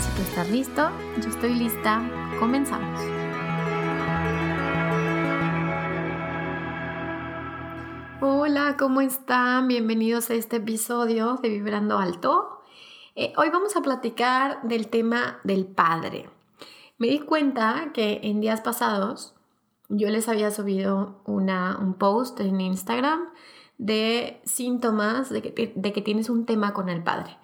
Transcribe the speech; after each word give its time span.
Si 0.00 0.10
tú 0.14 0.22
estás 0.22 0.50
listo, 0.50 0.90
yo 1.22 1.30
estoy 1.30 1.54
lista, 1.54 2.02
comenzamos. 2.38 3.00
Hola, 8.20 8.76
¿cómo 8.78 9.00
están? 9.00 9.68
Bienvenidos 9.68 10.28
a 10.30 10.34
este 10.34 10.56
episodio 10.56 11.38
de 11.42 11.48
Vibrando 11.48 11.98
Alto. 11.98 12.60
Eh, 13.14 13.32
hoy 13.38 13.48
vamos 13.48 13.74
a 13.76 13.80
platicar 13.80 14.60
del 14.62 14.88
tema 14.88 15.40
del 15.44 15.66
padre. 15.66 16.28
Me 16.98 17.06
di 17.06 17.20
cuenta 17.20 17.90
que 17.94 18.20
en 18.22 18.40
días 18.40 18.60
pasados 18.60 19.34
yo 19.88 20.08
les 20.10 20.28
había 20.28 20.50
subido 20.50 21.22
una, 21.24 21.78
un 21.78 21.94
post 21.94 22.40
en 22.40 22.60
Instagram 22.60 23.20
de 23.78 24.40
síntomas 24.44 25.30
de 25.30 25.40
que, 25.40 25.72
de 25.74 25.92
que 25.92 26.02
tienes 26.02 26.28
un 26.28 26.44
tema 26.44 26.74
con 26.74 26.90
el 26.90 27.02
padre. 27.02 27.38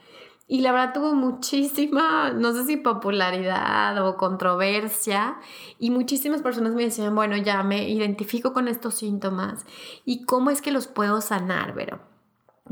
Y 0.52 0.60
la 0.60 0.70
verdad 0.70 0.92
tuvo 0.92 1.14
muchísima, 1.14 2.30
no 2.30 2.52
sé 2.52 2.66
si 2.66 2.76
popularidad 2.76 4.06
o 4.06 4.18
controversia. 4.18 5.38
Y 5.78 5.90
muchísimas 5.90 6.42
personas 6.42 6.74
me 6.74 6.82
decían, 6.82 7.14
bueno, 7.14 7.38
ya 7.38 7.62
me 7.62 7.88
identifico 7.88 8.52
con 8.52 8.68
estos 8.68 8.96
síntomas. 8.96 9.64
¿Y 10.04 10.26
cómo 10.26 10.50
es 10.50 10.60
que 10.60 10.70
los 10.70 10.88
puedo 10.88 11.22
sanar, 11.22 11.72
Vero? 11.72 12.00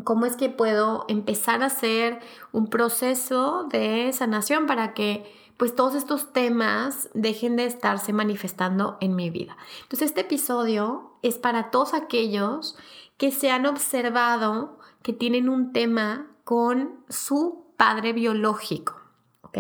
¿Cómo 0.05 0.27
es 0.27 0.37
que 0.37 0.51
puedo 0.51 1.07
empezar 1.09 1.63
a 1.63 1.69
hacer 1.69 2.21
un 2.53 2.69
proceso 2.69 3.67
de 3.71 4.13
sanación 4.13 4.67
para 4.67 4.93
que 4.93 5.25
pues 5.57 5.75
todos 5.75 5.95
estos 5.95 6.35
temas 6.35 7.09
dejen 7.15 7.57
de 7.57 7.65
estarse 7.65 8.13
manifestando 8.13 8.99
en 9.01 9.17
mi 9.17 9.31
vida? 9.31 9.57
Entonces 9.85 10.09
este 10.09 10.21
episodio 10.21 11.15
es 11.23 11.39
para 11.39 11.71
todos 11.71 11.95
aquellos 11.95 12.77
que 13.17 13.31
se 13.31 13.51
han 13.51 13.65
observado 13.65 14.79
que 15.03 15.15
tienen 15.15 15.49
un 15.49 15.73
tema 15.73 16.27
con 16.45 17.05
su 17.09 17.70
padre 17.81 18.13
biológico. 18.13 19.01
¿Ok? 19.41 19.57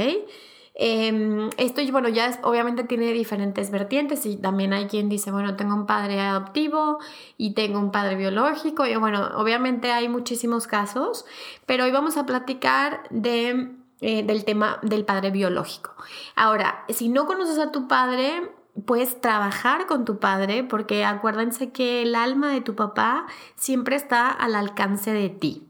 Eh, 0.74 1.48
esto, 1.56 1.80
bueno, 1.90 2.10
ya 2.10 2.38
obviamente 2.42 2.84
tiene 2.84 3.14
diferentes 3.14 3.70
vertientes 3.70 4.26
y 4.26 4.36
también 4.36 4.74
hay 4.74 4.88
quien 4.88 5.08
dice, 5.08 5.30
bueno, 5.30 5.56
tengo 5.56 5.74
un 5.74 5.86
padre 5.86 6.20
adoptivo 6.20 6.98
y 7.38 7.54
tengo 7.54 7.78
un 7.78 7.90
padre 7.90 8.16
biológico 8.16 8.84
y 8.84 8.94
bueno, 8.96 9.30
obviamente 9.36 9.90
hay 9.90 10.10
muchísimos 10.10 10.66
casos, 10.66 11.24
pero 11.64 11.84
hoy 11.84 11.92
vamos 11.92 12.18
a 12.18 12.26
platicar 12.26 13.04
de, 13.08 13.72
eh, 14.02 14.22
del 14.22 14.44
tema 14.44 14.78
del 14.82 15.06
padre 15.06 15.30
biológico. 15.30 15.94
Ahora, 16.36 16.84
si 16.90 17.08
no 17.08 17.24
conoces 17.24 17.58
a 17.58 17.72
tu 17.72 17.88
padre, 17.88 18.52
puedes 18.84 19.18
trabajar 19.22 19.86
con 19.86 20.04
tu 20.04 20.18
padre 20.18 20.62
porque 20.62 21.06
acuérdense 21.06 21.72
que 21.72 22.02
el 22.02 22.14
alma 22.14 22.52
de 22.52 22.60
tu 22.60 22.74
papá 22.74 23.26
siempre 23.56 23.96
está 23.96 24.28
al 24.28 24.54
alcance 24.54 25.10
de 25.10 25.30
ti 25.30 25.69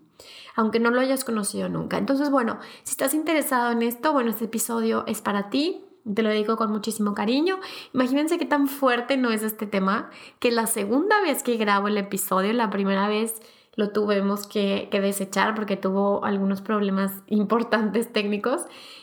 aunque 0.57 0.81
no 0.81 0.91
lo 0.91 1.01
hayas 1.01 1.25
conocido 1.25 1.69
nunca. 1.69 1.99
Entonces, 1.99 2.31
bueno, 2.31 2.59
si 2.83 2.93
estás 2.93 3.15
interesado 3.15 3.71
en 3.73 3.83
esto, 3.83 4.13
bueno, 4.13 4.31
este 4.31 4.47
episodio 4.47 5.05
es 5.07 5.21
para 5.21 5.51
ti. 5.51 5.85
Te 6.15 6.23
lo 6.23 6.31
digo 6.31 6.57
con 6.57 6.71
muchísimo 6.71 7.15
cariño. 7.15 7.59
Imagínense 7.93 8.39
qué 8.39 8.47
tan 8.47 8.69
fuerte 8.69 9.17
no 9.17 9.31
es 9.31 9.43
este 9.43 9.67
tema 9.67 10.11
que 10.39 10.51
la 10.51 10.67
segunda 10.67 11.21
vez 11.21 11.43
que 11.43 11.57
grabo 11.57 11.89
el 11.89 11.99
episodio, 11.99 12.53
la 12.53 12.71
primera 12.71 13.07
vez 13.09 13.41
lo 13.77 13.91
tuvimos 13.91 14.47
que, 14.47 14.89
desechar 14.91 15.55
porque 15.55 15.77
tuvo 15.77 16.25
algunos 16.25 16.61
problemas 16.61 17.13
importantes 17.27 18.13
técnicos. 18.13 18.63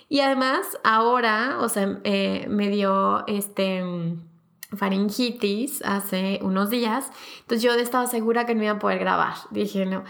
Y 0.09 0.21
además 0.21 0.77
ahora, 0.83 1.57
o 1.59 1.69
sea, 1.69 1.99
eh, 2.03 2.45
me 2.49 2.69
dio 2.69 3.25
este 3.27 3.83
faringitis 4.75 5.81
hace 5.85 6.39
unos 6.41 6.69
días. 6.69 7.11
Entonces 7.41 7.63
yo 7.63 7.73
estaba 7.73 8.07
segura 8.07 8.45
que 8.45 8.55
no 8.55 8.63
iba 8.63 8.73
a 8.73 8.79
poder 8.79 8.99
grabar. 8.99 9.35
Dije, 9.51 9.85
no, 9.85 10.03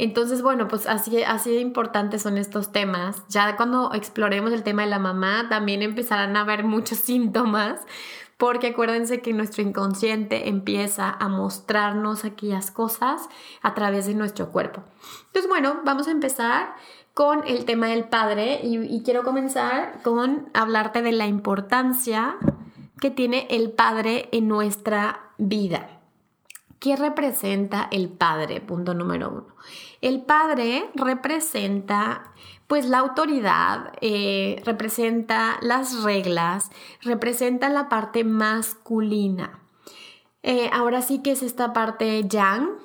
entonces, 0.00 0.42
bueno, 0.42 0.68
pues 0.68 0.86
así, 0.86 1.24
así 1.24 1.50
de 1.50 1.60
importantes 1.60 2.22
son 2.22 2.38
estos 2.38 2.70
temas. 2.70 3.24
Ya 3.28 3.56
cuando 3.56 3.92
exploremos 3.92 4.52
el 4.52 4.62
tema 4.62 4.82
de 4.82 4.88
la 4.88 5.00
mamá, 5.00 5.48
también 5.48 5.82
empezarán 5.82 6.36
a 6.36 6.42
haber 6.42 6.62
muchos 6.62 6.98
síntomas, 7.08 7.80
porque 8.36 8.68
acuérdense 8.68 9.20
que 9.20 9.32
nuestro 9.32 9.64
inconsciente 9.64 10.48
empieza 10.48 11.10
a 11.10 11.28
mostrarnos 11.28 12.24
aquellas 12.24 12.70
cosas 12.70 13.28
a 13.60 13.74
través 13.74 14.06
de 14.06 14.14
nuestro 14.14 14.50
cuerpo. 14.52 14.84
Entonces, 15.26 15.48
bueno, 15.48 15.80
vamos 15.84 16.06
a 16.06 16.12
empezar 16.12 16.76
con 17.12 17.42
el 17.48 17.64
tema 17.64 17.88
del 17.88 18.04
padre 18.04 18.60
y, 18.62 18.78
y 18.78 19.02
quiero 19.02 19.24
comenzar 19.24 20.00
con 20.04 20.48
hablarte 20.54 21.02
de 21.02 21.10
la 21.10 21.26
importancia 21.26 22.36
que 23.00 23.10
tiene 23.10 23.48
el 23.50 23.72
padre 23.72 24.28
en 24.30 24.46
nuestra 24.46 25.32
vida. 25.38 25.97
¿Qué 26.78 26.94
representa 26.96 27.88
el 27.90 28.08
padre? 28.08 28.60
Punto 28.60 28.94
número 28.94 29.30
uno. 29.30 29.46
El 30.00 30.22
padre 30.22 30.88
representa 30.94 32.32
pues 32.68 32.88
la 32.88 32.98
autoridad, 32.98 33.94
eh, 34.00 34.62
representa 34.64 35.58
las 35.62 36.02
reglas, 36.02 36.70
representa 37.00 37.68
la 37.70 37.88
parte 37.88 38.24
masculina. 38.24 39.60
Eh, 40.42 40.70
ahora 40.72 41.02
sí 41.02 41.20
que 41.22 41.32
es 41.32 41.42
esta 41.42 41.72
parte 41.72 42.28
yang 42.28 42.76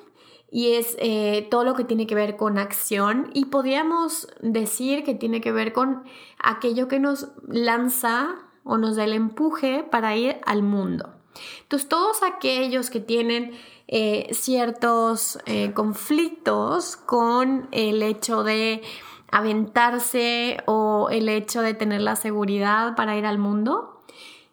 y 0.50 0.72
es 0.72 0.96
eh, 0.98 1.46
todo 1.50 1.64
lo 1.64 1.74
que 1.74 1.84
tiene 1.84 2.06
que 2.06 2.14
ver 2.14 2.36
con 2.36 2.58
acción 2.58 3.30
y 3.34 3.44
podríamos 3.46 4.28
decir 4.40 5.04
que 5.04 5.14
tiene 5.14 5.40
que 5.40 5.52
ver 5.52 5.72
con 5.72 6.04
aquello 6.38 6.88
que 6.88 6.98
nos 6.98 7.28
lanza 7.46 8.36
o 8.64 8.78
nos 8.78 8.96
da 8.96 9.04
el 9.04 9.12
empuje 9.12 9.84
para 9.84 10.16
ir 10.16 10.38
al 10.46 10.62
mundo. 10.62 11.14
Entonces 11.62 11.88
todos 11.88 12.22
aquellos 12.22 12.90
que 12.90 13.00
tienen 13.00 13.52
eh, 13.86 14.28
ciertos 14.32 15.38
eh, 15.44 15.72
conflictos 15.74 16.96
con 16.96 17.68
el 17.70 18.02
hecho 18.02 18.42
de 18.42 18.82
aventarse 19.30 20.56
o 20.64 21.08
el 21.10 21.28
hecho 21.28 21.60
de 21.60 21.74
tener 21.74 22.00
la 22.00 22.16
seguridad 22.16 22.96
para 22.96 23.16
ir 23.16 23.26
al 23.26 23.38
mundo. 23.38 24.00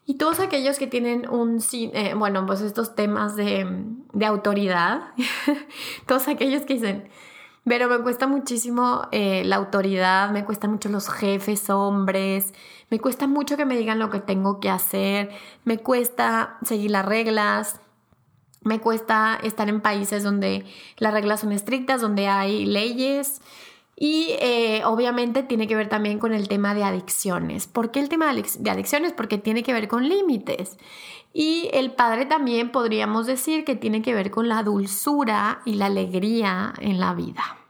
Y 0.06 0.16
todos 0.16 0.42
aquellos 0.42 0.78
que 0.78 0.88
tienen 0.88 1.30
un, 1.30 1.60
eh, 1.72 2.14
bueno, 2.16 2.46
pues 2.46 2.60
estos 2.62 2.94
temas 2.94 3.38
de, 3.38 3.66
de 4.12 4.26
autoridad, 4.26 5.14
todos 6.08 6.28
aquellos 6.28 6.64
que 6.64 6.74
dicen, 6.74 7.10
pero 7.64 7.88
me 7.88 8.00
cuesta 8.00 8.28
muchísimo 8.28 9.08
la 9.12 9.56
autoridad, 9.56 10.32
me 10.32 10.44
cuesta 10.44 10.68
mucho 10.68 10.90
los 10.90 11.10
jefes 11.10 11.70
hombres, 11.70 12.54
me 12.90 13.00
cuesta 13.00 13.28
mucho 13.28 13.56
que 13.56 13.66
me 13.66 13.78
digan 13.78 14.00
lo 14.00 14.10
que 14.10 14.20
tengo 14.20 14.60
que 14.60 14.70
hacer, 14.70 15.30
me 15.64 15.78
cuesta 15.78 16.58
seguir 16.64 16.90
las 16.92 17.06
reglas, 17.06 17.81
me 18.64 18.80
cuesta 18.80 19.40
estar 19.44 19.70
en 19.70 19.82
países 19.82 20.24
donde 20.24 20.66
las 20.98 21.14
reglas 21.14 21.42
son 21.42 21.52
estrictas, 21.52 22.02
donde 22.02 22.28
hay 22.28 22.66
leyes. 22.66 23.42
Y 23.96 24.30
eh, 24.40 24.82
obviamente 24.86 25.44
tiene 25.44 25.68
que 25.68 25.76
ver 25.76 25.90
también 25.90 26.18
con 26.18 26.34
el 26.34 26.48
tema 26.48 26.74
de 26.74 26.84
adicciones. 26.84 27.68
¿Por 27.68 27.92
qué 27.92 28.00
el 28.00 28.10
tema 28.10 28.34
de 28.34 28.70
adicciones? 28.72 29.14
Porque 29.14 29.38
tiene 29.38 29.62
que 29.62 29.74
ver 29.74 29.88
con 29.88 30.10
límites. 30.10 30.78
Y 31.34 31.70
el 31.74 31.92
padre 31.92 32.26
también 32.26 32.72
podríamos 32.72 33.28
decir 33.28 33.64
que 33.64 33.76
tiene 33.76 34.02
que 34.02 34.14
ver 34.14 34.32
con 34.32 34.50
la 34.50 34.64
dulzura 34.64 35.62
y 35.66 35.76
la 35.76 35.86
alegría 35.86 36.74
en 36.80 37.00
la 37.00 37.14
vida. 37.14 37.61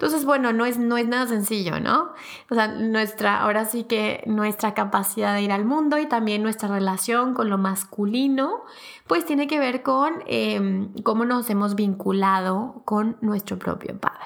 Entonces, 0.00 0.24
bueno, 0.24 0.54
no 0.54 0.64
es, 0.64 0.78
no 0.78 0.96
es 0.96 1.06
nada 1.06 1.26
sencillo, 1.26 1.78
¿no? 1.78 2.14
O 2.48 2.54
sea, 2.54 2.68
nuestra, 2.68 3.42
ahora 3.42 3.66
sí 3.66 3.84
que 3.84 4.24
nuestra 4.24 4.72
capacidad 4.72 5.34
de 5.34 5.42
ir 5.42 5.52
al 5.52 5.66
mundo 5.66 5.98
y 5.98 6.06
también 6.06 6.42
nuestra 6.42 6.70
relación 6.70 7.34
con 7.34 7.50
lo 7.50 7.58
masculino, 7.58 8.64
pues 9.06 9.26
tiene 9.26 9.46
que 9.46 9.58
ver 9.58 9.82
con 9.82 10.22
em, 10.26 10.90
cómo 11.02 11.26
nos 11.26 11.50
hemos 11.50 11.74
vinculado 11.74 12.80
con 12.86 13.18
nuestro 13.20 13.58
propio 13.58 14.00
padre. 14.00 14.24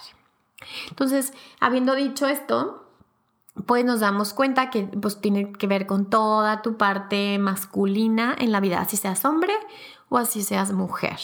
Entonces, 0.91 1.35
habiendo 1.59 1.97
dicho 1.97 2.29
esto, 2.29 2.87
pues 3.67 3.85
nos 3.85 3.99
damos 3.99 4.33
cuenta 4.33 4.71
que 4.71 4.85
pues 4.85 5.21
tiene 5.21 5.51
que 5.55 5.67
ver 5.67 5.89
con 5.89 6.09
toda 6.09 6.63
tu 6.63 6.77
parte 6.77 7.37
masculina 7.41 8.37
en 8.39 8.53
la 8.53 8.61
vida, 8.61 8.81
así 8.81 8.97
seas 8.97 9.25
hombre 9.25 9.55
o 10.09 10.19
así 10.19 10.45
seas 10.45 10.71
mujer. 10.73 11.19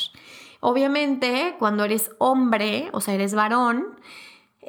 Obviamente, 0.59 1.55
cuando 1.61 1.85
eres 1.85 2.11
hombre, 2.19 2.91
o 2.93 3.01
sea, 3.01 3.15
eres 3.15 3.33
varón, 3.33 3.97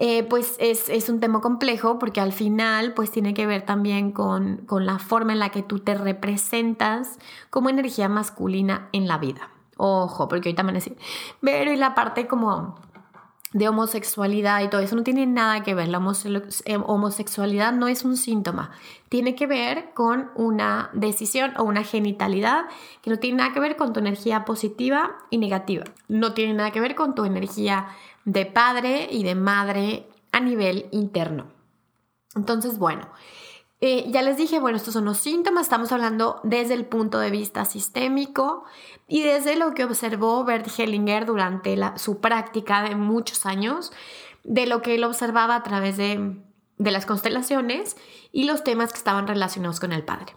eh, 0.04 0.24
pues 0.24 0.56
es, 0.58 1.10
un 1.10 1.20
tema 1.20 1.42
complejo 1.42 2.00
porque 2.00 2.22
al 2.22 2.34
final 2.34 2.96
pues 2.96 3.12
tiene 3.12 3.36
que 3.36 3.46
ver 3.46 3.62
también 3.62 4.12
con, 4.12 4.66
la 4.68 4.98
forma 4.98 5.34
en 5.34 5.38
la 5.38 5.50
que 5.50 5.62
tú 5.62 5.78
te 5.78 5.94
representas 5.94 7.20
como 7.52 7.70
energía 7.70 8.10
masculina 8.10 8.90
en 8.94 9.08
la 9.08 9.20
vida. 9.20 9.52
Ojo, 9.78 10.28
porque 10.28 10.50
ahorita 10.50 10.64
me 10.64 10.74
decir, 10.74 10.98
pero 11.40 11.72
y 11.72 11.76
la 11.76 11.94
parte 11.94 12.26
como 12.26 12.80
de 13.54 13.70
homosexualidad 13.70 14.64
y 14.64 14.70
todo 14.70 14.82
eso 14.82 14.96
no 14.96 15.04
tiene 15.04 15.28
nada 15.28 15.62
que 15.62 15.76
ver. 15.76 15.88
La 15.90 16.00
eh, 16.66 16.78
homosexualidad 16.84 17.72
no 17.72 17.88
es 17.88 18.04
un 18.04 18.18
síntoma, 18.18 18.72
tiene 19.08 19.36
que 19.36 19.46
ver 19.46 19.94
con 19.94 20.32
una 20.34 20.90
decisión 20.94 21.54
o 21.58 21.64
una 21.64 21.84
genitalidad 21.84 22.66
que 23.04 23.12
no 23.12 23.20
tiene 23.20 23.38
nada 23.38 23.54
que 23.54 23.60
ver 23.60 23.76
con 23.76 23.94
tu 23.94 24.00
energía 24.00 24.46
positiva 24.46 25.12
y 25.30 25.38
negativa. 25.38 25.84
No 26.08 26.34
tiene 26.34 26.56
nada 26.56 26.72
que 26.72 26.80
ver 26.80 26.96
con 26.96 27.14
tu 27.14 27.24
energía 27.24 27.88
de 28.26 28.46
padre 28.46 29.08
y 29.12 29.24
de 29.24 29.36
madre 29.36 30.08
a 30.32 30.40
nivel 30.40 30.88
interno. 30.92 31.48
Entonces, 32.36 32.78
bueno, 32.78 33.08
eh, 33.84 34.06
ya 34.10 34.22
les 34.22 34.38
dije, 34.38 34.60
bueno, 34.60 34.78
estos 34.78 34.94
son 34.94 35.06
los 35.06 35.18
síntomas, 35.18 35.64
estamos 35.64 35.92
hablando 35.92 36.40
desde 36.44 36.76
el 36.76 36.86
punto 36.86 37.18
de 37.20 37.32
vista 37.32 37.66
sistémico 37.66 38.64
y 39.08 39.24
desde 39.24 39.56
lo 39.56 39.74
que 39.74 39.84
observó 39.84 40.44
Bert 40.44 40.68
Hellinger 40.78 41.26
durante 41.26 41.76
su 41.96 42.20
práctica 42.20 42.84
de 42.84 42.96
muchos 42.96 43.48
años, 43.48 43.92
de 44.44 44.68
lo 44.68 44.84
que 44.84 44.94
él 44.96 45.04
observaba 45.04 45.56
a 45.56 45.64
través 45.64 45.98
de, 45.98 46.38
las 46.78 47.08
constelaciones 47.08 47.98
y 48.32 48.44
los 48.44 48.64
temas 48.64 48.92
que 48.92 49.00
estaban 49.00 49.28
relacionados 49.28 49.80
con 49.80 49.94
el 49.94 50.04
padre. 50.04 50.36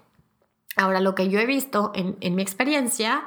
Ahora, 0.77 1.01
lo 1.01 1.15
que 1.15 1.29
yo 1.29 1.39
he 1.39 1.47
visto 1.47 1.93
en, 1.95 2.35
mi 2.35 2.43
experiencia 2.43 3.25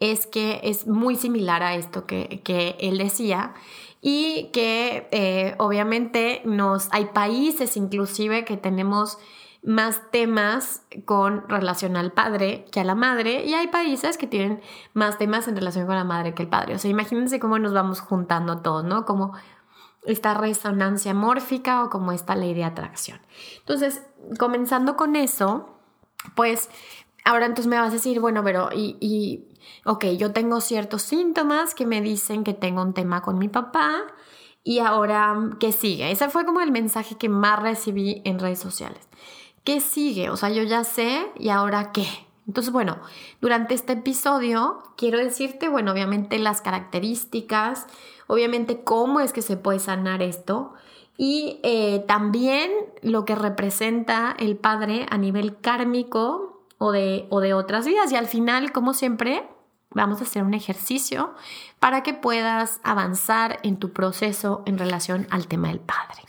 es 0.00 0.26
que 0.26 0.60
es 0.64 0.88
muy 0.88 1.14
similar 1.14 1.62
a 1.62 1.76
esto 1.76 2.06
que, 2.06 2.42
que 2.44 2.76
él 2.80 2.98
decía 2.98 3.54
y 4.00 4.50
que 4.52 5.08
eh, 5.10 5.54
obviamente 5.58 6.42
nos, 6.44 6.88
hay 6.92 7.06
países 7.06 7.76
inclusive 7.76 8.44
que 8.44 8.56
tenemos 8.56 9.18
más 9.62 10.10
temas 10.10 10.82
con 11.04 11.46
relación 11.48 11.96
al 11.96 12.12
padre 12.12 12.64
que 12.72 12.80
a 12.80 12.84
la 12.84 12.94
madre 12.94 13.44
y 13.44 13.52
hay 13.52 13.68
países 13.68 14.16
que 14.16 14.26
tienen 14.26 14.62
más 14.94 15.18
temas 15.18 15.48
en 15.48 15.56
relación 15.56 15.86
con 15.86 15.96
la 15.96 16.04
madre 16.04 16.34
que 16.34 16.42
el 16.42 16.48
padre. 16.48 16.74
O 16.74 16.78
sea, 16.78 16.90
imagínense 16.90 17.38
cómo 17.38 17.58
nos 17.58 17.74
vamos 17.74 18.00
juntando 18.00 18.62
todos, 18.62 18.84
¿no? 18.84 19.04
Como 19.04 19.34
esta 20.04 20.32
resonancia 20.32 21.12
mórfica 21.12 21.84
o 21.84 21.90
como 21.90 22.12
esta 22.12 22.34
ley 22.34 22.54
de 22.54 22.64
atracción. 22.64 23.20
Entonces, 23.58 24.02
comenzando 24.38 24.96
con 24.96 25.14
eso, 25.14 25.76
pues 26.34 26.70
ahora 27.24 27.46
entonces 27.46 27.68
me 27.68 27.78
vas 27.78 27.90
a 27.90 27.94
decir, 27.94 28.20
bueno, 28.20 28.42
pero 28.44 28.70
y, 28.72 28.96
y 29.00 29.48
ok, 29.84 30.06
yo 30.18 30.32
tengo 30.32 30.60
ciertos 30.60 31.02
síntomas 31.02 31.74
que 31.74 31.86
me 31.86 32.00
dicen 32.00 32.44
que 32.44 32.54
tengo 32.54 32.82
un 32.82 32.94
tema 32.94 33.22
con 33.22 33.38
mi 33.38 33.48
papá. 33.48 34.02
Y 34.62 34.80
ahora, 34.80 35.34
¿qué 35.58 35.72
sigue? 35.72 36.10
Ese 36.10 36.28
fue 36.28 36.44
como 36.44 36.60
el 36.60 36.70
mensaje 36.70 37.16
que 37.16 37.30
más 37.30 37.60
recibí 37.62 38.20
en 38.26 38.38
redes 38.38 38.58
sociales. 38.58 39.08
¿qué 39.64 39.80
sigue? 39.80 40.30
O 40.30 40.36
sea, 40.36 40.50
yo 40.50 40.62
ya 40.62 40.84
sé 40.84 41.26
y 41.36 41.50
ahora 41.50 41.92
qué. 41.92 42.06
Entonces, 42.46 42.72
bueno, 42.72 42.98
durante 43.40 43.74
este 43.74 43.92
episodio 43.94 44.82
quiero 44.96 45.18
decirte, 45.18 45.68
bueno, 45.68 45.92
obviamente 45.92 46.38
las 46.38 46.60
características, 46.60 47.86
obviamente 48.26 48.82
cómo 48.82 49.20
es 49.20 49.32
que 49.32 49.42
se 49.42 49.56
puede 49.56 49.78
sanar 49.78 50.22
esto 50.22 50.72
y 51.16 51.60
eh, 51.62 52.04
también 52.08 52.72
lo 53.02 53.24
que 53.24 53.34
representa 53.34 54.34
el 54.38 54.56
Padre 54.56 55.06
a 55.10 55.18
nivel 55.18 55.60
kármico 55.60 56.59
o 56.82 56.92
de, 56.92 57.26
o 57.28 57.40
de 57.40 57.52
otras 57.52 57.86
vidas. 57.86 58.10
Y 58.10 58.16
al 58.16 58.26
final, 58.26 58.72
como 58.72 58.94
siempre, 58.94 59.46
vamos 59.90 60.20
a 60.20 60.24
hacer 60.24 60.42
un 60.42 60.54
ejercicio 60.54 61.34
para 61.78 62.02
que 62.02 62.14
puedas 62.14 62.80
avanzar 62.82 63.58
en 63.62 63.76
tu 63.76 63.92
proceso 63.92 64.62
en 64.64 64.78
relación 64.78 65.26
al 65.30 65.46
tema 65.46 65.68
del 65.68 65.80
Padre. 65.80 66.22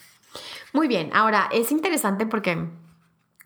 Muy 0.73 0.89
bien, 0.89 1.09
ahora 1.13 1.47
es 1.53 1.71
interesante 1.71 2.25
porque 2.25 2.67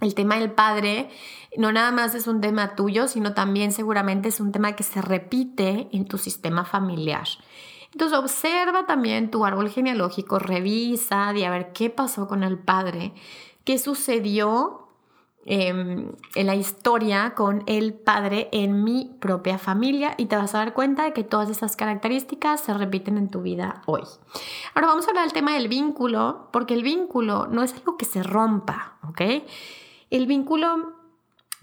el 0.01 0.15
tema 0.15 0.37
del 0.37 0.51
padre 0.51 1.09
no 1.57 1.71
nada 1.71 1.91
más 1.91 2.15
es 2.15 2.27
un 2.27 2.41
tema 2.41 2.75
tuyo, 2.75 3.07
sino 3.07 3.33
también 3.33 3.71
seguramente 3.71 4.29
es 4.29 4.39
un 4.39 4.51
tema 4.51 4.75
que 4.75 4.83
se 4.83 5.01
repite 5.01 5.87
en 5.91 6.05
tu 6.05 6.17
sistema 6.17 6.65
familiar. 6.65 7.27
Entonces 7.91 8.17
observa 8.17 8.85
también 8.85 9.31
tu 9.31 9.45
árbol 9.45 9.69
genealógico, 9.69 10.37
revisa 10.37 11.33
de 11.33 11.45
a 11.45 11.49
ver 11.49 11.71
qué 11.71 11.89
pasó 11.89 12.27
con 12.27 12.43
el 12.43 12.59
padre, 12.59 13.13
qué 13.63 13.79
sucedió 13.79 14.84
em, 15.45 16.11
en 16.35 16.47
la 16.47 16.55
historia 16.55 17.33
con 17.35 17.63
el 17.67 17.93
padre 17.93 18.49
en 18.51 18.83
mi 18.83 19.15
propia 19.19 19.57
familia 19.57 20.15
y 20.17 20.25
te 20.25 20.35
vas 20.35 20.55
a 20.55 20.59
dar 20.59 20.73
cuenta 20.73 21.03
de 21.03 21.13
que 21.13 21.23
todas 21.23 21.49
esas 21.49 21.75
características 21.75 22.61
se 22.61 22.73
repiten 22.73 23.17
en 23.17 23.29
tu 23.29 23.41
vida 23.41 23.81
hoy. 23.85 24.01
Ahora 24.73 24.87
vamos 24.87 25.05
a 25.05 25.09
hablar 25.09 25.25
del 25.25 25.33
tema 25.33 25.53
del 25.53 25.67
vínculo, 25.67 26.49
porque 26.51 26.73
el 26.73 26.83
vínculo 26.83 27.47
no 27.47 27.63
es 27.63 27.73
algo 27.73 27.97
que 27.97 28.05
se 28.05 28.23
rompa, 28.23 28.97
¿ok? 29.07 29.21
El 30.09 30.27
vínculo, 30.27 30.93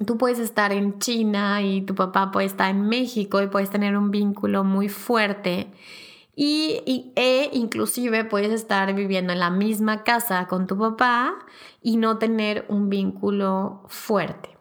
tú 0.07 0.19
puedes 0.19 0.39
estar 0.39 0.73
en 0.73 0.99
China 0.99 1.63
y 1.63 1.83
tu 1.83 1.95
papá 1.95 2.31
puede 2.31 2.47
estar 2.47 2.71
en 2.71 2.89
México 2.89 3.43
y 3.43 3.49
puedes 3.49 3.71
tener 3.71 3.97
un 3.97 4.11
vínculo 4.11 4.65
muy 4.65 4.89
fuerte. 4.89 5.73
Y, 6.35 7.13
e 7.15 7.51
inclusive 7.53 8.25
puedes 8.25 8.53
estar 8.53 8.95
viviendo 8.95 9.33
en 9.33 9.39
la 9.39 9.51
misma 9.51 10.03
casa 10.03 10.47
con 10.49 10.67
tu 10.67 10.79
papá 10.79 11.35
y 11.83 11.99
no 11.99 12.19
tener 12.19 12.65
un 12.69 12.89
vínculo 12.89 13.83
fuerte. 13.89 14.57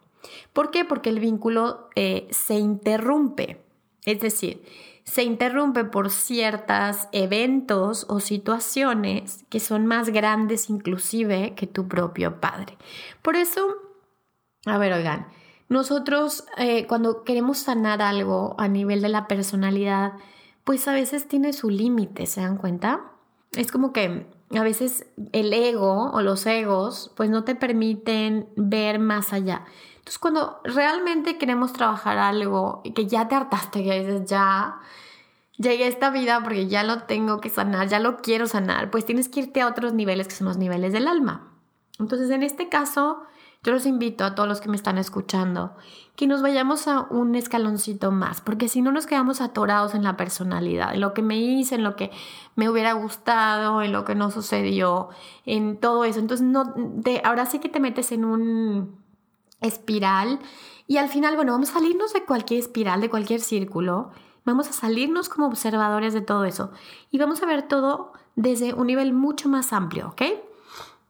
¿Por 0.52 0.70
qué? 0.70 0.84
Porque 0.84 1.08
el 1.10 1.18
vínculo 1.18 1.88
eh, 1.96 2.28
se 2.30 2.54
interrumpe. 2.54 3.64
Es 4.04 4.20
decir, 4.20 4.62
se 5.04 5.24
interrumpe 5.24 5.84
por 5.84 6.10
ciertos 6.10 7.08
eventos 7.12 8.06
o 8.08 8.20
situaciones 8.20 9.44
que 9.48 9.60
son 9.60 9.86
más 9.86 10.10
grandes 10.10 10.70
inclusive 10.70 11.54
que 11.54 11.66
tu 11.66 11.88
propio 11.88 12.40
padre. 12.40 12.76
Por 13.20 13.36
eso, 13.36 13.76
a 14.66 14.78
ver, 14.78 14.92
oigan, 14.92 15.26
nosotros 15.68 16.44
eh, 16.56 16.86
cuando 16.86 17.24
queremos 17.24 17.58
sanar 17.58 18.02
algo 18.02 18.54
a 18.58 18.68
nivel 18.68 19.02
de 19.02 19.08
la 19.08 19.26
personalidad, 19.26 20.12
pues 20.64 20.86
a 20.88 20.92
veces 20.92 21.28
tiene 21.28 21.52
su 21.52 21.70
límite, 21.70 22.26
¿se 22.26 22.40
dan 22.40 22.56
cuenta? 22.56 23.12
Es 23.52 23.70
como 23.70 23.92
que 23.92 24.26
a 24.54 24.62
veces 24.62 25.06
el 25.32 25.52
ego 25.52 26.10
o 26.12 26.22
los 26.22 26.46
egos 26.46 27.12
pues 27.16 27.30
no 27.30 27.44
te 27.44 27.54
permiten 27.54 28.48
ver 28.56 28.98
más 28.98 29.32
allá. 29.32 29.64
Entonces, 29.98 30.18
cuando 30.18 30.60
realmente 30.64 31.38
queremos 31.38 31.72
trabajar 31.72 32.18
algo 32.18 32.80
y 32.84 32.92
que 32.92 33.06
ya 33.06 33.28
te 33.28 33.36
hartaste, 33.36 33.84
que 33.84 34.00
dices, 34.00 34.28
ya 34.28 34.80
llegué 35.58 35.84
a 35.84 35.88
esta 35.88 36.10
vida 36.10 36.40
porque 36.42 36.66
ya 36.66 36.82
lo 36.82 37.04
tengo 37.04 37.40
que 37.40 37.50
sanar, 37.50 37.88
ya 37.88 38.00
lo 38.00 38.16
quiero 38.16 38.48
sanar, 38.48 38.90
pues 38.90 39.04
tienes 39.04 39.28
que 39.28 39.40
irte 39.40 39.60
a 39.60 39.68
otros 39.68 39.92
niveles 39.92 40.26
que 40.26 40.34
son 40.34 40.48
los 40.48 40.56
niveles 40.56 40.92
del 40.92 41.06
alma. 41.06 41.52
Entonces, 42.00 42.30
en 42.30 42.42
este 42.42 42.68
caso, 42.68 43.22
yo 43.64 43.72
los 43.72 43.86
invito 43.86 44.24
a 44.24 44.34
todos 44.34 44.48
los 44.48 44.60
que 44.60 44.68
me 44.68 44.76
están 44.76 44.98
escuchando 44.98 45.76
que 46.16 46.26
nos 46.26 46.42
vayamos 46.42 46.88
a 46.88 47.06
un 47.10 47.34
escaloncito 47.36 48.10
más, 48.10 48.40
porque 48.40 48.68
si 48.68 48.82
no 48.82 48.92
nos 48.92 49.06
quedamos 49.06 49.40
atorados 49.40 49.94
en 49.94 50.02
la 50.02 50.16
personalidad, 50.16 50.94
en 50.94 51.00
lo 51.00 51.14
que 51.14 51.22
me 51.22 51.38
hice, 51.38 51.76
en 51.76 51.84
lo 51.84 51.96
que 51.96 52.10
me 52.54 52.68
hubiera 52.68 52.92
gustado, 52.92 53.80
en 53.82 53.92
lo 53.92 54.04
que 54.04 54.14
no 54.14 54.30
sucedió, 54.30 55.08
en 55.46 55.78
todo 55.78 56.04
eso. 56.04 56.18
Entonces, 56.18 56.46
no, 56.46 56.74
ahora 57.24 57.46
sí 57.46 57.60
que 57.60 57.68
te 57.68 57.80
metes 57.80 58.12
en 58.12 58.24
un 58.24 58.96
espiral 59.60 60.40
y 60.86 60.98
al 60.98 61.08
final, 61.08 61.36
bueno, 61.36 61.52
vamos 61.52 61.70
a 61.70 61.74
salirnos 61.74 62.12
de 62.12 62.24
cualquier 62.24 62.60
espiral, 62.60 63.00
de 63.00 63.08
cualquier 63.08 63.40
círculo, 63.40 64.10
vamos 64.44 64.68
a 64.68 64.72
salirnos 64.72 65.28
como 65.28 65.46
observadores 65.46 66.12
de 66.12 66.20
todo 66.20 66.44
eso 66.44 66.72
y 67.10 67.18
vamos 67.18 67.42
a 67.42 67.46
ver 67.46 67.62
todo 67.62 68.12
desde 68.34 68.74
un 68.74 68.88
nivel 68.88 69.12
mucho 69.12 69.48
más 69.48 69.72
amplio, 69.72 70.08
¿ok? 70.08 70.22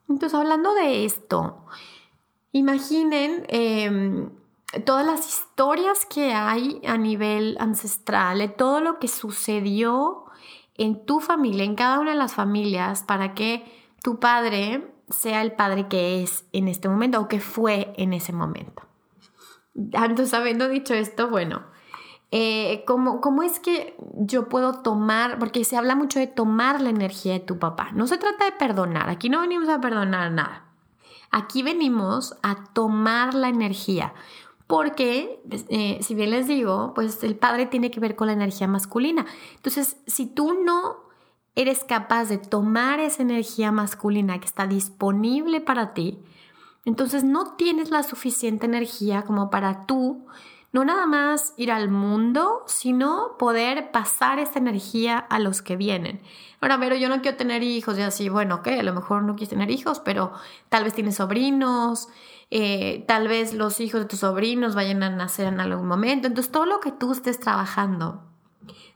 Entonces, 0.08 0.38
hablando 0.38 0.74
de 0.74 1.04
esto, 1.06 1.56
imaginen 2.52 3.44
em, 3.48 4.30
todas 4.84 5.04
las 5.04 5.28
historias 5.28 6.06
que 6.06 6.32
hay 6.32 6.80
a 6.86 6.96
nivel 6.96 7.56
ancestral, 7.60 8.38
de 8.38 8.48
todo 8.48 8.80
lo 8.80 8.98
que 8.98 9.08
sucedió 9.08 10.24
en 10.76 11.04
tu 11.04 11.20
familia, 11.20 11.64
en 11.64 11.74
cada 11.74 12.00
una 12.00 12.12
de 12.12 12.16
las 12.16 12.34
familias, 12.34 13.02
para 13.02 13.34
que 13.34 13.64
tu 14.02 14.18
padre 14.18 14.92
sea 15.08 15.42
el 15.42 15.52
padre 15.52 15.88
que 15.88 16.22
es 16.22 16.44
en 16.52 16.68
este 16.68 16.88
momento 16.88 17.20
o 17.20 17.28
que 17.28 17.40
fue 17.40 17.92
en 17.96 18.12
ese 18.12 18.32
momento. 18.32 18.82
Entonces, 19.74 20.34
habiendo 20.34 20.68
dicho 20.68 20.94
esto, 20.94 21.28
bueno, 21.28 21.62
eh, 22.30 22.82
¿cómo, 22.86 23.20
¿cómo, 23.20 23.42
es 23.42 23.60
que 23.60 23.94
yo 24.16 24.48
puedo 24.48 24.80
tomar? 24.82 25.38
Porque 25.38 25.64
se 25.64 25.76
habla 25.76 25.94
mucho 25.94 26.18
de 26.18 26.26
tomar 26.26 26.80
la 26.80 26.90
energía 26.90 27.34
de 27.34 27.40
tu 27.40 27.58
papá. 27.58 27.90
No 27.92 28.06
se 28.06 28.18
trata 28.18 28.46
de 28.46 28.52
perdonar, 28.52 29.10
aquí 29.10 29.28
no 29.28 29.40
venimos 29.40 29.68
a 29.68 29.80
perdonar 29.80 30.32
nada. 30.32 30.71
Aquí 31.32 31.62
venimos 31.62 32.36
a 32.42 32.64
tomar 32.72 33.34
la 33.34 33.48
energía. 33.48 34.12
Porque, 34.66 35.42
eh, 35.68 35.98
si 36.02 36.14
bien 36.14 36.30
les 36.30 36.46
digo, 36.46 36.92
pues 36.94 37.24
el 37.24 37.36
padre 37.36 37.66
tiene 37.66 37.90
que 37.90 38.00
ver 38.00 38.14
con 38.16 38.28
la 38.28 38.32
energía 38.32 38.68
masculina. 38.68 39.26
Entonces, 39.56 39.96
si 40.06 40.26
tú 40.26 40.54
no 40.64 40.96
eres 41.54 41.84
capaz 41.84 42.26
de 42.26 42.38
tomar 42.38 43.00
esa 43.00 43.22
energía 43.22 43.72
masculina 43.72 44.38
que 44.38 44.46
está 44.46 44.66
disponible 44.66 45.60
para 45.60 45.92
ti, 45.94 46.20
entonces 46.84 47.24
no 47.24 47.54
tienes 47.56 47.90
la 47.90 48.02
suficiente 48.02 48.66
energía 48.66 49.22
como 49.22 49.50
para 49.50 49.86
tú 49.86 50.26
no 50.72 50.84
nada 50.84 51.06
más 51.06 51.52
ir 51.56 51.70
al 51.70 51.90
mundo, 51.90 52.64
sino 52.66 53.36
poder 53.38 53.90
pasar 53.90 54.38
esa 54.38 54.58
energía 54.58 55.18
a 55.18 55.38
los 55.38 55.60
que 55.60 55.76
vienen. 55.76 56.22
Ahora, 56.60 56.78
pero 56.80 56.96
yo 56.96 57.08
no 57.10 57.20
quiero 57.20 57.36
tener 57.36 57.62
hijos 57.62 57.98
y 57.98 58.02
así, 58.02 58.28
bueno, 58.30 58.56
ok, 58.56 58.68
a 58.68 58.82
lo 58.82 58.94
mejor 58.94 59.22
no 59.22 59.34
quieres 59.34 59.50
tener 59.50 59.70
hijos, 59.70 60.00
pero 60.00 60.32
tal 60.70 60.84
vez 60.84 60.94
tienes 60.94 61.16
sobrinos, 61.16 62.08
eh, 62.50 63.04
tal 63.06 63.28
vez 63.28 63.52
los 63.52 63.80
hijos 63.80 64.00
de 64.00 64.06
tus 64.06 64.20
sobrinos 64.20 64.74
vayan 64.74 65.02
a 65.02 65.10
nacer 65.10 65.46
en 65.46 65.60
algún 65.60 65.86
momento. 65.86 66.26
Entonces, 66.26 66.50
todo 66.50 66.64
lo 66.64 66.80
que 66.80 66.90
tú 66.90 67.12
estés 67.12 67.38
trabajando 67.38 68.22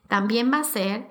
también 0.09 0.51
va 0.53 0.61
a 0.61 0.65
ser 0.65 1.09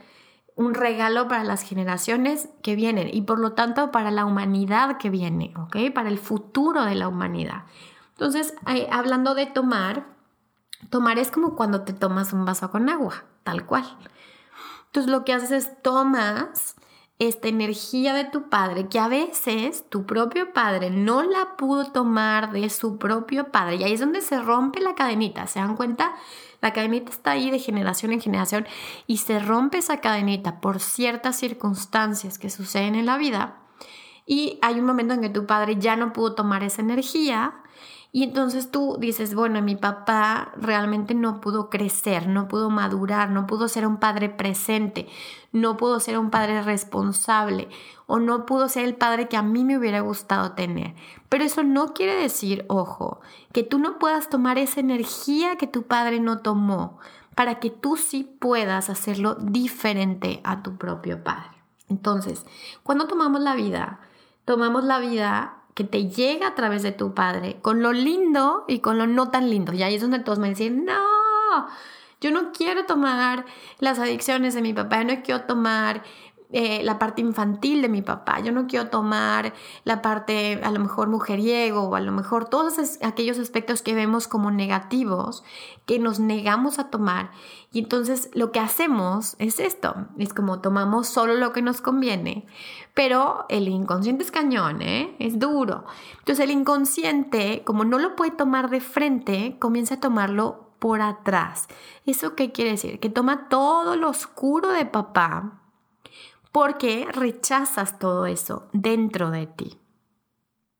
un 0.55 0.73
regalo 0.73 1.27
para 1.27 1.43
las 1.43 1.61
generaciones 1.61 2.49
que 2.63 2.75
vienen 2.75 3.09
y 3.11 3.23
por 3.23 3.39
lo 3.39 3.51
tanto 3.51 3.91
para 3.91 4.09
la 4.09 4.25
humanidad 4.25 4.97
que 4.97 5.09
viene, 5.09 5.53
¿ok? 5.57 5.93
Para 5.93 6.09
el 6.09 6.17
futuro 6.17 6.85
de 6.85 6.95
la 6.95 7.07
humanidad. 7.07 7.65
Entonces, 8.11 8.55
hablando 8.91 9.35
de 9.35 9.45
tomar, 9.45 10.14
tomar 10.89 11.19
es 11.19 11.31
como 11.31 11.55
cuando 11.55 11.81
te 11.81 11.93
tomas 11.93 12.33
un 12.33 12.45
vaso 12.45 12.71
con 12.71 12.89
agua, 12.89 13.23
tal 13.43 13.65
cual. 13.65 13.85
Entonces 14.87 15.11
lo 15.11 15.25
que 15.25 15.33
haces 15.33 15.51
es 15.51 15.81
tomas 15.81 16.75
esta 17.17 17.47
energía 17.47 18.13
de 18.13 18.25
tu 18.25 18.49
padre, 18.49 18.87
que 18.87 18.99
a 18.99 19.07
veces 19.07 19.89
tu 19.89 20.05
propio 20.05 20.51
padre 20.51 20.89
no 20.89 21.23
la 21.23 21.55
pudo 21.55 21.85
tomar 21.85 22.51
de 22.51 22.69
su 22.69 22.97
propio 22.97 23.51
padre. 23.51 23.77
Y 23.77 23.83
ahí 23.83 23.93
es 23.93 24.01
donde 24.01 24.21
se 24.21 24.41
rompe 24.41 24.81
la 24.81 24.95
cadenita. 24.95 25.47
¿Se 25.47 25.59
dan 25.59 25.77
cuenta? 25.77 26.13
La 26.61 26.73
cadenita 26.73 27.11
está 27.11 27.31
ahí 27.31 27.51
de 27.51 27.59
generación 27.59 28.11
en 28.11 28.19
generación 28.19 28.65
y 29.07 29.17
se 29.17 29.39
rompe 29.39 29.77
esa 29.77 30.01
cadenita 30.01 30.59
por 30.59 30.81
ciertas 30.81 31.37
circunstancias 31.37 32.37
que 32.37 32.49
suceden 32.49 32.95
en 32.95 33.05
la 33.05 33.17
vida. 33.17 33.59
Y 34.25 34.59
hay 34.61 34.79
un 34.79 34.85
momento 34.85 35.13
en 35.13 35.21
que 35.21 35.29
tu 35.29 35.45
padre 35.45 35.77
ya 35.77 35.95
no 35.95 36.11
pudo 36.11 36.35
tomar 36.35 36.63
esa 36.63 36.81
energía 36.81 37.53
y 38.15 38.23
entonces 38.23 38.71
tú 38.71 38.95
dices, 38.97 39.35
bueno, 39.35 39.61
mi 39.61 39.75
papá 39.75 40.53
realmente 40.55 41.13
no 41.13 41.41
pudo 41.41 41.69
crecer, 41.69 42.29
no 42.29 42.47
pudo 42.47 42.69
madurar, 42.69 43.29
no 43.29 43.45
pudo 43.45 43.67
ser 43.67 43.85
un 43.85 43.97
padre 43.97 44.29
presente, 44.29 45.09
no 45.51 45.75
pudo 45.75 45.99
ser 45.99 46.17
un 46.17 46.29
padre 46.29 46.61
responsable 46.61 47.67
o 48.07 48.19
no 48.19 48.45
pudo 48.45 48.69
ser 48.69 48.85
el 48.85 48.95
padre 48.95 49.27
que 49.27 49.35
a 49.35 49.41
mí 49.41 49.65
me 49.65 49.77
hubiera 49.77 49.99
gustado 49.99 50.53
tener. 50.53 50.95
Pero 51.27 51.43
eso 51.43 51.63
no 51.63 51.93
quiere 51.93 52.15
decir, 52.15 52.63
ojo, 52.69 53.19
que 53.51 53.63
tú 53.63 53.79
no 53.79 53.99
puedas 53.99 54.29
tomar 54.29 54.59
esa 54.59 54.79
energía 54.79 55.57
que 55.57 55.67
tu 55.67 55.83
padre 55.83 56.21
no 56.21 56.37
tomó 56.37 56.99
para 57.35 57.59
que 57.59 57.69
tú 57.69 57.97
sí 57.97 58.23
puedas 58.39 58.89
hacerlo 58.89 59.35
diferente 59.35 60.39
a 60.45 60.63
tu 60.63 60.77
propio 60.77 61.21
padre. 61.21 61.51
Entonces, 61.89 62.45
cuando 62.81 63.07
tomamos 63.07 63.41
la 63.41 63.55
vida, 63.55 63.99
tomamos 64.45 64.85
la 64.85 64.99
vida 64.99 65.64
que 65.75 65.83
te 65.83 66.07
llega 66.07 66.47
a 66.47 66.55
través 66.55 66.81
de 66.83 66.93
tu 66.93 67.13
padre, 67.13 67.57
con 67.61 67.83
lo 67.83 67.91
lindo 67.91 68.63
y 68.67 68.79
con 68.79 68.97
lo 68.97 69.05
no 69.05 69.29
tan 69.29 69.49
lindo. 69.49 69.73
Y 69.73 69.83
ahí 69.83 69.95
es 69.95 70.01
donde 70.01 70.19
todos 70.19 70.39
me 70.39 70.49
dicen, 70.49 70.85
no, 70.85 71.67
yo 72.21 72.31
no 72.31 72.53
quiero 72.53 72.85
tomar 72.85 73.45
las 73.79 73.99
adicciones 73.99 74.55
de 74.55 74.61
mi 74.61 74.73
papá, 74.73 75.03
yo 75.03 75.15
no 75.15 75.21
quiero 75.21 75.41
tomar 75.41 76.01
eh, 76.51 76.83
la 76.83 76.99
parte 76.99 77.21
infantil 77.21 77.81
de 77.81 77.89
mi 77.89 78.01
papá, 78.01 78.39
yo 78.39 78.51
no 78.51 78.67
quiero 78.67 78.89
tomar 78.89 79.53
la 79.83 80.01
parte 80.01 80.61
a 80.63 80.71
lo 80.71 80.79
mejor 80.79 81.09
mujeriego 81.09 81.81
o 81.83 81.95
a 81.95 81.99
lo 81.99 82.11
mejor 82.11 82.45
todos 82.45 82.75
aquellos 83.01 83.39
aspectos 83.39 83.81
que 83.81 83.95
vemos 83.95 84.27
como 84.27 84.51
negativos 84.51 85.43
que 85.85 85.99
nos 85.99 86.19
negamos 86.19 86.77
a 86.79 86.89
tomar 86.89 87.31
y 87.71 87.79
entonces 87.79 88.29
lo 88.33 88.51
que 88.51 88.59
hacemos 88.59 89.35
es 89.39 89.59
esto, 89.59 89.95
es 90.17 90.33
como 90.33 90.61
tomamos 90.61 91.07
solo 91.07 91.35
lo 91.35 91.51
que 91.51 91.61
nos 91.61 91.81
conviene, 91.81 92.45
pero 92.93 93.45
el 93.49 93.67
inconsciente 93.67 94.23
es 94.23 94.31
cañón, 94.31 94.81
¿eh? 94.81 95.15
es 95.19 95.39
duro. 95.39 95.83
Entonces 96.19 96.43
el 96.43 96.51
inconsciente, 96.51 97.63
como 97.65 97.83
no 97.83 97.99
lo 97.99 98.15
puede 98.15 98.31
tomar 98.31 98.69
de 98.69 98.79
frente, 98.79 99.57
comienza 99.59 99.95
a 99.95 99.99
tomarlo 99.99 100.69
por 100.79 101.01
atrás. 101.01 101.67
¿Eso 102.05 102.35
qué 102.35 102.51
quiere 102.51 102.71
decir? 102.71 102.99
Que 102.99 103.09
toma 103.09 103.49
todo 103.49 103.95
lo 103.95 104.09
oscuro 104.09 104.69
de 104.69 104.85
papá 104.85 105.64
porque 106.55 107.05
rechazas 107.11 107.99
todo 107.99 108.27
eso 108.27 108.69
dentro 108.71 109.29
de 109.29 109.45
ti. 109.45 109.77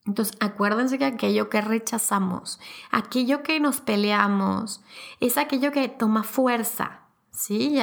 Entonces, 0.06 0.38
acuérdense 0.40 0.98
que 0.98 1.04
aquello 1.04 1.50
que 1.50 1.60
rechazamos, 1.60 2.62
aquello 2.92 3.44
que 3.44 3.60
nos 3.60 3.82
peleamos, 3.82 4.82
es 5.20 5.38
aquello 5.38 5.74
que 5.74 5.90
toma 5.90 6.24
fuerza, 6.24 7.02
¿sí? 7.30 7.78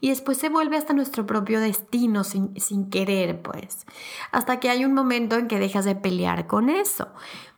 Y 0.00 0.10
después 0.10 0.38
se 0.38 0.48
vuelve 0.48 0.76
hasta 0.76 0.92
nuestro 0.92 1.26
propio 1.26 1.58
destino 1.58 2.22
sin, 2.22 2.54
sin, 2.60 2.88
querer, 2.88 3.42
pues, 3.42 3.84
hasta 4.30 4.60
que 4.60 4.70
hay 4.70 4.84
un 4.84 4.94
momento 4.94 5.34
en 5.34 5.48
que 5.48 5.58
dejas 5.58 5.84
de 5.84 5.96
pelear 5.96 6.46
con 6.46 6.70
eso. 6.70 7.08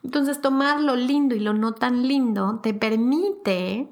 Entonces, 0.03 0.41
tomar 0.41 0.81
lo 0.81 0.97
lindo 0.97 1.35
y 1.35 1.41
lo 1.41 1.53
no 1.53 1.75
tan 1.75 2.09
lindo 2.09 2.61
te 2.63 2.73
permite 2.73 3.91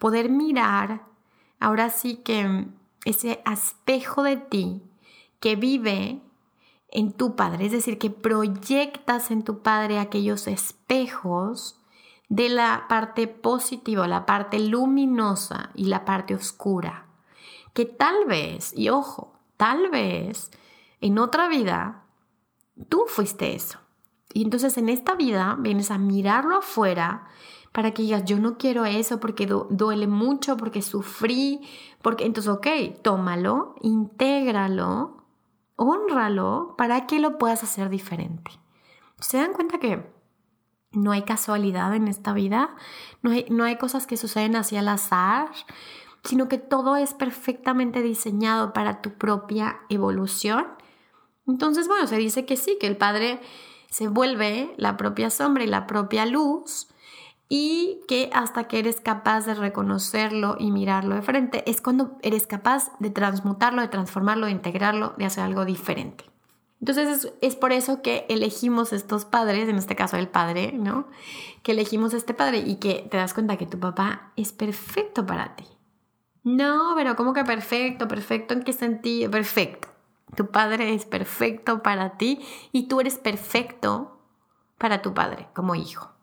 poder 0.00 0.30
mirar, 0.30 1.04
ahora 1.60 1.90
sí 1.90 2.16
que 2.24 2.66
ese 3.04 3.40
espejo 3.46 4.24
de 4.24 4.36
ti 4.36 4.82
que 5.40 5.56
vive 5.56 6.22
en 6.88 7.12
tu 7.12 7.36
padre, 7.36 7.66
es 7.66 7.72
decir, 7.72 7.98
que 7.98 8.10
proyectas 8.10 9.30
en 9.30 9.42
tu 9.42 9.60
padre 9.60 9.98
aquellos 9.98 10.46
espejos 10.46 11.80
de 12.28 12.48
la 12.48 12.86
parte 12.88 13.28
positiva, 13.28 14.08
la 14.08 14.26
parte 14.26 14.58
luminosa 14.58 15.70
y 15.74 15.84
la 15.84 16.04
parte 16.04 16.34
oscura, 16.34 17.06
que 17.74 17.84
tal 17.84 18.24
vez, 18.26 18.72
y 18.76 18.88
ojo, 18.88 19.34
tal 19.56 19.90
vez 19.90 20.50
en 21.00 21.18
otra 21.18 21.48
vida 21.48 22.04
tú 22.88 23.04
fuiste 23.06 23.54
eso. 23.54 23.78
Y 24.32 24.42
entonces 24.42 24.76
en 24.76 24.88
esta 24.88 25.14
vida 25.14 25.56
vienes 25.58 25.90
a 25.90 25.98
mirarlo 25.98 26.58
afuera 26.58 27.26
para 27.72 27.92
que 27.92 28.02
digas, 28.02 28.24
yo 28.24 28.38
no 28.38 28.58
quiero 28.58 28.86
eso 28.86 29.20
porque 29.20 29.46
duele 29.46 30.06
mucho, 30.06 30.56
porque 30.56 30.82
sufrí, 30.82 31.60
porque 32.02 32.24
entonces, 32.24 32.50
ok, 32.50 32.66
tómalo, 33.02 33.74
intégralo 33.82 35.25
honralo 35.76 36.74
para 36.76 37.06
que 37.06 37.20
lo 37.20 37.38
puedas 37.38 37.62
hacer 37.62 37.88
diferente. 37.88 38.50
¿Se 39.20 39.38
dan 39.38 39.52
cuenta 39.52 39.78
que 39.78 40.04
no 40.92 41.12
hay 41.12 41.22
casualidad 41.22 41.94
en 41.94 42.08
esta 42.08 42.32
vida? 42.32 42.76
No 43.22 43.30
hay, 43.30 43.46
no 43.50 43.64
hay 43.64 43.76
cosas 43.76 44.06
que 44.06 44.16
suceden 44.16 44.56
así 44.56 44.76
al 44.76 44.88
azar, 44.88 45.48
sino 46.24 46.48
que 46.48 46.58
todo 46.58 46.96
es 46.96 47.14
perfectamente 47.14 48.02
diseñado 48.02 48.72
para 48.72 49.00
tu 49.00 49.12
propia 49.12 49.80
evolución. 49.88 50.66
Entonces, 51.46 51.88
bueno, 51.88 52.06
se 52.06 52.16
dice 52.16 52.44
que 52.44 52.56
sí, 52.56 52.76
que 52.80 52.86
el 52.86 52.96
Padre 52.96 53.40
se 53.90 54.08
vuelve 54.08 54.74
la 54.76 54.96
propia 54.96 55.30
sombra 55.30 55.64
y 55.64 55.68
la 55.68 55.86
propia 55.86 56.26
luz 56.26 56.88
y 57.48 58.00
que 58.08 58.30
hasta 58.32 58.64
que 58.64 58.78
eres 58.78 59.00
capaz 59.00 59.46
de 59.46 59.54
reconocerlo 59.54 60.56
y 60.58 60.70
mirarlo 60.70 61.14
de 61.14 61.22
frente 61.22 61.68
es 61.70 61.80
cuando 61.80 62.18
eres 62.22 62.46
capaz 62.46 62.90
de 62.98 63.10
transmutarlo, 63.10 63.82
de 63.82 63.88
transformarlo, 63.88 64.46
de 64.46 64.52
integrarlo, 64.52 65.14
de 65.16 65.26
hacer 65.26 65.44
algo 65.44 65.64
diferente. 65.64 66.24
Entonces 66.80 67.32
es, 67.40 67.56
por 67.56 67.72
eso 67.72 68.02
que 68.02 68.26
elegimos 68.28 68.92
estos 68.92 69.24
padres, 69.24 69.68
en 69.68 69.76
este 69.76 69.96
caso 69.96 70.16
el 70.16 70.28
padre, 70.28 70.72
¿no? 70.72 71.08
Que 71.62 71.72
elegimos 71.72 72.12
este 72.12 72.34
padre 72.34 72.58
y 72.58 72.76
que 72.76 73.06
te 73.10 73.16
das 73.16 73.32
cuenta 73.32 73.56
que 73.56 73.66
tu 73.66 73.78
papá 73.78 74.32
es 74.36 74.52
perfecto 74.52 75.24
para 75.24 75.56
ti. 75.56 75.64
No, 76.42 76.92
pero 76.94 77.16
¿cómo 77.16 77.32
que 77.32 77.44
perfecto? 77.44 78.06
¿Perfecto 78.06 78.54
en 78.54 78.62
qué 78.62 78.72
sentido? 78.72 79.30
Perfecto. 79.30 79.88
Tu 80.36 80.50
padre 80.50 80.94
es 80.94 81.06
perfecto 81.06 81.82
para 81.82 82.18
ti 82.18 82.40
y 82.72 82.88
tú 82.88 83.00
eres 83.00 83.16
perfecto 83.16 84.20
para 84.76 85.00
tu 85.00 85.14
padre 85.14 85.48
como 85.54 85.74
hijo. 85.74 86.15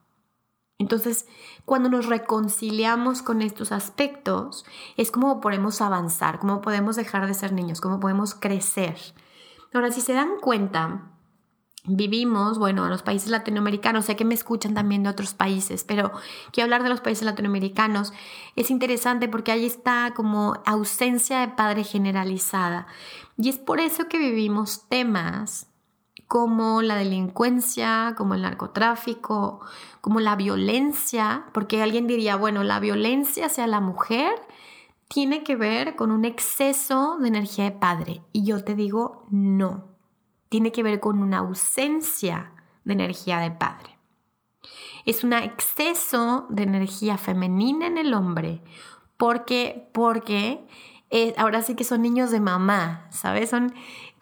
Entonces, 0.84 1.28
cuando 1.64 1.88
nos 1.88 2.08
reconciliamos 2.08 3.22
con 3.22 3.42
estos 3.42 3.72
aspectos, 3.72 4.66
es 4.98 5.12
como 5.12 5.40
podemos 5.40 5.80
avanzar, 5.80 6.40
cómo 6.40 6.60
podemos 6.60 6.98
dejar 6.98 7.26
de 7.26 7.34
ser 7.34 7.54
niños, 7.54 7.80
cómo 7.80 8.02
podemos 8.02 8.36
crecer. 8.36 8.98
Ahora, 9.74 9.94
si 9.94 10.02
se 10.02 10.12
dan 10.12 10.42
cuenta, 10.42 11.10
vivimos, 11.86 12.60
bueno, 12.60 12.84
en 12.84 12.90
los 12.90 13.02
países 13.02 13.30
latinoamericanos, 13.30 14.04
sé 14.04 14.18
que 14.18 14.26
me 14.26 14.34
escuchan 14.34 14.74
también 14.74 15.04
de 15.04 15.10
otros 15.10 15.34
países, 15.34 15.86
pero 15.86 16.12
quiero 16.52 16.66
hablar 16.66 16.84
de 16.84 16.90
los 16.90 17.00
países 17.00 17.24
latinoamericanos, 17.24 18.12
es 18.58 18.70
interesante 18.70 19.30
porque 19.30 19.54
ahí 19.54 19.66
está 19.66 20.12
como 20.14 20.62
ausencia 20.66 21.40
de 21.40 21.48
padre 21.48 21.86
generalizada. 21.86 22.88
Y 23.38 23.48
es 23.48 23.58
por 23.58 23.80
eso 23.80 24.10
que 24.10 24.18
vivimos 24.18 24.90
temas 24.90 25.68
como 26.34 26.82
la 26.82 26.96
delincuencia, 26.96 28.16
como 28.18 28.34
el 28.34 28.42
narcotráfico, 28.42 29.62
como 30.02 30.20
la 30.20 30.36
violencia, 30.36 31.46
porque 31.54 31.84
alguien 31.84 32.08
diría, 32.08 32.38
bueno, 32.38 32.64
la 32.64 32.80
violencia 32.80 33.46
hacia 33.46 33.68
la 33.68 33.80
mujer 33.80 34.34
tiene 35.08 35.44
que 35.44 35.56
ver 35.56 35.96
con 35.96 36.10
un 36.10 36.26
exceso 36.26 37.20
de 37.20 37.28
energía 37.28 37.66
de 37.66 37.74
padre. 37.74 38.24
Y 38.32 38.46
yo 38.46 38.64
te 38.64 38.74
digo, 38.74 39.28
no, 39.30 39.84
tiene 40.50 40.72
que 40.72 40.82
ver 40.82 41.00
con 41.00 41.22
una 41.22 41.38
ausencia 41.38 42.52
de 42.84 42.94
energía 42.94 43.38
de 43.38 43.52
padre. 43.52 44.00
Es 45.06 45.24
un 45.24 45.34
exceso 45.34 46.48
de 46.50 46.64
energía 46.64 47.20
femenina 47.20 47.86
en 47.86 48.00
el 48.00 48.12
hombre, 48.16 48.64
porque, 49.18 49.88
porque 49.94 50.66
eh, 51.16 51.36
ahora 51.38 51.62
sí 51.62 51.76
que 51.76 51.84
son 51.84 52.02
niños 52.02 52.32
de 52.32 52.40
mamá, 52.40 53.06
¿sabes? 53.12 53.52
Son, 53.52 53.72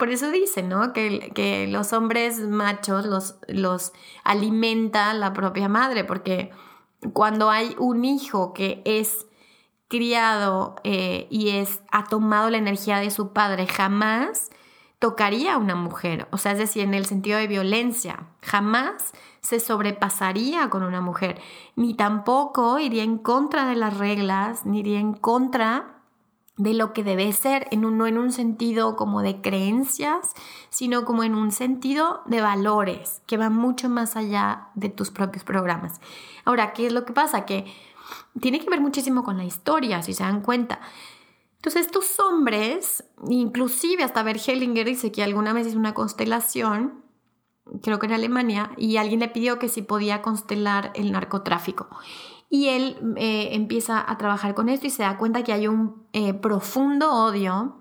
por 0.01 0.09
eso 0.09 0.31
dicen, 0.31 0.67
¿no? 0.67 0.93
Que, 0.93 1.31
que 1.35 1.67
los 1.67 1.93
hombres 1.93 2.39
machos 2.39 3.05
los, 3.05 3.35
los 3.47 3.93
alimenta 4.23 5.13
la 5.13 5.31
propia 5.31 5.69
madre, 5.69 6.03
porque 6.03 6.49
cuando 7.13 7.51
hay 7.51 7.75
un 7.77 8.03
hijo 8.03 8.51
que 8.51 8.81
es 8.83 9.27
criado 9.89 10.75
eh, 10.83 11.27
y 11.29 11.49
es, 11.49 11.83
ha 11.91 12.05
tomado 12.05 12.49
la 12.49 12.57
energía 12.57 12.97
de 12.97 13.11
su 13.11 13.31
padre, 13.31 13.67
jamás 13.67 14.49
tocaría 14.97 15.53
a 15.53 15.57
una 15.59 15.75
mujer, 15.75 16.27
o 16.31 16.39
sea, 16.39 16.53
es 16.53 16.57
decir, 16.57 16.81
en 16.81 16.95
el 16.95 17.05
sentido 17.05 17.37
de 17.37 17.45
violencia, 17.45 18.25
jamás 18.41 19.11
se 19.41 19.59
sobrepasaría 19.59 20.71
con 20.71 20.81
una 20.81 21.01
mujer, 21.01 21.39
ni 21.75 21.93
tampoco 21.93 22.79
iría 22.79 23.03
en 23.03 23.19
contra 23.19 23.67
de 23.67 23.75
las 23.75 23.99
reglas, 23.99 24.65
ni 24.65 24.79
iría 24.79 24.99
en 24.99 25.13
contra 25.13 26.00
de 26.61 26.75
lo 26.75 26.93
que 26.93 27.03
debe 27.03 27.33
ser, 27.33 27.67
en 27.71 27.85
un, 27.85 27.97
no 27.97 28.05
en 28.05 28.19
un 28.19 28.31
sentido 28.31 28.95
como 28.95 29.23
de 29.23 29.41
creencias, 29.41 30.33
sino 30.69 31.05
como 31.05 31.23
en 31.23 31.33
un 31.33 31.51
sentido 31.51 32.21
de 32.27 32.39
valores, 32.39 33.23
que 33.25 33.37
van 33.37 33.55
mucho 33.55 33.89
más 33.89 34.15
allá 34.15 34.67
de 34.75 34.89
tus 34.89 35.09
propios 35.09 35.43
programas. 35.43 35.99
Ahora, 36.45 36.73
¿qué 36.73 36.85
es 36.85 36.93
lo 36.93 37.03
que 37.03 37.13
pasa? 37.13 37.47
Que 37.47 37.65
tiene 38.39 38.59
que 38.59 38.69
ver 38.69 38.79
muchísimo 38.79 39.23
con 39.23 39.37
la 39.37 39.43
historia, 39.43 40.03
si 40.03 40.13
se 40.13 40.21
dan 40.21 40.41
cuenta. 40.41 40.81
Entonces, 41.55 41.87
estos 41.87 42.19
hombres, 42.19 43.05
inclusive 43.27 44.03
hasta 44.03 44.21
Bert 44.21 44.47
Hellinger 44.47 44.85
dice 44.85 45.11
que 45.11 45.23
alguna 45.23 45.53
vez 45.53 45.65
hizo 45.65 45.79
una 45.79 45.95
constelación, 45.95 47.03
creo 47.81 47.97
que 47.97 48.05
en 48.05 48.13
Alemania, 48.13 48.69
y 48.77 48.97
alguien 48.97 49.21
le 49.21 49.29
pidió 49.29 49.57
que 49.57 49.67
si 49.67 49.81
podía 49.81 50.21
constelar 50.21 50.91
el 50.93 51.11
narcotráfico. 51.11 51.87
Y 52.51 52.67
él 52.67 53.15
eh, 53.15 53.49
empieza 53.53 54.03
a 54.05 54.17
trabajar 54.17 54.53
con 54.53 54.67
esto 54.67 54.85
y 54.85 54.89
se 54.89 55.03
da 55.03 55.17
cuenta 55.17 55.43
que 55.43 55.53
hay 55.53 55.67
un 55.67 56.05
eh, 56.11 56.33
profundo 56.33 57.09
odio 57.11 57.77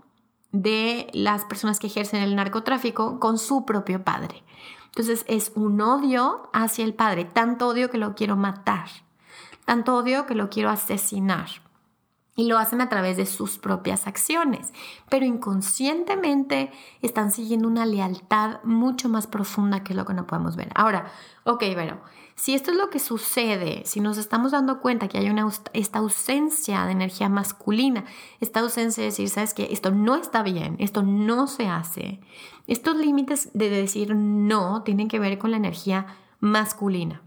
de 0.53 1.09
las 1.12 1.45
personas 1.45 1.81
que 1.81 1.89
ejercen 1.89 2.23
el 2.23 2.37
narcotráfico 2.37 3.19
con 3.19 3.37
su 3.37 3.67
propio 3.67 4.05
padre. 4.05 4.45
Entonces 4.87 5.25
es 5.29 5.50
un 5.57 5.81
odio 5.81 6.49
hacia 6.53 6.85
el 6.85 6.95
padre, 6.95 7.25
tanto 7.25 7.67
odio 7.67 7.91
que 7.91 7.99
lo 7.99 8.15
quiero 8.15 8.37
matar, 8.37 8.89
tanto 9.65 9.97
odio 9.97 10.27
que 10.27 10.37
lo 10.37 10.50
quiero 10.50 10.71
asesinar 10.71 11.49
y 12.41 12.47
lo 12.47 12.59
hacen 12.59 12.81
a 12.81 12.89
través 12.89 13.17
de 13.17 13.27
sus 13.27 13.59
propias 13.59 14.07
acciones, 14.07 14.73
pero 15.11 15.27
inconscientemente 15.27 16.71
están 17.03 17.33
siguiendo 17.33 17.69
una 17.69 17.85
lealtad 17.85 18.61
mucho 18.65 19.09
más 19.09 19.27
profunda 19.27 19.85
que 19.85 19.95
lo 19.95 20.07
que 20.07 20.15
no 20.15 20.27
podemos 20.27 20.57
ver. 20.57 20.71
Ahora, 20.75 21.11
ok, 21.45 21.62
bueno, 21.75 22.00
si 22.40 22.54
esto 22.54 22.70
es 22.70 22.78
lo 22.78 22.88
que 22.88 23.00
sucede, 23.00 23.82
si 23.85 24.00
nos 24.00 24.16
estamos 24.16 24.52
dando 24.52 24.80
cuenta 24.80 25.09
que 25.09 25.18
hay 25.18 25.28
una, 25.28 25.47
esta 25.75 25.99
ausencia 25.99 26.87
de 26.87 26.92
energía 26.92 27.28
masculina, 27.28 28.06
esta 28.40 28.61
ausencia 28.61 29.02
de 29.02 29.11
decir, 29.11 29.28
sabes 29.28 29.52
que 29.52 29.68
esto 29.73 29.90
no 29.90 30.16
está 30.16 30.42
bien, 30.42 30.75
esto 30.78 31.02
no 31.02 31.47
se 31.49 31.68
hace, 31.68 32.18
estos 32.66 32.97
límites 32.97 33.50
de 33.52 33.68
decir 33.68 34.16
no 34.16 34.82
tienen 34.85 35.09
que 35.09 35.18
ver 35.18 35.37
con 35.37 35.50
la 35.50 35.59
energía 35.59 36.06
masculina. 36.38 37.20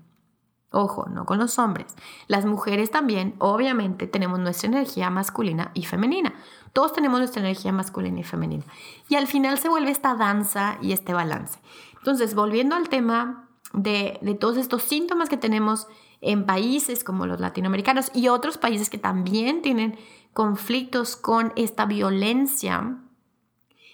Ojo, 0.71 1.05
no 1.07 1.27
con 1.27 1.37
los 1.37 1.59
hombres. 1.59 1.95
Las 2.25 2.45
mujeres 2.45 2.89
también, 2.89 3.35
obviamente, 3.37 4.07
tenemos 4.07 4.39
nuestra 4.39 4.67
energía 4.67 5.11
masculina 5.11 5.69
y 5.75 5.85
femenina. 5.85 6.33
Todos 6.73 6.91
tenemos 6.91 7.19
nuestra 7.19 7.43
energía 7.43 7.71
masculina 7.71 8.21
y 8.21 8.23
femenina. 8.23 8.63
Y 9.09 9.13
al 9.13 9.27
final 9.27 9.59
se 9.59 9.69
vuelve 9.69 9.91
esta 9.91 10.15
danza 10.15 10.79
y 10.81 10.91
este 10.91 11.13
balance. 11.13 11.59
Entonces, 11.99 12.33
volviendo 12.33 12.75
al 12.75 12.89
tema 12.89 13.42
de, 13.73 14.37
todos 14.39 14.57
estos 14.57 14.83
síntomas 14.83 15.29
que 15.29 15.37
tenemos 15.37 15.87
en 16.21 16.45
países 16.45 17.03
como 17.03 17.25
los 17.25 17.39
latinoamericanos 17.39 18.11
y 18.13 18.29
otros 18.29 18.57
países 18.57 18.89
que 18.89 18.97
también 18.97 19.61
tienen 19.61 19.97
conflictos 20.31 21.15
con 21.15 21.51
esta 21.55 21.85
violencia 21.85 22.97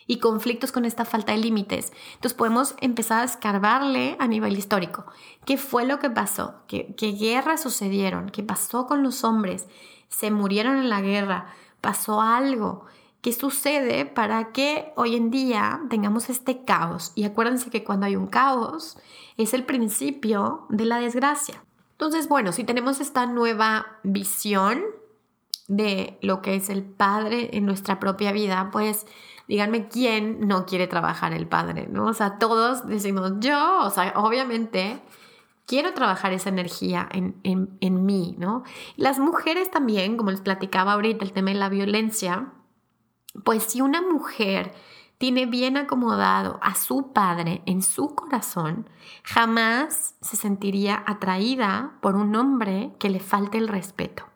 y 0.06 0.20
conflictos 0.20 0.72
con 0.72 0.86
esta 0.86 1.06
falta 1.06 1.32
de 1.32 1.40
límites. 1.40 1.94
Entonces 2.16 2.38
podemos 2.38 2.76
empezar 2.82 3.22
a 3.22 3.26
escarbarle 3.26 4.16
a 4.20 4.28
nivel 4.28 4.58
histórico. 4.58 5.06
¿Qué 5.46 5.58
fue 5.58 5.86
lo 5.86 6.00
que 6.00 6.10
pasó? 6.10 6.62
¿Qué, 6.68 6.94
qué 6.96 7.12
guerras 7.12 7.62
sucedieron? 7.62 8.30
¿Qué 8.30 8.44
pasó 8.44 8.86
con 8.86 9.04
los 9.04 9.24
hombres? 9.24 9.68
¿Se 10.08 10.32
murieron 10.32 10.78
en 10.78 10.90
la 10.90 11.02
guerra? 11.02 11.54
¿Pasó 11.80 12.22
algo? 12.22 12.86
¿Qué 13.22 13.34
sucede 13.34 14.06
para 14.06 14.54
que 14.54 14.94
hoy 14.96 15.18
en 15.18 15.30
día 15.30 15.82
tengamos 15.90 16.30
este 16.30 16.64
caos? 16.64 17.12
Y 17.16 17.26
acuérdense 17.26 17.70
que 17.70 17.84
cuando 17.84 18.06
hay 18.06 18.16
un 18.16 18.28
caos 18.28 18.98
es 19.36 19.54
el 19.54 19.66
principio 19.66 20.66
de 20.70 20.86
la 20.86 21.00
desgracia. 21.00 21.64
Entonces, 21.92 22.30
bueno, 22.30 22.54
si 22.54 22.64
tenemos 22.64 23.02
esta 23.02 23.26
nueva 23.26 24.00
visión 24.04 24.82
de 25.68 26.18
lo 26.22 26.42
que 26.42 26.56
es 26.56 26.70
el 26.70 26.84
Padre 26.84 27.50
en 27.58 27.66
nuestra 27.66 28.00
propia 28.00 28.32
vida, 28.32 28.70
pues 28.72 29.06
díganme 29.50 29.90
quién 29.90 30.48
no 30.48 30.66
quiere 30.66 30.88
trabajar 30.88 31.34
el 31.34 31.46
Padre, 31.46 31.88
¿no? 31.92 32.06
O 32.06 32.14
sea, 32.14 32.40
todos 32.40 32.88
decimos, 32.88 33.34
yo, 33.40 33.80
o 33.82 33.90
sea, 33.90 34.14
obviamente 34.16 35.02
quiero 35.66 35.94
trabajar 35.94 36.32
esa 36.32 36.48
energía 36.48 37.10
en, 37.12 37.36
en, 37.44 37.78
en 37.82 38.06
mí, 38.06 38.36
¿no? 38.40 38.64
Las 38.96 39.20
mujeres 39.20 39.70
también, 39.70 40.16
como 40.16 40.32
les 40.32 40.40
platicaba 40.40 40.94
ahorita, 40.94 41.26
el 41.26 41.34
tema 41.34 41.50
de 41.50 41.58
la 41.58 41.68
violencia, 41.68 42.54
pues 43.44 43.64
si 43.64 43.82
una 43.82 44.02
mujer 44.02 44.74
tiene 45.18 45.46
bien 45.46 45.78
acomodado 45.78 46.60
a 46.62 46.76
su 46.76 47.12
padre 47.12 47.62
en 47.66 47.82
su 47.82 48.16
corazón, 48.16 48.90
jamás 49.24 50.16
se 50.22 50.38
sentiría 50.38 51.04
atraída 51.06 51.98
por 52.02 52.16
un 52.16 52.36
hombre 52.36 52.94
que 53.00 53.10
le 53.10 53.20
falte 53.20 53.58
el 53.58 53.68
respeto 53.68 54.30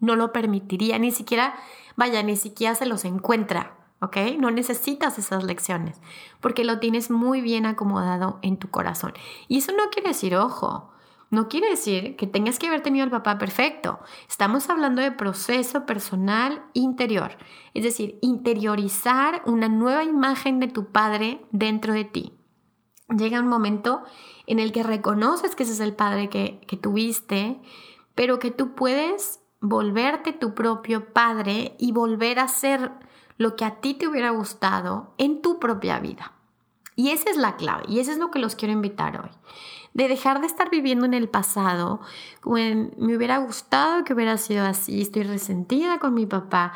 no 0.00 0.16
lo 0.16 0.32
permitiría, 0.32 0.98
ni 0.98 1.10
siquiera, 1.10 1.54
vaya, 1.96 2.22
ni 2.22 2.36
siquiera 2.36 2.74
se 2.74 2.86
los 2.86 3.04
encuentra, 3.04 3.76
¿ok? 4.00 4.16
No 4.38 4.50
necesitas 4.50 5.18
esas 5.18 5.44
lecciones, 5.44 6.00
porque 6.40 6.64
lo 6.64 6.78
tienes 6.78 7.10
muy 7.10 7.40
bien 7.40 7.66
acomodado 7.66 8.38
en 8.42 8.58
tu 8.58 8.68
corazón. 8.68 9.14
Y 9.48 9.58
eso 9.58 9.72
no 9.72 9.90
quiere 9.90 10.08
decir, 10.08 10.36
ojo, 10.36 10.90
no 11.30 11.48
quiere 11.48 11.68
decir 11.68 12.16
que 12.16 12.26
tengas 12.26 12.58
que 12.58 12.68
haber 12.68 12.82
tenido 12.82 13.04
el 13.04 13.10
papá 13.10 13.38
perfecto. 13.38 13.98
Estamos 14.28 14.70
hablando 14.70 15.02
de 15.02 15.10
proceso 15.10 15.84
personal 15.84 16.64
interior, 16.72 17.36
es 17.74 17.82
decir, 17.82 18.18
interiorizar 18.22 19.42
una 19.44 19.68
nueva 19.68 20.04
imagen 20.04 20.60
de 20.60 20.68
tu 20.68 20.92
padre 20.92 21.44
dentro 21.50 21.92
de 21.92 22.04
ti. 22.04 22.32
Llega 23.16 23.40
un 23.40 23.48
momento 23.48 24.02
en 24.46 24.58
el 24.58 24.72
que 24.72 24.82
reconoces 24.82 25.54
que 25.54 25.64
ese 25.64 25.72
es 25.72 25.80
el 25.80 25.94
padre 25.94 26.28
que, 26.28 26.60
que 26.66 26.76
tuviste, 26.76 27.60
pero 28.14 28.38
que 28.38 28.50
tú 28.50 28.74
puedes 28.74 29.40
volverte 29.60 30.32
tu 30.32 30.54
propio 30.54 31.12
padre 31.12 31.74
y 31.78 31.92
volver 31.92 32.38
a 32.38 32.48
ser 32.48 32.92
lo 33.36 33.56
que 33.56 33.64
a 33.64 33.80
ti 33.80 33.94
te 33.94 34.06
hubiera 34.08 34.30
gustado 34.30 35.14
en 35.18 35.42
tu 35.42 35.58
propia 35.58 35.98
vida. 35.98 36.35
Y 36.96 37.10
esa 37.10 37.30
es 37.30 37.36
la 37.36 37.56
clave 37.56 37.84
y 37.88 38.00
eso 38.00 38.10
es 38.10 38.18
lo 38.18 38.30
que 38.30 38.38
los 38.38 38.56
quiero 38.56 38.72
invitar 38.72 39.20
hoy. 39.20 39.30
De 39.92 40.08
dejar 40.08 40.40
de 40.40 40.46
estar 40.46 40.70
viviendo 40.70 41.06
en 41.06 41.14
el 41.14 41.28
pasado, 41.28 42.00
como 42.40 42.56
me 42.56 43.16
hubiera 43.16 43.38
gustado 43.38 44.04
que 44.04 44.14
hubiera 44.14 44.36
sido 44.38 44.64
así, 44.64 45.02
estoy 45.02 45.22
resentida 45.22 45.98
con 45.98 46.14
mi 46.14 46.26
papá, 46.26 46.72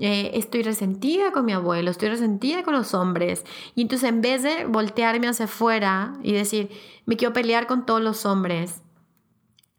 eh, 0.00 0.32
estoy 0.34 0.62
resentida 0.62 1.32
con 1.32 1.44
mi 1.44 1.52
abuelo, 1.52 1.90
estoy 1.90 2.08
resentida 2.08 2.62
con 2.62 2.74
los 2.74 2.92
hombres. 2.92 3.44
Y 3.74 3.82
entonces 3.82 4.08
en 4.08 4.20
vez 4.20 4.42
de 4.42 4.64
voltearme 4.64 5.28
hacia 5.28 5.46
afuera 5.46 6.14
y 6.22 6.32
decir, 6.32 6.70
me 7.06 7.16
quiero 7.16 7.32
pelear 7.32 7.66
con 7.66 7.86
todos 7.86 8.00
los 8.00 8.26
hombres, 8.26 8.82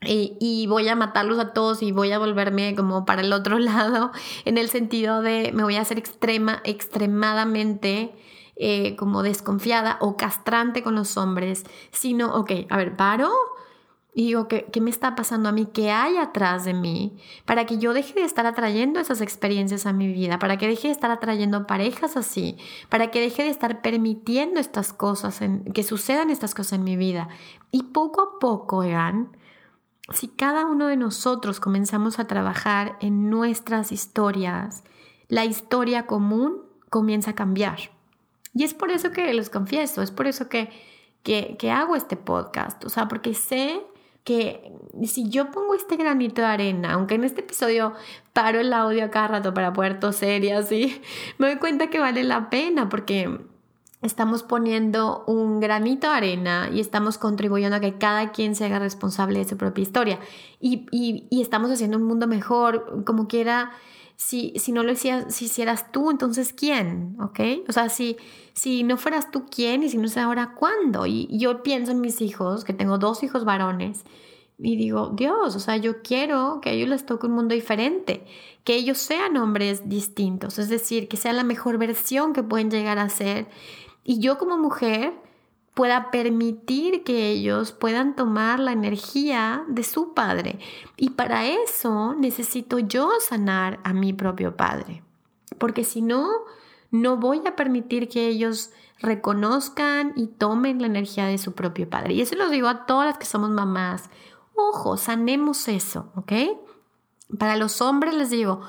y, 0.05 0.65
voy 0.67 0.87
a 0.89 0.95
matarlos 0.95 1.39
a 1.39 1.53
todos 1.53 1.81
y 1.81 1.91
voy 1.91 2.11
a 2.11 2.19
volverme 2.19 2.75
como 2.75 3.05
para 3.05 3.21
el 3.21 3.31
otro 3.33 3.59
lado, 3.59 4.11
en 4.45 4.57
el 4.57 4.69
sentido 4.69 5.21
de 5.21 5.51
me 5.53 5.63
voy 5.63 5.75
a 5.75 5.81
hacer 5.81 5.97
extrema, 5.97 6.61
extremadamente 6.63 8.13
eh, 8.65 8.95
como 8.95 9.23
desconfiada 9.23 9.97
o 9.99 10.15
castrante 10.15 10.83
con 10.83 10.95
los 10.95 11.17
hombres, 11.17 11.65
sino, 11.91 12.33
ok, 12.33 12.51
a 12.69 12.77
ver, 12.77 12.95
paro 12.95 13.29
y 14.13 14.27
digo, 14.27 14.47
¿qué, 14.47 14.69
¿qué 14.71 14.79
me 14.79 14.89
está 14.89 15.15
pasando 15.17 15.49
a 15.49 15.51
mí? 15.51 15.65
¿Qué 15.65 15.91
hay 15.91 16.15
atrás 16.15 16.63
de 16.63 16.73
mí? 16.73 17.17
Para 17.43 17.65
que 17.65 17.77
yo 17.77 17.91
deje 17.91 18.13
de 18.13 18.25
estar 18.25 18.45
atrayendo 18.45 19.01
esas 19.01 19.19
experiencias 19.19 19.85
a 19.85 19.91
mi 19.91 20.07
vida, 20.07 20.39
para 20.39 20.57
que 20.57 20.69
deje 20.69 20.87
de 20.87 20.93
estar 20.93 21.11
atrayendo 21.11 21.67
parejas 21.67 22.15
así, 22.15 22.55
para 22.87 23.11
que 23.11 23.19
deje 23.19 23.43
de 23.43 23.49
estar 23.49 23.81
permitiendo 23.81 24.61
estas 24.61 24.93
cosas, 24.93 25.41
que 25.73 25.83
sucedan 25.83 26.29
estas 26.29 26.55
cosas 26.55 26.79
en 26.79 26.85
mi 26.85 26.95
vida. 26.95 27.27
Y 27.69 27.83
poco 27.83 28.21
a 28.21 28.39
poco, 28.39 28.79
vean, 28.79 29.35
si 30.13 30.29
cada 30.29 30.67
uno 30.67 30.87
de 30.87 30.95
nosotros 30.95 31.59
comenzamos 31.59 32.17
a 32.17 32.27
trabajar 32.27 32.95
en 33.01 33.29
nuestras 33.29 33.91
historias, 33.91 34.85
la 35.27 35.43
historia 35.43 36.05
común 36.05 36.61
comienza 36.89 37.31
a 37.31 37.35
cambiar. 37.35 37.92
Y 38.53 38.63
es 38.63 38.73
por 38.73 38.91
eso 38.91 39.11
que 39.11 39.33
les 39.33 39.49
confieso, 39.49 40.01
es 40.01 40.11
por 40.11 40.27
eso 40.27 40.47
que, 40.49 40.69
que, 41.23 41.71
hago 41.71 41.95
este 41.95 42.15
podcast, 42.15 42.83
o 42.85 42.89
sea, 42.89 43.07
porque 43.07 43.33
sé 43.33 43.81
que 44.23 44.71
si 45.03 45.29
yo 45.29 45.51
pongo 45.51 45.73
este 45.73 45.97
granito 45.97 46.41
de 46.41 46.47
arena, 46.47 46.93
aunque 46.93 47.15
en 47.15 47.23
este 47.23 47.41
episodio 47.41 47.93
paro 48.31 48.59
el 48.59 48.71
audio 48.71 49.05
a 49.05 49.09
cada 49.09 49.27
rato 49.27 49.53
para 49.53 49.73
poder 49.73 49.99
toser 49.99 50.43
y 50.43 50.51
así, 50.51 51.01
me 51.37 51.47
doy 51.47 51.57
cuenta 51.57 51.87
que 51.89 51.99
vale 51.99 52.23
la 52.23 52.49
pena 52.49 52.89
porque 52.89 53.39
estamos 54.03 54.43
poniendo 54.43 55.23
un 55.27 55.59
granito 55.59 56.09
de 56.09 56.15
arena 56.15 56.69
y 56.71 56.79
estamos 56.79 57.17
contribuyendo 57.17 57.77
a 57.77 57.79
que 57.79 57.97
cada 57.97 58.31
quien 58.31 58.53
se 58.55 58.65
haga 58.65 58.79
responsable 58.79 59.39
de 59.39 59.45
su 59.45 59.57
propia 59.57 59.81
historia. 59.81 60.19
Y, 60.59 60.85
y, 60.91 61.41
estamos 61.41 61.71
haciendo 61.71 61.97
un 61.97 62.03
mundo 62.03 62.27
mejor, 62.27 63.03
como 63.05 63.27
quiera. 63.27 63.71
Si, 64.15 64.53
si 64.57 64.71
no 64.71 64.83
lo 64.83 64.91
hicieras, 64.91 65.33
si 65.33 65.45
hicieras 65.45 65.91
tú, 65.91 66.11
entonces 66.11 66.53
¿quién? 66.53 67.17
¿Ok? 67.21 67.39
O 67.67 67.71
sea, 67.71 67.89
si, 67.89 68.17
si 68.53 68.83
no 68.83 68.97
fueras 68.97 69.31
tú, 69.31 69.45
¿quién? 69.49 69.83
Y 69.83 69.89
si 69.89 69.97
no 69.97 70.05
es 70.05 70.17
ahora, 70.17 70.53
¿cuándo? 70.55 71.05
Y, 71.05 71.27
yo 71.31 71.63
pienso 71.63 71.91
en 71.91 72.01
mis 72.01 72.21
hijos, 72.21 72.63
que 72.63 72.73
tengo 72.73 72.97
dos 72.97 73.23
hijos 73.23 73.45
varones, 73.45 74.03
y 74.59 74.75
digo, 74.75 75.11
Dios, 75.15 75.55
o 75.55 75.59
sea, 75.59 75.77
yo 75.77 76.01
quiero 76.03 76.59
que 76.61 76.69
a 76.69 76.73
ellos 76.73 76.89
les 76.89 77.05
toque 77.05 77.27
un 77.27 77.33
mundo 77.33 77.55
diferente, 77.55 78.25
que 78.63 78.75
ellos 78.75 78.99
sean 78.99 79.35
hombres 79.35 79.89
distintos, 79.89 80.59
es 80.59 80.69
decir, 80.69 81.07
que 81.07 81.17
sea 81.17 81.33
la 81.33 81.43
mejor 81.43 81.77
versión 81.77 82.33
que 82.33 82.43
pueden 82.43 82.69
llegar 82.69 82.99
a 82.99 83.09
ser. 83.09 83.47
Y 84.03 84.19
yo 84.19 84.37
como 84.37 84.57
mujer 84.57 85.13
pueda 85.73 86.11
permitir 86.11 87.03
que 87.03 87.29
ellos 87.29 87.71
puedan 87.71 88.15
tomar 88.15 88.59
la 88.59 88.71
energía 88.71 89.63
de 89.67 89.83
su 89.83 90.13
padre. 90.13 90.59
Y 90.97 91.11
para 91.11 91.47
eso 91.47 92.13
necesito 92.15 92.79
yo 92.79 93.09
sanar 93.19 93.79
a 93.83 93.93
mi 93.93 94.13
propio 94.13 94.55
padre. 94.55 95.03
Porque 95.57 95.83
si 95.83 96.01
no, 96.01 96.29
no 96.91 97.17
voy 97.17 97.41
a 97.47 97.55
permitir 97.55 98.07
que 98.07 98.27
ellos 98.27 98.69
reconozcan 98.99 100.13
y 100.15 100.27
tomen 100.27 100.79
la 100.79 100.87
energía 100.87 101.25
de 101.25 101.37
su 101.37 101.53
propio 101.53 101.89
padre. 101.89 102.13
Y 102.13 102.21
eso 102.21 102.35
lo 102.35 102.49
digo 102.49 102.67
a 102.67 102.85
todas 102.85 103.07
las 103.07 103.17
que 103.17 103.25
somos 103.25 103.49
mamás. 103.49 104.09
Ojo, 104.55 104.97
sanemos 104.97 105.67
eso, 105.67 106.11
¿ok? 106.15 106.33
Para 107.39 107.57
los 107.57 107.81
hombres 107.81 108.13
les 108.13 108.29
digo, 108.29 108.61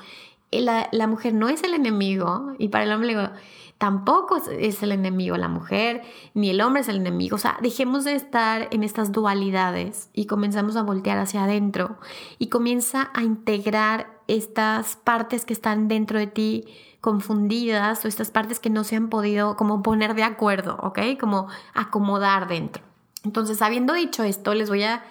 la, 0.51 0.89
la 0.91 1.05
mujer 1.05 1.35
no 1.35 1.49
es 1.49 1.63
el 1.63 1.75
enemigo. 1.75 2.53
Y 2.57 2.69
para 2.69 2.85
el 2.85 2.91
hombre 2.91 3.09
digo, 3.09 3.29
tampoco 3.77 4.37
es 4.37 4.83
el 4.83 4.91
enemigo 4.91 5.37
la 5.37 5.47
mujer, 5.47 6.01
ni 6.33 6.49
el 6.49 6.61
hombre 6.61 6.81
es 6.81 6.87
el 6.87 6.97
enemigo. 6.97 7.35
O 7.35 7.39
sea, 7.39 7.57
dejemos 7.61 8.03
de 8.03 8.15
estar 8.15 8.67
en 8.71 8.83
estas 8.83 9.11
dualidades 9.11 10.09
y 10.13 10.25
comenzamos 10.25 10.75
a 10.75 10.83
voltear 10.83 11.17
hacia 11.17 11.43
adentro 11.43 11.97
y 12.39 12.47
comienza 12.47 13.11
a 13.13 13.23
integrar 13.23 14.15
estas 14.27 14.95
partes 14.95 15.45
que 15.45 15.53
están 15.53 15.87
dentro 15.87 16.17
de 16.19 16.27
ti 16.27 16.65
confundidas 17.01 18.03
o 18.03 18.07
estas 18.07 18.31
partes 18.31 18.59
que 18.59 18.71
no 18.71 18.83
se 18.83 18.95
han 18.95 19.09
podido 19.09 19.55
como 19.57 19.83
poner 19.83 20.15
de 20.15 20.23
acuerdo, 20.23 20.77
¿ok? 20.81 20.99
Como 21.19 21.47
acomodar 21.73 22.47
dentro. 22.47 22.81
Entonces, 23.23 23.61
habiendo 23.61 23.93
dicho 23.93 24.23
esto, 24.23 24.53
les 24.53 24.69
voy 24.69 24.83
a 24.83 25.03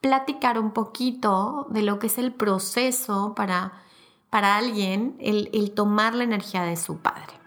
platicar 0.00 0.58
un 0.58 0.70
poquito 0.72 1.66
de 1.70 1.82
lo 1.82 1.98
que 1.98 2.06
es 2.06 2.18
el 2.18 2.32
proceso 2.32 3.34
para, 3.34 3.72
para 4.30 4.56
alguien 4.56 5.16
el, 5.20 5.50
el 5.52 5.72
tomar 5.72 6.14
la 6.14 6.24
energía 6.24 6.62
de 6.62 6.76
su 6.76 6.98
padre. 6.98 7.41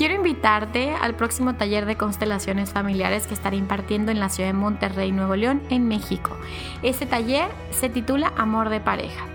Quiero 0.00 0.14
invitarte 0.14 0.94
al 0.94 1.14
próximo 1.14 1.56
taller 1.56 1.84
de 1.84 1.98
constelaciones 1.98 2.72
familiares 2.72 3.26
que 3.26 3.34
estaré 3.34 3.58
impartiendo 3.58 4.10
en 4.10 4.18
la 4.18 4.30
ciudad 4.30 4.48
de 4.48 4.54
Monterrey, 4.54 5.12
Nuevo 5.12 5.36
León, 5.36 5.60
en 5.68 5.88
México. 5.88 6.34
Este 6.82 7.04
taller 7.04 7.50
se 7.70 7.90
titula 7.90 8.32
Amor 8.38 8.70
de 8.70 8.80
pareja. 8.80 9.26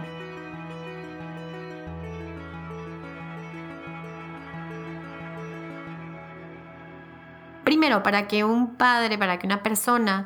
Primero, 7.64 8.02
para 8.02 8.28
que 8.28 8.44
un 8.44 8.78
padre, 8.78 9.20
para 9.20 9.38
que 9.38 9.46
una 9.46 9.62
persona 9.62 10.26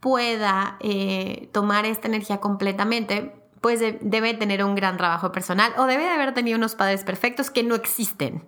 pueda 0.00 0.76
eh, 0.80 1.48
tomar 1.52 1.84
esta 1.84 2.08
energía 2.08 2.40
completamente, 2.40 3.34
pues 3.60 3.80
debe 4.00 4.34
tener 4.34 4.64
un 4.64 4.74
gran 4.74 4.96
trabajo 4.96 5.32
personal 5.32 5.72
o 5.76 5.84
debe 5.84 6.04
de 6.04 6.10
haber 6.10 6.32
tenido 6.32 6.56
unos 6.56 6.74
padres 6.74 7.04
perfectos 7.04 7.50
que 7.50 7.62
no 7.62 7.74
existen. 7.74 8.46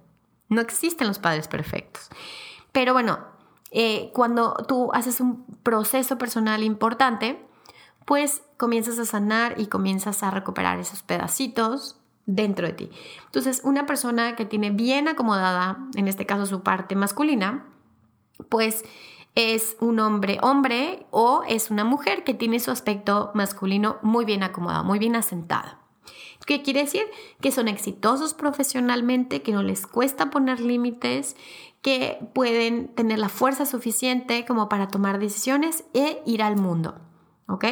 No 0.48 0.60
existen 0.60 1.06
los 1.06 1.18
padres 1.18 1.48
perfectos. 1.48 2.08
Pero 2.72 2.94
bueno, 2.94 3.18
eh, 3.70 4.10
cuando 4.14 4.54
tú 4.66 4.90
haces 4.92 5.20
un 5.20 5.44
proceso 5.62 6.18
personal 6.18 6.62
importante, 6.62 7.44
pues 8.06 8.42
comienzas 8.56 8.98
a 8.98 9.04
sanar 9.04 9.60
y 9.60 9.66
comienzas 9.66 10.22
a 10.22 10.30
recuperar 10.30 10.78
esos 10.78 11.02
pedacitos 11.02 11.98
dentro 12.26 12.66
de 12.66 12.72
ti. 12.72 12.90
Entonces, 13.26 13.60
una 13.64 13.86
persona 13.86 14.36
que 14.36 14.44
tiene 14.44 14.70
bien 14.70 15.08
acomodada, 15.08 15.78
en 15.94 16.08
este 16.08 16.26
caso 16.26 16.46
su 16.46 16.62
parte 16.62 16.96
masculina, 16.96 17.66
pues 18.48 18.84
es 19.34 19.76
un 19.80 19.98
hombre 20.00 20.38
hombre 20.42 21.06
o 21.10 21.42
es 21.48 21.70
una 21.70 21.84
mujer 21.84 22.24
que 22.24 22.34
tiene 22.34 22.60
su 22.60 22.70
aspecto 22.70 23.30
masculino 23.34 23.96
muy 24.02 24.24
bien 24.24 24.42
acomodado, 24.42 24.84
muy 24.84 24.98
bien 24.98 25.16
asentado. 25.16 25.82
¿Qué 26.46 26.62
quiere 26.62 26.80
decir? 26.80 27.04
Que 27.40 27.52
son 27.52 27.68
exitosos 27.68 28.34
profesionalmente, 28.34 29.42
que 29.42 29.52
no 29.52 29.62
les 29.62 29.86
cuesta 29.86 30.30
poner 30.30 30.60
límites, 30.60 31.36
que 31.82 32.18
pueden 32.34 32.88
tener 32.88 33.18
la 33.18 33.28
fuerza 33.28 33.64
suficiente 33.64 34.44
como 34.44 34.68
para 34.68 34.88
tomar 34.88 35.18
decisiones 35.18 35.84
e 35.94 36.20
ir 36.26 36.42
al 36.42 36.56
mundo. 36.56 37.00
¿Ok? 37.46 37.64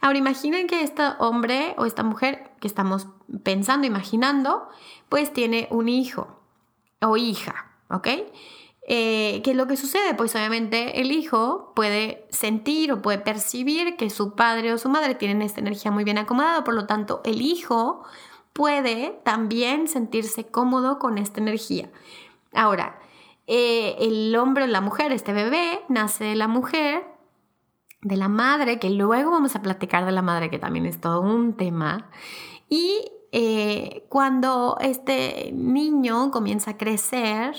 Ahora 0.00 0.18
imaginen 0.18 0.66
que 0.66 0.82
este 0.82 1.02
hombre 1.18 1.74
o 1.78 1.84
esta 1.84 2.02
mujer 2.02 2.50
que 2.60 2.66
estamos 2.66 3.08
pensando, 3.42 3.86
imaginando, 3.86 4.68
pues 5.08 5.32
tiene 5.32 5.68
un 5.70 5.88
hijo 5.88 6.40
o 7.00 7.16
hija. 7.16 7.76
¿Ok? 7.88 8.08
Eh, 8.88 9.40
¿Qué 9.44 9.52
es 9.52 9.56
lo 9.56 9.68
que 9.68 9.76
sucede? 9.76 10.14
Pues 10.14 10.34
obviamente 10.34 11.00
el 11.00 11.12
hijo 11.12 11.72
puede 11.76 12.26
sentir 12.30 12.90
o 12.92 13.00
puede 13.00 13.18
percibir 13.18 13.96
que 13.96 14.10
su 14.10 14.34
padre 14.34 14.72
o 14.72 14.78
su 14.78 14.88
madre 14.88 15.14
tienen 15.14 15.40
esta 15.40 15.60
energía 15.60 15.92
muy 15.92 16.04
bien 16.04 16.18
acomodada, 16.18 16.64
por 16.64 16.74
lo 16.74 16.86
tanto 16.86 17.20
el 17.24 17.42
hijo 17.42 18.02
puede 18.52 19.20
también 19.24 19.86
sentirse 19.88 20.46
cómodo 20.46 20.98
con 20.98 21.18
esta 21.18 21.40
energía. 21.40 21.90
Ahora, 22.52 22.98
eh, 23.46 23.96
el 24.00 24.34
hombre 24.36 24.64
o 24.64 24.66
la 24.66 24.80
mujer, 24.80 25.12
este 25.12 25.32
bebé, 25.32 25.80
nace 25.88 26.24
de 26.24 26.34
la 26.34 26.48
mujer, 26.48 27.04
de 28.02 28.16
la 28.16 28.28
madre, 28.28 28.78
que 28.78 28.90
luego 28.90 29.30
vamos 29.30 29.54
a 29.54 29.62
platicar 29.62 30.04
de 30.04 30.12
la 30.12 30.22
madre, 30.22 30.50
que 30.50 30.58
también 30.58 30.86
es 30.86 31.00
todo 31.00 31.20
un 31.20 31.56
tema. 31.56 32.10
Y 32.68 33.12
eh, 33.30 34.06
cuando 34.08 34.76
este 34.80 35.52
niño 35.54 36.30
comienza 36.30 36.72
a 36.72 36.76
crecer, 36.76 37.54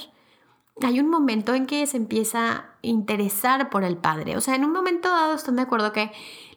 hay 0.81 0.99
un 0.99 1.09
momento 1.09 1.53
en 1.53 1.65
que 1.65 1.85
se 1.85 1.97
empieza 1.97 2.51
a 2.51 2.65
interesar 2.81 3.69
por 3.69 3.83
el 3.83 3.97
padre. 3.97 4.37
O 4.37 4.41
sea, 4.41 4.55
en 4.55 4.65
un 4.65 4.71
momento 4.71 5.09
dado 5.09 5.35
están 5.35 5.55
de 5.55 5.61
acuerdo 5.61 5.93
que 5.93 6.11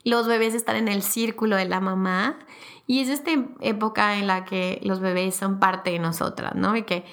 los 0.05 0.27
bebés 0.27 0.55
están 0.55 0.77
en 0.77 0.89
el 0.89 1.03
círculo 1.03 1.57
de 1.57 1.67
la 1.67 1.81
mamá 1.81 2.39
y 2.87 3.01
es 3.01 3.09
esta 3.09 3.31
época 3.61 4.17
en 4.19 4.27
la 4.27 4.45
que 4.45 4.81
los 4.83 5.01
bebés 5.01 5.35
son 5.35 5.59
parte 5.59 5.91
de 5.91 5.99
nosotras, 5.99 6.55
¿no? 6.55 6.77
Y 6.77 6.83
que, 6.83 7.05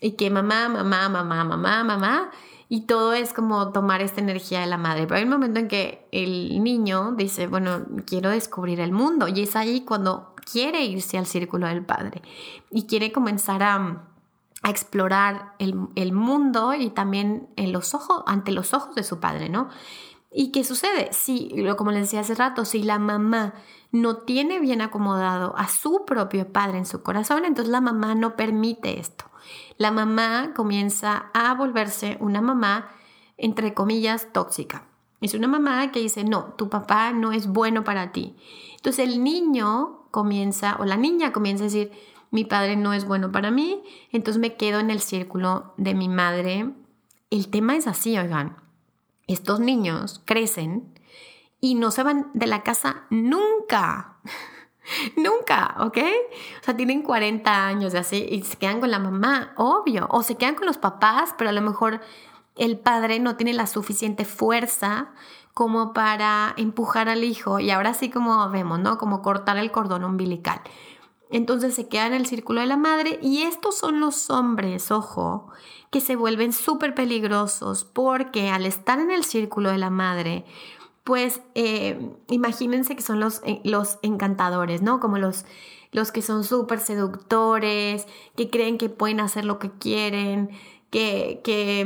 y 0.00 0.12
que 0.12 0.30
mamá, 0.30 0.68
mamá, 0.68 1.08
mamá, 1.08 1.44
mamá, 1.44 1.84
mamá, 1.84 2.30
y 2.68 2.86
todo 2.86 3.12
es 3.12 3.34
como 3.34 3.70
tomar 3.70 4.00
esta 4.00 4.20
energía 4.20 4.60
de 4.60 4.66
la 4.66 4.78
madre. 4.78 5.06
Pero 5.06 5.18
hay 5.18 5.24
un 5.24 5.30
momento 5.30 5.60
en 5.60 5.68
que 5.68 6.08
el 6.10 6.62
niño 6.64 7.12
dice, 7.12 7.46
bueno, 7.46 7.84
quiero 8.06 8.30
descubrir 8.30 8.80
el 8.80 8.92
mundo 8.92 9.28
y 9.28 9.42
es 9.42 9.54
ahí 9.54 9.82
cuando 9.82 10.34
quiere 10.50 10.82
irse 10.84 11.18
al 11.18 11.26
círculo 11.26 11.68
del 11.68 11.84
padre 11.84 12.22
y 12.70 12.86
quiere 12.86 13.12
comenzar 13.12 13.62
a 13.62 14.08
a 14.62 14.70
explorar 14.70 15.54
el, 15.58 16.12
mundo 16.12 16.72
y 16.74 16.90
también 16.90 17.48
en 17.56 17.72
los 17.72 17.94
ojos, 17.94 18.22
ante 18.26 18.52
los 18.52 18.72
ojos 18.74 18.94
de 18.94 19.02
su 19.02 19.18
padre, 19.18 19.48
¿no? 19.48 19.68
¿Y 20.30 20.52
qué 20.52 20.64
sucede? 20.64 21.08
Si, 21.12 21.52
como 21.76 21.90
les 21.90 22.02
decía 22.02 22.20
hace 22.20 22.34
rato, 22.34 22.64
si 22.64 22.82
la 22.82 22.98
mamá 22.98 23.54
no 23.90 24.18
tiene 24.18 24.60
bien 24.60 24.80
acomodado 24.80 25.54
a 25.56 25.68
su 25.68 26.04
propio 26.06 26.50
padre 26.52 26.78
en 26.78 26.86
su 26.86 27.02
corazón, 27.02 27.44
entonces 27.44 27.70
la 27.70 27.80
mamá 27.80 28.14
no 28.14 28.36
permite 28.36 28.98
esto. 28.98 29.26
La 29.76 29.90
mamá 29.90 30.52
comienza 30.54 31.30
a 31.34 31.52
volverse 31.54 32.16
una 32.20 32.40
mamá, 32.40 32.88
entre 33.36 33.74
comillas, 33.74 34.32
tóxica. 34.32 34.86
Es 35.20 35.34
una 35.34 35.48
mamá 35.48 35.90
que 35.90 36.00
dice, 36.00 36.24
no, 36.24 36.54
tu 36.56 36.68
papá 36.68 37.12
no 37.12 37.32
es 37.32 37.46
bueno 37.46 37.84
para 37.84 38.12
ti. 38.12 38.36
Entonces 38.76 39.08
el 39.08 39.22
niño 39.22 40.06
comienza, 40.10 40.76
o 40.78 40.84
la 40.84 40.96
niña 40.96 41.32
comienza 41.32 41.64
a 41.64 41.66
decir, 41.66 41.92
mi 42.32 42.44
padre 42.44 42.76
no 42.76 42.94
es 42.94 43.04
bueno 43.04 43.30
para 43.30 43.50
mí, 43.50 43.82
entonces 44.10 44.40
me 44.40 44.56
quedo 44.56 44.80
en 44.80 44.90
el 44.90 45.00
círculo 45.00 45.74
de 45.76 45.94
mi 45.94 46.08
madre. 46.08 46.72
El 47.30 47.48
tema 47.48 47.76
es 47.76 47.86
así, 47.86 48.18
oigan, 48.18 48.56
estos 49.26 49.60
niños 49.60 50.22
crecen 50.24 50.98
y 51.60 51.74
no 51.74 51.90
se 51.90 52.02
van 52.02 52.30
de 52.32 52.46
la 52.46 52.62
casa 52.62 53.04
nunca. 53.10 54.16
Nunca, 55.16 55.76
¿ok? 55.78 55.98
O 56.60 56.64
sea, 56.64 56.76
tienen 56.76 57.02
40 57.02 57.66
años 57.66 57.94
y 57.94 57.96
así 57.98 58.26
y 58.28 58.42
se 58.42 58.56
quedan 58.56 58.80
con 58.80 58.90
la 58.90 58.98
mamá, 58.98 59.52
obvio. 59.56 60.08
O 60.10 60.24
se 60.24 60.34
quedan 60.34 60.56
con 60.56 60.66
los 60.66 60.76
papás, 60.76 61.36
pero 61.38 61.50
a 61.50 61.52
lo 61.52 61.62
mejor 61.62 62.00
el 62.56 62.80
padre 62.80 63.20
no 63.20 63.36
tiene 63.36 63.52
la 63.52 63.68
suficiente 63.68 64.24
fuerza 64.24 65.12
como 65.54 65.92
para 65.92 66.52
empujar 66.56 67.08
al 67.08 67.22
hijo. 67.22 67.60
Y 67.60 67.70
ahora 67.70 67.94
sí 67.94 68.10
como 68.10 68.50
vemos, 68.50 68.80
¿no? 68.80 68.98
Como 68.98 69.22
cortar 69.22 69.56
el 69.56 69.70
cordón 69.70 70.02
umbilical. 70.02 70.60
Entonces 71.32 71.74
se 71.74 71.88
queda 71.88 72.06
en 72.06 72.12
el 72.12 72.26
círculo 72.26 72.60
de 72.60 72.66
la 72.66 72.76
madre 72.76 73.18
y 73.22 73.42
estos 73.42 73.76
son 73.76 74.00
los 74.00 74.28
hombres, 74.28 74.90
ojo, 74.90 75.48
que 75.90 76.00
se 76.00 76.14
vuelven 76.14 76.52
súper 76.52 76.94
peligrosos 76.94 77.84
porque 77.84 78.50
al 78.50 78.66
estar 78.66 79.00
en 79.00 79.10
el 79.10 79.24
círculo 79.24 79.70
de 79.70 79.78
la 79.78 79.88
madre, 79.88 80.44
pues 81.04 81.40
eh, 81.54 82.14
imagínense 82.28 82.94
que 82.94 83.02
son 83.02 83.18
los, 83.18 83.40
eh, 83.44 83.62
los 83.64 83.98
encantadores, 84.02 84.82
¿no? 84.82 85.00
Como 85.00 85.16
los, 85.16 85.46
los 85.90 86.12
que 86.12 86.20
son 86.20 86.44
súper 86.44 86.80
seductores, 86.80 88.06
que 88.36 88.50
creen 88.50 88.76
que 88.76 88.90
pueden 88.90 89.20
hacer 89.20 89.46
lo 89.46 89.58
que 89.58 89.70
quieren, 89.70 90.50
que, 90.90 91.40
que 91.42 91.84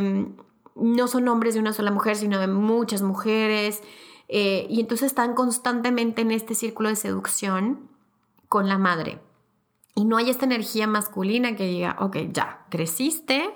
mm, 0.74 0.94
no 0.96 1.06
son 1.06 1.28
hombres 1.28 1.54
de 1.54 1.60
una 1.60 1.72
sola 1.72 1.92
mujer, 1.92 2.16
sino 2.16 2.40
de 2.40 2.48
muchas 2.48 3.02
mujeres. 3.02 3.80
Eh, 4.28 4.66
y 4.68 4.80
entonces 4.80 5.06
están 5.06 5.34
constantemente 5.34 6.22
en 6.22 6.32
este 6.32 6.56
círculo 6.56 6.88
de 6.88 6.96
seducción 6.96 7.88
con 8.48 8.68
la 8.68 8.76
madre. 8.76 9.20
Y 9.98 10.04
no 10.04 10.18
hay 10.18 10.28
esta 10.28 10.44
energía 10.44 10.86
masculina 10.86 11.56
que 11.56 11.66
diga, 11.66 11.96
ok, 11.98 12.18
ya, 12.30 12.66
creciste 12.68 13.48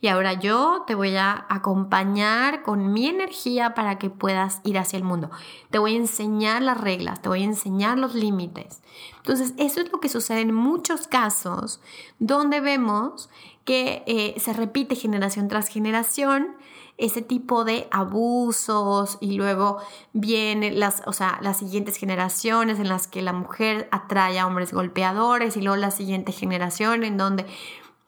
y 0.00 0.06
ahora 0.06 0.34
yo 0.34 0.84
te 0.86 0.94
voy 0.94 1.16
a 1.16 1.44
acompañar 1.48 2.62
con 2.62 2.92
mi 2.92 3.08
energía 3.08 3.74
para 3.74 3.98
que 3.98 4.08
puedas 4.08 4.60
ir 4.62 4.78
hacia 4.78 4.96
el 4.96 5.02
mundo. 5.02 5.28
Te 5.70 5.78
voy 5.80 5.94
a 5.94 5.98
enseñar 5.98 6.62
las 6.62 6.80
reglas, 6.80 7.20
te 7.20 7.28
voy 7.28 7.42
a 7.42 7.46
enseñar 7.46 7.98
los 7.98 8.14
límites. 8.14 8.80
Entonces, 9.16 9.54
eso 9.58 9.80
es 9.80 9.90
lo 9.90 9.98
que 9.98 10.08
sucede 10.08 10.42
en 10.42 10.54
muchos 10.54 11.08
casos 11.08 11.80
donde 12.20 12.60
vemos 12.60 13.28
que 13.64 14.04
eh, 14.06 14.38
se 14.38 14.52
repite 14.52 14.94
generación 14.94 15.48
tras 15.48 15.66
generación 15.66 16.56
ese 16.98 17.22
tipo 17.22 17.64
de 17.64 17.86
abusos 17.92 19.18
y 19.20 19.36
luego 19.36 19.78
vienen 20.12 20.80
las, 20.80 21.02
o 21.06 21.12
sea, 21.12 21.38
las 21.40 21.58
siguientes 21.58 21.96
generaciones 21.96 22.80
en 22.80 22.88
las 22.88 23.06
que 23.06 23.22
la 23.22 23.32
mujer 23.32 23.88
atrae 23.92 24.38
a 24.38 24.46
hombres 24.46 24.72
golpeadores 24.72 25.56
y 25.56 25.62
luego 25.62 25.76
la 25.76 25.92
siguiente 25.92 26.32
generación 26.32 27.04
en 27.04 27.16
donde 27.16 27.46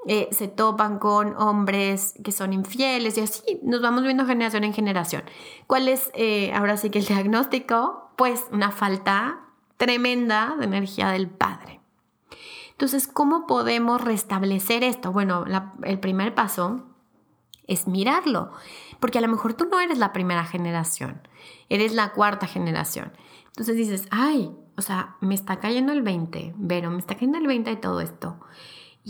eh, 0.06 0.28
se 0.32 0.48
topan 0.48 0.98
con 0.98 1.36
hombres 1.36 2.14
que 2.24 2.32
son 2.32 2.52
infieles 2.52 3.16
y 3.16 3.20
así 3.20 3.60
nos 3.62 3.80
vamos 3.80 4.02
viendo 4.02 4.26
generación 4.26 4.64
en 4.64 4.74
generación. 4.74 5.22
¿Cuál 5.68 5.86
es 5.88 6.10
eh, 6.14 6.52
ahora 6.52 6.76
sí 6.76 6.90
que 6.90 6.98
el 6.98 7.06
diagnóstico? 7.06 8.10
Pues 8.16 8.46
una 8.50 8.72
falta 8.72 9.40
tremenda 9.76 10.56
de 10.58 10.64
energía 10.64 11.10
del 11.10 11.28
padre. 11.28 11.80
Entonces, 12.72 13.06
¿cómo 13.06 13.46
podemos 13.46 14.00
restablecer 14.00 14.82
esto? 14.82 15.12
Bueno, 15.12 15.44
el 15.84 16.00
primer 16.00 16.34
paso 16.34 16.89
es 17.70 17.86
mirarlo, 17.86 18.50
porque 18.98 19.18
a 19.18 19.20
lo 19.20 19.28
mejor 19.28 19.54
tú 19.54 19.64
no 19.64 19.80
eres 19.80 19.98
la 19.98 20.12
primera 20.12 20.44
generación, 20.44 21.22
eres 21.68 21.94
la 21.94 22.12
cuarta 22.12 22.46
generación. 22.46 23.12
Entonces 23.46 23.76
dices, 23.76 24.06
ay, 24.10 24.52
o 24.76 24.82
sea, 24.82 25.16
me 25.20 25.34
está 25.34 25.60
cayendo 25.60 25.92
el 25.92 26.02
20, 26.02 26.54
pero 26.68 26.90
me 26.90 26.98
está 26.98 27.14
cayendo 27.14 27.38
el 27.38 27.46
20 27.46 27.70
de 27.70 27.76
todo 27.76 28.00
esto 28.00 28.38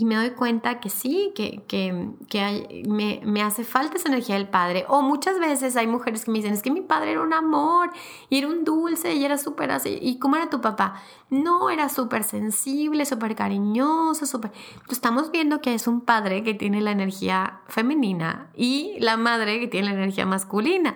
y 0.01 0.05
me 0.05 0.15
doy 0.15 0.31
cuenta 0.31 0.79
que 0.79 0.89
sí, 0.89 1.31
que, 1.35 1.61
que, 1.67 2.09
que 2.27 2.83
me, 2.87 3.21
me, 3.23 3.43
hace 3.43 3.63
falta 3.63 3.97
esa 3.97 4.09
energía 4.09 4.33
del 4.33 4.47
padre. 4.47 4.83
O 4.87 5.03
muchas 5.03 5.39
veces 5.39 5.77
hay 5.77 5.85
mujeres 5.85 6.25
que 6.25 6.31
me 6.31 6.39
dicen, 6.39 6.53
es 6.53 6.63
que 6.63 6.71
mi 6.71 6.81
padre 6.81 7.11
era 7.11 7.21
un 7.21 7.33
amor, 7.33 7.91
y 8.27 8.39
era 8.39 8.47
un 8.47 8.63
dulce, 8.63 9.13
y 9.13 9.23
era 9.23 9.37
súper 9.37 9.69
así. 9.69 9.99
¿Y 10.01 10.17
cómo 10.17 10.37
era 10.37 10.49
tu 10.49 10.59
papá? 10.59 10.95
No, 11.29 11.69
era 11.69 11.87
súper 11.87 12.23
sensible, 12.23 13.05
súper 13.05 13.35
cariñoso, 13.35 14.25
súper... 14.25 14.51
Estamos 14.89 15.29
viendo 15.29 15.61
que 15.61 15.75
es 15.75 15.85
un 15.85 16.01
padre 16.01 16.41
que 16.41 16.55
tiene 16.55 16.81
la 16.81 16.89
energía 16.89 17.59
femenina 17.67 18.49
y 18.55 18.95
la 19.01 19.17
madre 19.17 19.59
que 19.59 19.67
tiene 19.67 19.89
la 19.89 19.93
energía 19.93 20.25
masculina. 20.25 20.95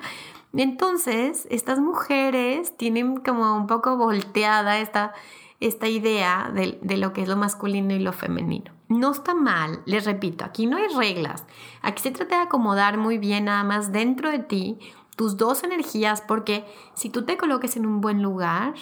Entonces, 0.51 1.47
estas 1.51 1.77
mujeres 1.77 2.75
tienen 2.75 3.17
como 3.17 3.55
un 3.55 3.67
poco 3.67 3.97
volteada 3.97 4.79
esta, 4.79 5.13
esta 5.59 5.87
idea 5.87 6.49
de, 6.51 6.79
de 6.81 6.97
lo 6.97 7.13
que 7.13 7.21
es 7.21 7.27
lo 7.27 7.35
masculino 7.35 7.93
y 7.93 7.99
lo 7.99 8.11
femenino. 8.11 8.74
No 8.87 9.11
está 9.11 9.33
mal, 9.33 9.81
les 9.85 10.05
repito, 10.05 10.45
aquí 10.45 10.67
no 10.67 10.77
hay 10.77 10.87
reglas. 10.95 11.45
Aquí 11.81 12.03
se 12.03 12.11
trata 12.11 12.37
de 12.37 12.43
acomodar 12.43 12.97
muy 12.97 13.17
bien 13.17 13.45
nada 13.45 13.63
más 13.63 13.91
dentro 13.91 14.29
de 14.29 14.39
ti 14.39 14.79
tus 15.15 15.37
dos 15.37 15.63
energías 15.63 16.21
porque 16.21 16.65
si 16.93 17.09
tú 17.09 17.23
te 17.23 17.37
coloques 17.37 17.77
en 17.77 17.85
un 17.85 18.01
buen 18.01 18.21
lugar, 18.21 18.75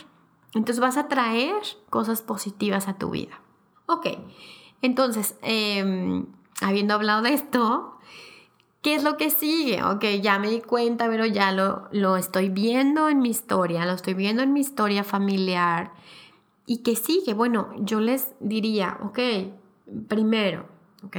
entonces 0.53 0.79
vas 0.79 0.97
a 0.97 1.07
traer 1.07 1.55
cosas 1.89 2.21
positivas 2.21 2.87
a 2.87 2.97
tu 2.97 3.11
vida. 3.11 3.39
Ok, 3.85 4.07
entonces, 4.81 5.35
em, 5.41 6.25
habiendo 6.61 6.93
hablado 6.93 7.21
de 7.21 7.33
esto, 7.33 7.97
¿qué 8.81 8.95
es 8.95 9.03
lo 9.03 9.17
que 9.17 9.29
sigue? 9.29 9.83
Ok, 9.83 10.03
ya 10.21 10.39
me 10.39 10.49
di 10.49 10.61
cuenta, 10.61 11.07
pero 11.07 11.25
ya 11.25 11.51
lo, 11.51 11.87
lo 11.91 12.17
estoy 12.17 12.49
viendo 12.49 13.09
en 13.09 13.19
mi 13.19 13.29
historia, 13.29 13.85
lo 13.85 13.93
estoy 13.93 14.13
viendo 14.13 14.43
en 14.43 14.53
mi 14.53 14.59
historia 14.59 15.03
familiar. 15.03 15.93
¿Y 16.65 16.77
qué 16.79 16.95
sigue? 16.95 17.33
Bueno, 17.33 17.69
yo 17.77 17.99
les 17.99 18.33
diría, 18.39 18.97
ok, 19.01 19.19
primero, 20.07 20.67
¿ok? 21.03 21.17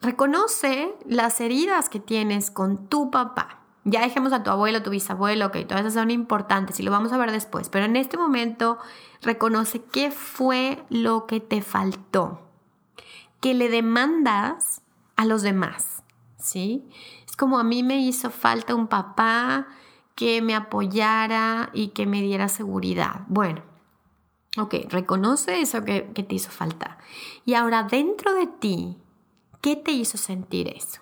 Reconoce 0.00 0.94
las 1.06 1.40
heridas 1.40 1.88
que 1.88 2.00
tienes 2.00 2.50
con 2.50 2.88
tu 2.88 3.10
papá. 3.10 3.60
Ya 3.84 4.00
dejemos 4.00 4.32
a 4.32 4.42
tu 4.42 4.50
abuelo, 4.50 4.82
tu 4.82 4.90
bisabuelo, 4.90 5.46
ok, 5.46 5.58
todas 5.66 5.80
esas 5.80 5.94
son 5.94 6.10
importantes 6.10 6.80
y 6.80 6.82
lo 6.82 6.90
vamos 6.90 7.12
a 7.12 7.18
ver 7.18 7.30
después, 7.32 7.68
pero 7.68 7.84
en 7.84 7.96
este 7.96 8.16
momento 8.16 8.78
reconoce 9.20 9.82
qué 9.82 10.10
fue 10.10 10.82
lo 10.88 11.26
que 11.26 11.40
te 11.40 11.60
faltó, 11.60 12.40
que 13.40 13.52
le 13.52 13.68
demandas 13.68 14.80
a 15.16 15.26
los 15.26 15.42
demás, 15.42 16.02
¿sí? 16.38 16.88
Es 17.26 17.36
como 17.36 17.58
a 17.58 17.64
mí 17.64 17.82
me 17.82 17.98
hizo 17.98 18.30
falta 18.30 18.74
un 18.74 18.88
papá 18.88 19.66
que 20.14 20.40
me 20.40 20.54
apoyara 20.54 21.70
y 21.72 21.88
que 21.88 22.06
me 22.06 22.22
diera 22.22 22.48
seguridad. 22.48 23.22
Bueno, 23.28 23.62
Ok, 24.56 24.74
reconoce 24.88 25.60
eso 25.60 25.84
que, 25.84 26.02
te 26.02 26.34
hizo 26.34 26.50
falta. 26.50 26.98
Y 27.44 27.54
ahora 27.54 27.82
dentro 27.82 28.34
de 28.34 28.46
ti, 28.46 28.96
¿qué 29.60 29.74
te 29.74 29.90
hizo 29.90 30.16
sentir 30.16 30.68
eso? 30.68 31.00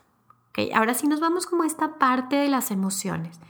Okay, 0.50 0.70
ahora 0.72 0.94
sí 0.94 1.06
nos 1.06 1.20
vamos 1.20 1.46
como 1.46 1.62
a 1.62 1.66
esta 1.66 1.98
parte 1.98 2.36
de 2.36 2.48
las 2.48 2.70
emociones. 2.70 3.40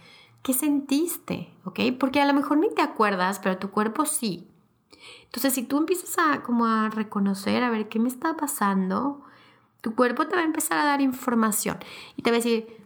¿Qué 0.42 0.54
sentiste? 0.54 1.52
¿Ok? 1.64 1.80
Porque 1.98 2.20
a 2.20 2.26
lo 2.26 2.34
mejor 2.34 2.58
ni 2.58 2.72
te 2.74 2.82
acuerdas, 2.82 3.38
pero 3.40 3.58
tu 3.58 3.70
cuerpo 3.70 4.06
sí. 4.06 4.48
Entonces, 5.24 5.54
si 5.54 5.62
tú 5.62 5.78
empiezas 5.78 6.16
a 6.18 6.42
como 6.42 6.66
a 6.66 6.90
reconocer, 6.90 7.62
a 7.62 7.70
ver 7.70 7.88
qué 7.88 7.98
me 7.98 8.08
está 8.08 8.36
pasando, 8.36 9.22
tu 9.80 9.94
cuerpo 9.94 10.26
te 10.26 10.36
va 10.36 10.42
a 10.42 10.46
empezar 10.46 10.78
a 10.78 10.84
dar 10.84 11.00
información 11.00 11.78
y 12.16 12.22
te 12.22 12.30
va 12.30 12.36
a 12.36 12.38
decir, 12.38 12.81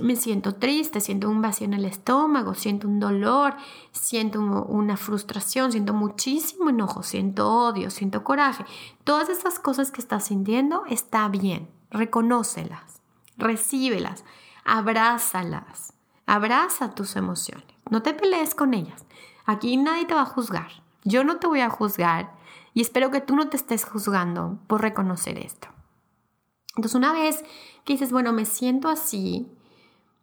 me 0.00 0.16
siento 0.16 0.54
triste, 0.54 1.00
siento 1.00 1.30
un 1.30 1.40
vacío 1.40 1.66
en 1.66 1.74
el 1.74 1.84
estómago, 1.84 2.54
siento 2.54 2.88
un 2.88 3.00
dolor, 3.00 3.54
siento 3.92 4.40
una 4.40 4.96
frustración, 4.96 5.72
siento 5.72 5.94
muchísimo 5.94 6.70
enojo, 6.70 7.02
siento 7.02 7.50
odio, 7.50 7.90
siento 7.90 8.24
coraje. 8.24 8.64
Todas 9.04 9.28
esas 9.28 9.58
cosas 9.58 9.90
que 9.90 10.00
estás 10.00 10.24
sintiendo 10.24 10.84
está 10.88 11.28
bien, 11.28 11.70
reconócelas, 11.90 13.00
recíbelas, 13.36 14.24
abrázalas, 14.64 15.94
abraza 16.26 16.94
tus 16.94 17.16
emociones, 17.16 17.66
no 17.90 18.02
te 18.02 18.14
pelees 18.14 18.54
con 18.54 18.74
ellas. 18.74 19.06
Aquí 19.46 19.76
nadie 19.76 20.06
te 20.06 20.14
va 20.14 20.22
a 20.22 20.26
juzgar, 20.26 20.82
yo 21.04 21.24
no 21.24 21.36
te 21.36 21.46
voy 21.46 21.60
a 21.60 21.70
juzgar 21.70 22.34
y 22.74 22.82
espero 22.82 23.10
que 23.10 23.20
tú 23.20 23.36
no 23.36 23.48
te 23.48 23.56
estés 23.56 23.84
juzgando 23.84 24.58
por 24.66 24.82
reconocer 24.82 25.38
esto. 25.38 25.68
Entonces 26.76 26.94
una 26.94 27.12
vez 27.12 27.42
que 27.84 27.94
dices, 27.94 28.12
bueno, 28.12 28.32
me 28.34 28.44
siento 28.44 28.88
así, 28.88 29.48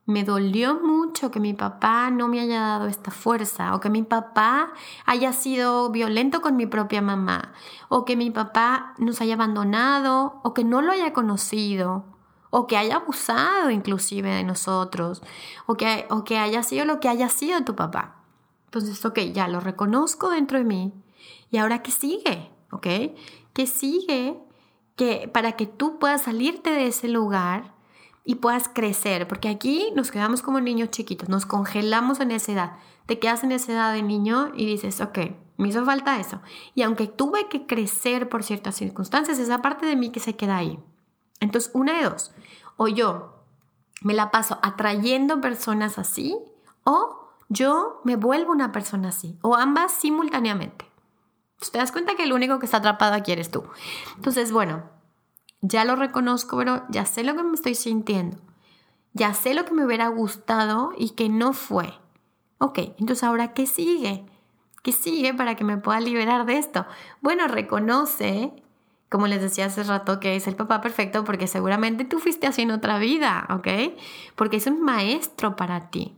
me 0.06 0.24
dolió 0.24 0.80
mucho 0.82 1.32
que 1.32 1.40
mi 1.40 1.54
papá 1.54 2.10
no 2.12 2.28
me 2.28 2.42
haya 2.42 2.60
dado 2.60 2.88
esta 2.88 3.12
fuerza 3.12 3.74
o 3.74 3.80
que 3.80 3.90
mi 3.90 4.04
papá 4.04 4.74
haya 5.06 5.32
sido 5.32 5.90
violento 5.92 6.42
con 6.42 6.58
mi 6.58 6.66
propia 6.66 7.02
mamá 7.02 7.54
o 7.88 8.04
que 8.04 8.18
mi 8.18 8.30
papá 8.30 8.96
nos 8.98 9.22
haya 9.22 9.36
abandonado 9.36 10.42
o 10.44 10.54
que 10.54 10.66
no 10.66 10.82
lo 10.82 10.92
haya 10.92 11.14
conocido 11.14 12.04
o 12.50 12.68
que 12.68 12.76
haya 12.76 12.98
abusado 12.98 13.72
inclusive 13.72 14.30
de 14.30 14.44
nosotros 14.44 15.22
o 15.68 15.76
que, 15.76 16.06
o 16.10 16.26
que 16.26 16.38
haya 16.38 16.64
sido 16.64 16.86
lo 16.86 17.00
que 17.00 17.08
haya 17.08 17.30
sido 17.30 17.64
tu 17.64 17.76
papá. 17.76 18.18
Entonces, 18.66 19.06
ok, 19.06 19.20
ya 19.34 19.48
lo 19.48 19.60
reconozco 19.60 20.30
dentro 20.30 20.58
de 20.58 20.66
mí 20.66 20.94
y 21.50 21.58
ahora 21.58 21.82
qué 21.82 21.92
sigue, 21.92 22.52
¿ok? 22.72 22.88
¿Qué 23.54 23.68
sigue 23.68 24.38
que 24.96 25.30
para 25.32 25.54
que 25.54 25.66
tú 25.66 25.98
puedas 26.00 26.24
salirte 26.24 26.72
de 26.72 26.88
ese 26.88 27.08
lugar 27.08 27.74
y 28.24 28.36
puedas 28.36 28.70
crecer, 28.70 29.28
porque 29.28 29.50
aquí 29.50 29.92
nos 29.96 30.12
quedamos 30.12 30.42
como 30.42 30.62
niños 30.62 30.90
chiquitos, 30.92 31.30
nos 31.30 31.46
congelamos 31.46 32.20
en 32.20 32.32
esa 32.32 32.52
edad. 32.52 32.78
Te 33.06 33.20
quedas 33.20 33.44
en 33.44 33.52
esa 33.52 33.74
edad 33.74 33.94
de 33.94 34.02
niño 34.02 34.52
y 34.56 34.66
dices, 34.66 35.02
ok, 35.02 35.20
me 35.58 35.68
hizo 35.68 35.84
falta 35.86 36.20
eso. 36.20 36.42
Y 36.74 36.84
aunque 36.84 37.08
tuve 37.08 37.50
que 37.50 37.66
crecer 37.66 38.30
por 38.30 38.44
ciertas 38.44 38.76
circunstancias, 38.76 39.40
esa 39.40 39.62
parte 39.62 39.86
de 39.86 39.96
mí 39.96 40.12
que 40.12 40.20
se 40.22 40.36
queda 40.36 40.58
ahí. 40.58 40.80
Entonces, 41.40 41.72
una 41.74 41.98
de 41.98 42.10
dos, 42.10 42.32
o 42.78 42.88
yo 42.88 43.44
me 44.02 44.14
la 44.14 44.32
paso 44.32 44.58
atrayendo 44.62 45.42
personas 45.42 46.00
así, 46.00 46.38
o 46.86 47.30
yo 47.50 48.02
me 48.04 48.16
vuelvo 48.16 48.52
una 48.52 48.72
persona 48.72 49.10
así, 49.10 49.38
o 49.42 49.56
ambas 49.56 49.92
simultáneamente. 49.92 50.90
te 51.72 51.78
das 51.78 51.92
cuenta 51.92 52.16
que 52.16 52.24
el 52.24 52.34
único 52.34 52.60
que 52.60 52.66
está 52.66 52.78
atrapado 52.78 53.14
aquí 53.14 53.32
eres 53.34 53.52
tú. 53.52 53.64
Entonces, 54.16 54.52
bueno, 54.52 54.84
ya 55.64 55.86
lo 55.86 55.96
reconozco, 55.96 56.58
pero 56.58 56.84
ya 56.90 57.06
sé 57.06 57.24
lo 57.24 57.36
que 57.36 57.44
me 57.44 57.56
estoy 57.56 57.74
sintiendo. 57.74 58.38
Ya 59.14 59.34
sé 59.34 59.54
lo 59.54 59.64
que 59.64 59.74
me 59.74 59.86
hubiera 59.86 60.10
gustado 60.10 60.92
y 60.98 61.12
que 61.12 61.30
no 61.30 61.54
fue. 61.54 61.94
Ok, 62.58 62.80
entonces 63.00 63.24
ahora, 63.24 63.54
¿qué 63.54 63.66
sigue? 63.66 64.26
¿Qué 64.82 64.92
sigue 64.92 65.34
para 65.34 65.56
que 65.56 65.64
me 65.64 65.78
pueda 65.78 66.02
liberar 66.02 66.46
de 66.46 66.58
esto? 66.58 66.86
Bueno, 67.22 67.48
reconoce, 67.48 68.52
como 69.08 69.28
les 69.28 69.42
decía 69.42 69.68
hace 69.68 69.84
rato, 69.84 70.20
que 70.20 70.36
es 70.36 70.48
el 70.48 70.58
papá 70.58 70.82
perfecto 70.82 71.24
porque 71.24 71.48
seguramente 71.48 72.04
tú 72.04 72.20
fuiste 72.20 72.46
así 72.46 72.64
en 72.64 72.72
otra 72.72 72.98
vida, 72.98 73.48
¿ok? 73.50 73.96
Porque 74.36 74.58
es 74.58 74.68
un 74.68 74.82
maestro 74.82 75.56
para 75.56 75.90
ti. 75.90 76.18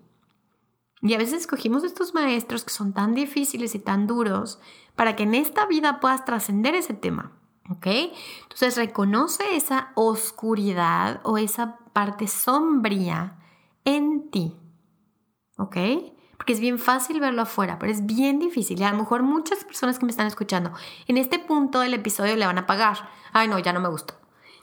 Y 1.02 1.14
a 1.14 1.20
veces 1.20 1.42
escogimos 1.42 1.84
estos 1.84 2.16
maestros 2.16 2.64
que 2.64 2.74
son 2.74 2.94
tan 2.94 3.14
difíciles 3.14 3.76
y 3.76 3.80
tan 3.80 4.08
duros 4.08 4.60
para 4.96 5.16
que 5.16 5.22
en 5.22 5.36
esta 5.36 5.68
vida 5.68 6.00
puedas 6.00 6.26
trascender 6.26 6.74
ese 6.74 6.96
tema. 6.96 7.32
¿Ok? 7.70 7.88
Entonces 8.44 8.78
reconoce 8.78 9.56
esa 9.56 9.92
oscuridad 9.96 11.22
o 11.24 11.38
esa 11.38 11.78
parte 11.94 12.28
sombría 12.28 13.38
en 13.86 14.30
ti. 14.30 14.56
¿Ok? 15.58 15.78
Porque 16.38 16.54
es 16.54 16.60
bien 16.60 16.80
fácil 16.80 17.20
verlo 17.20 17.42
afuera, 17.42 17.80
pero 17.80 17.92
es 17.92 18.06
bien 18.06 18.40
difícil. 18.40 18.80
Y 18.80 18.84
a 18.84 18.92
lo 18.92 18.98
mejor 18.98 19.24
muchas 19.24 19.64
personas 19.64 19.98
que 19.98 20.06
me 20.06 20.12
están 20.12 20.28
escuchando 20.28 20.72
en 21.08 21.18
este 21.18 21.40
punto 21.40 21.80
del 21.80 21.94
episodio 21.94 22.36
le 22.36 22.46
van 22.46 22.58
a 22.58 22.68
pagar. 22.68 23.10
Ay, 23.32 23.48
no, 23.48 23.58
ya 23.58 23.74
no 23.74 23.80
me 23.80 23.90
gustó. 23.90 24.16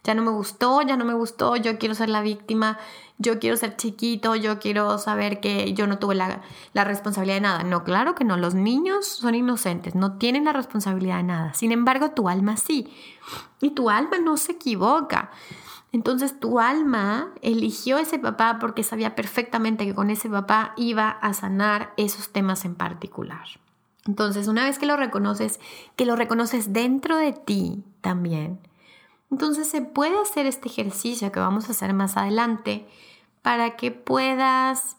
Ya 0.05 0.15
no 0.15 0.23
me 0.23 0.31
gustó, 0.31 0.83
ya 0.83 0.97
no 0.97 1.05
me 1.05 1.15
gustó, 1.15 1.55
yo 1.57 1.79
quiero 1.79 1.95
ser 1.95 2.09
la 2.09 2.23
víctima, 2.23 2.79
yo 3.19 3.39
quiero 3.39 3.57
ser 3.57 3.77
chiquito, 3.77 4.35
yo 4.35 4.59
quiero 4.59 4.99
saber 4.99 5.41
que 5.41 5.75
yo 5.75 5.87
no 5.87 5.99
tuve 5.99 6.17
la, 6.17 6.43
la, 6.73 6.85
responsabilidad 6.85 7.37
de 7.37 7.41
nada. 7.43 7.63
No, 7.63 7.85
claro 7.85 8.17
que 8.17 8.25
no, 8.25 8.37
los 8.37 8.55
niños 8.55 9.07
son 9.07 9.37
inocentes, 9.37 9.95
no 9.95 10.19
tienen 10.19 10.45
la 10.45 10.53
responsabilidad 10.53 11.19
de 11.19 11.23
nada. 11.23 11.55
Sin 11.55 11.71
embargo, 11.71 12.11
tu 12.11 12.29
alma 12.29 12.57
sí. 12.57 12.93
Y 13.61 13.71
tu 13.71 13.91
alma 13.91 14.19
no 14.19 14.37
se 14.37 14.53
equivoca. 14.53 15.31
Entonces 15.93 16.41
tu 16.41 16.59
alma 16.59 17.29
eligió 17.43 17.99
ese 17.99 18.19
papá 18.19 18.57
porque 18.59 18.83
sabía 18.83 19.15
perfectamente 19.15 19.85
que 19.85 19.95
con 19.95 20.11
ese 20.11 20.31
papá 20.31 20.73
iba 20.77 21.11
a 21.11 21.35
sanar 21.35 21.93
esos 21.99 22.31
temas 22.31 22.65
en 22.65 22.75
particular. 22.75 23.47
Entonces, 24.07 24.49
una 24.49 24.65
vez 24.65 24.79
que 24.79 24.87
lo 24.87 24.97
reconoces, 24.97 25.61
que 25.95 26.07
lo 26.07 26.17
reconoces 26.17 26.73
dentro 26.73 27.19
de 27.19 27.33
ti 27.33 27.85
también, 28.01 28.59
entonces 29.33 29.67
se 29.67 29.81
puede 29.81 30.21
hacer 30.21 30.45
este 30.45 30.69
ejercicio 30.69 31.33
que 31.33 31.41
vamos 31.41 31.67
a 31.67 31.73
hacer 31.73 31.95
más 31.95 32.19
adelante 32.19 32.87
para 33.41 33.77
que 33.77 33.91
puedas 33.91 34.99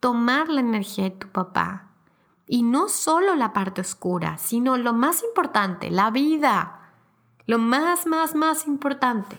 tomar 0.00 0.48
la 0.48 0.60
energía 0.60 1.04
de 1.04 1.10
tu 1.10 1.28
papá. 1.28 1.90
Y 2.46 2.62
no 2.62 2.88
solo 2.88 3.34
la 3.34 3.52
parte 3.52 3.82
oscura, 3.82 4.38
sino 4.38 4.78
lo 4.78 4.94
más 4.94 5.22
importante, 5.22 5.90
la 5.90 6.10
vida. 6.10 6.92
Lo 7.46 7.58
más, 7.58 8.06
más, 8.06 8.34
más 8.34 8.66
importante. 8.66 9.38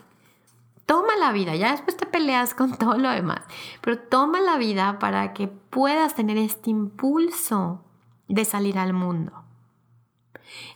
Toma 0.85 1.15
la 1.19 1.31
vida, 1.31 1.55
ya 1.55 1.71
después 1.71 1.97
te 1.97 2.05
peleas 2.05 2.53
con 2.53 2.77
todo 2.77 2.99
lo 2.99 3.09
demás, 3.09 3.41
pero 3.81 3.97
toma 3.97 4.41
la 4.41 4.57
vida 4.57 4.99
para 4.99 5.33
que 5.33 5.47
puedas 5.47 6.13
tener 6.13 6.37
este 6.37 6.69
impulso 6.69 7.83
de 8.27 8.45
salir 8.45 8.77
al 8.77 8.93
mundo. 8.93 9.43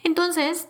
Entonces, 0.03 0.69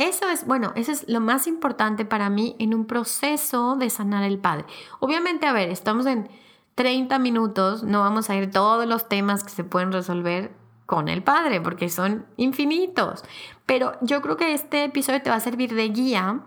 eso 0.00 0.30
es, 0.30 0.46
bueno, 0.46 0.72
eso 0.76 0.92
es 0.92 1.06
lo 1.08 1.20
más 1.20 1.46
importante 1.46 2.06
para 2.06 2.30
mí 2.30 2.56
en 2.58 2.74
un 2.74 2.86
proceso 2.86 3.76
de 3.76 3.90
sanar 3.90 4.24
el 4.24 4.38
padre. 4.38 4.64
Obviamente, 4.98 5.46
a 5.46 5.52
ver, 5.52 5.68
estamos 5.68 6.06
en 6.06 6.30
30 6.74 7.18
minutos, 7.18 7.82
no 7.82 8.00
vamos 8.00 8.30
a 8.30 8.36
ir 8.36 8.50
todos 8.50 8.86
los 8.86 9.10
temas 9.10 9.44
que 9.44 9.50
se 9.50 9.62
pueden 9.62 9.92
resolver 9.92 10.52
con 10.86 11.08
el 11.08 11.22
padre, 11.22 11.60
porque 11.60 11.90
son 11.90 12.24
infinitos. 12.38 13.24
Pero 13.66 13.92
yo 14.00 14.22
creo 14.22 14.38
que 14.38 14.54
este 14.54 14.84
episodio 14.84 15.20
te 15.20 15.28
va 15.28 15.36
a 15.36 15.40
servir 15.40 15.74
de 15.74 15.90
guía 15.90 16.40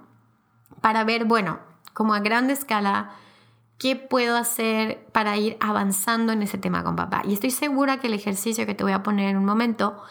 para 0.82 1.04
ver, 1.04 1.26
bueno, 1.26 1.60
como 1.94 2.16
a 2.16 2.22
gran 2.22 2.50
escala, 2.50 3.12
qué 3.78 3.96
puedo 3.96 4.36
hacer 4.36 5.06
para 5.12 5.38
ir 5.38 5.58
avanzando 5.60 6.34
en 6.34 6.42
ese 6.42 6.58
tema 6.58 6.84
con 6.84 6.96
papá. 6.96 7.22
Y 7.24 7.34
estoy 7.34 7.52
segura 7.52 8.00
que 8.00 8.08
el 8.08 8.16
ejercicio 8.16 8.66
que 8.66 8.74
te 8.74 8.84
voy 8.84 8.94
a 8.94 9.04
poner 9.04 9.30
en 9.30 9.38
un 9.38 9.46
momento 9.46 10.02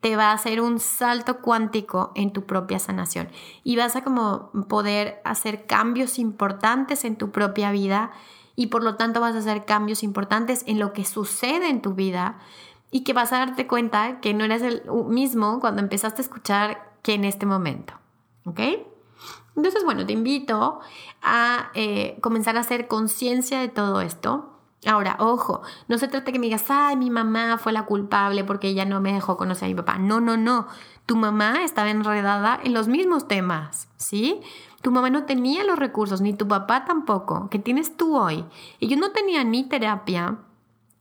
te 0.00 0.16
va 0.16 0.30
a 0.30 0.32
hacer 0.32 0.60
un 0.60 0.80
salto 0.80 1.38
cuántico 1.40 2.12
en 2.14 2.32
tu 2.32 2.46
propia 2.46 2.78
sanación 2.78 3.28
y 3.64 3.76
vas 3.76 3.96
a 3.96 4.02
como 4.02 4.50
poder 4.68 5.20
hacer 5.24 5.66
cambios 5.66 6.18
importantes 6.18 7.04
en 7.04 7.16
tu 7.16 7.30
propia 7.30 7.70
vida 7.70 8.10
y 8.56 8.68
por 8.68 8.82
lo 8.82 8.96
tanto 8.96 9.20
vas 9.20 9.34
a 9.34 9.38
hacer 9.38 9.64
cambios 9.64 10.02
importantes 10.02 10.64
en 10.66 10.78
lo 10.78 10.92
que 10.92 11.04
sucede 11.04 11.68
en 11.68 11.82
tu 11.82 11.94
vida 11.94 12.38
y 12.90 13.04
que 13.04 13.12
vas 13.12 13.32
a 13.32 13.38
darte 13.38 13.66
cuenta 13.66 14.20
que 14.20 14.34
no 14.34 14.44
eres 14.44 14.62
el 14.62 14.82
mismo 15.08 15.60
cuando 15.60 15.80
empezaste 15.80 16.20
a 16.20 16.24
escuchar 16.24 16.92
que 17.02 17.14
en 17.14 17.24
este 17.24 17.46
momento. 17.46 17.94
¿Ok? 18.44 18.60
Entonces, 19.56 19.84
bueno, 19.84 20.06
te 20.06 20.12
invito 20.12 20.80
a 21.22 21.70
eh, 21.74 22.18
comenzar 22.20 22.56
a 22.56 22.60
hacer 22.60 22.88
conciencia 22.88 23.60
de 23.60 23.68
todo 23.68 24.00
esto 24.00 24.59
Ahora, 24.86 25.16
ojo, 25.20 25.60
no 25.88 25.98
se 25.98 26.08
trata 26.08 26.32
que 26.32 26.38
me 26.38 26.46
digas, 26.46 26.64
ay, 26.70 26.96
mi 26.96 27.10
mamá 27.10 27.58
fue 27.58 27.72
la 27.72 27.84
culpable 27.84 28.44
porque 28.44 28.68
ella 28.68 28.86
no 28.86 29.00
me 29.00 29.12
dejó 29.12 29.36
conocer 29.36 29.66
a 29.66 29.68
mi 29.68 29.74
papá. 29.74 29.98
No, 29.98 30.20
no, 30.20 30.38
no. 30.38 30.68
Tu 31.04 31.16
mamá 31.16 31.64
estaba 31.64 31.90
enredada 31.90 32.58
en 32.62 32.72
los 32.72 32.88
mismos 32.88 33.28
temas, 33.28 33.88
¿sí? 33.96 34.40
Tu 34.80 34.90
mamá 34.90 35.10
no 35.10 35.24
tenía 35.24 35.64
los 35.64 35.78
recursos, 35.78 36.22
ni 36.22 36.32
tu 36.32 36.48
papá 36.48 36.86
tampoco, 36.86 37.50
que 37.50 37.58
tienes 37.58 37.96
tú 37.98 38.16
hoy. 38.16 38.46
Ellos 38.80 38.98
no 38.98 39.10
tenían 39.10 39.50
ni 39.50 39.64
terapia, 39.64 40.38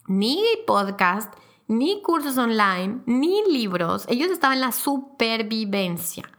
ni 0.08 0.44
podcast, 0.68 1.34
ni 1.68 2.02
cursos 2.02 2.38
online, 2.38 3.02
ni 3.06 3.44
libros. 3.50 4.06
Ellos 4.10 4.30
estaban 4.30 4.58
en 4.58 4.62
la 4.62 4.72
supervivencia 4.74 6.30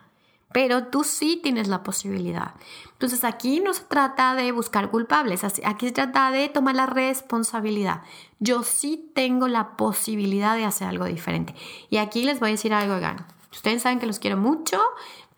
pero 0.52 0.88
tú 0.88 1.04
sí 1.04 1.40
tienes 1.42 1.68
la 1.68 1.82
posibilidad. 1.82 2.54
Entonces 2.92 3.24
aquí 3.24 3.60
no 3.60 3.72
se 3.72 3.84
trata 3.84 4.34
de 4.34 4.52
buscar 4.52 4.90
culpables, 4.90 5.44
aquí 5.44 5.86
se 5.86 5.92
trata 5.92 6.30
de 6.30 6.48
tomar 6.48 6.74
la 6.74 6.86
responsabilidad. 6.86 8.02
Yo 8.38 8.62
sí 8.62 9.10
tengo 9.14 9.48
la 9.48 9.76
posibilidad 9.76 10.56
de 10.56 10.64
hacer 10.64 10.88
algo 10.88 11.04
diferente. 11.04 11.54
Y 11.88 11.98
aquí 11.98 12.24
les 12.24 12.40
voy 12.40 12.50
a 12.50 12.52
decir 12.52 12.74
algo, 12.74 12.94
oigan, 12.94 13.26
ustedes 13.52 13.82
saben 13.82 14.00
que 14.00 14.06
los 14.06 14.18
quiero 14.18 14.36
mucho, 14.36 14.80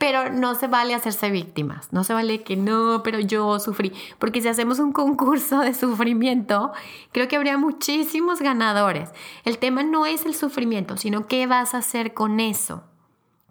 pero 0.02 0.32
no 0.32 0.56
se 0.56 0.66
vale 0.66 0.94
hacerse 0.94 1.30
víctimas, 1.30 1.92
no 1.92 2.02
se 2.02 2.12
vale 2.12 2.42
que 2.42 2.56
no, 2.56 3.02
pero 3.04 3.20
yo 3.20 3.60
sufrí, 3.60 3.92
porque 4.18 4.40
si 4.40 4.48
hacemos 4.48 4.80
un 4.80 4.92
concurso 4.92 5.60
de 5.60 5.74
sufrimiento, 5.74 6.72
creo 7.12 7.28
que 7.28 7.36
habría 7.36 7.56
muchísimos 7.56 8.40
ganadores. 8.40 9.10
El 9.44 9.58
tema 9.58 9.84
no 9.84 10.04
es 10.04 10.26
el 10.26 10.34
sufrimiento, 10.34 10.96
sino 10.96 11.28
qué 11.28 11.46
vas 11.46 11.74
a 11.74 11.78
hacer 11.78 12.14
con 12.14 12.40
eso. 12.40 12.82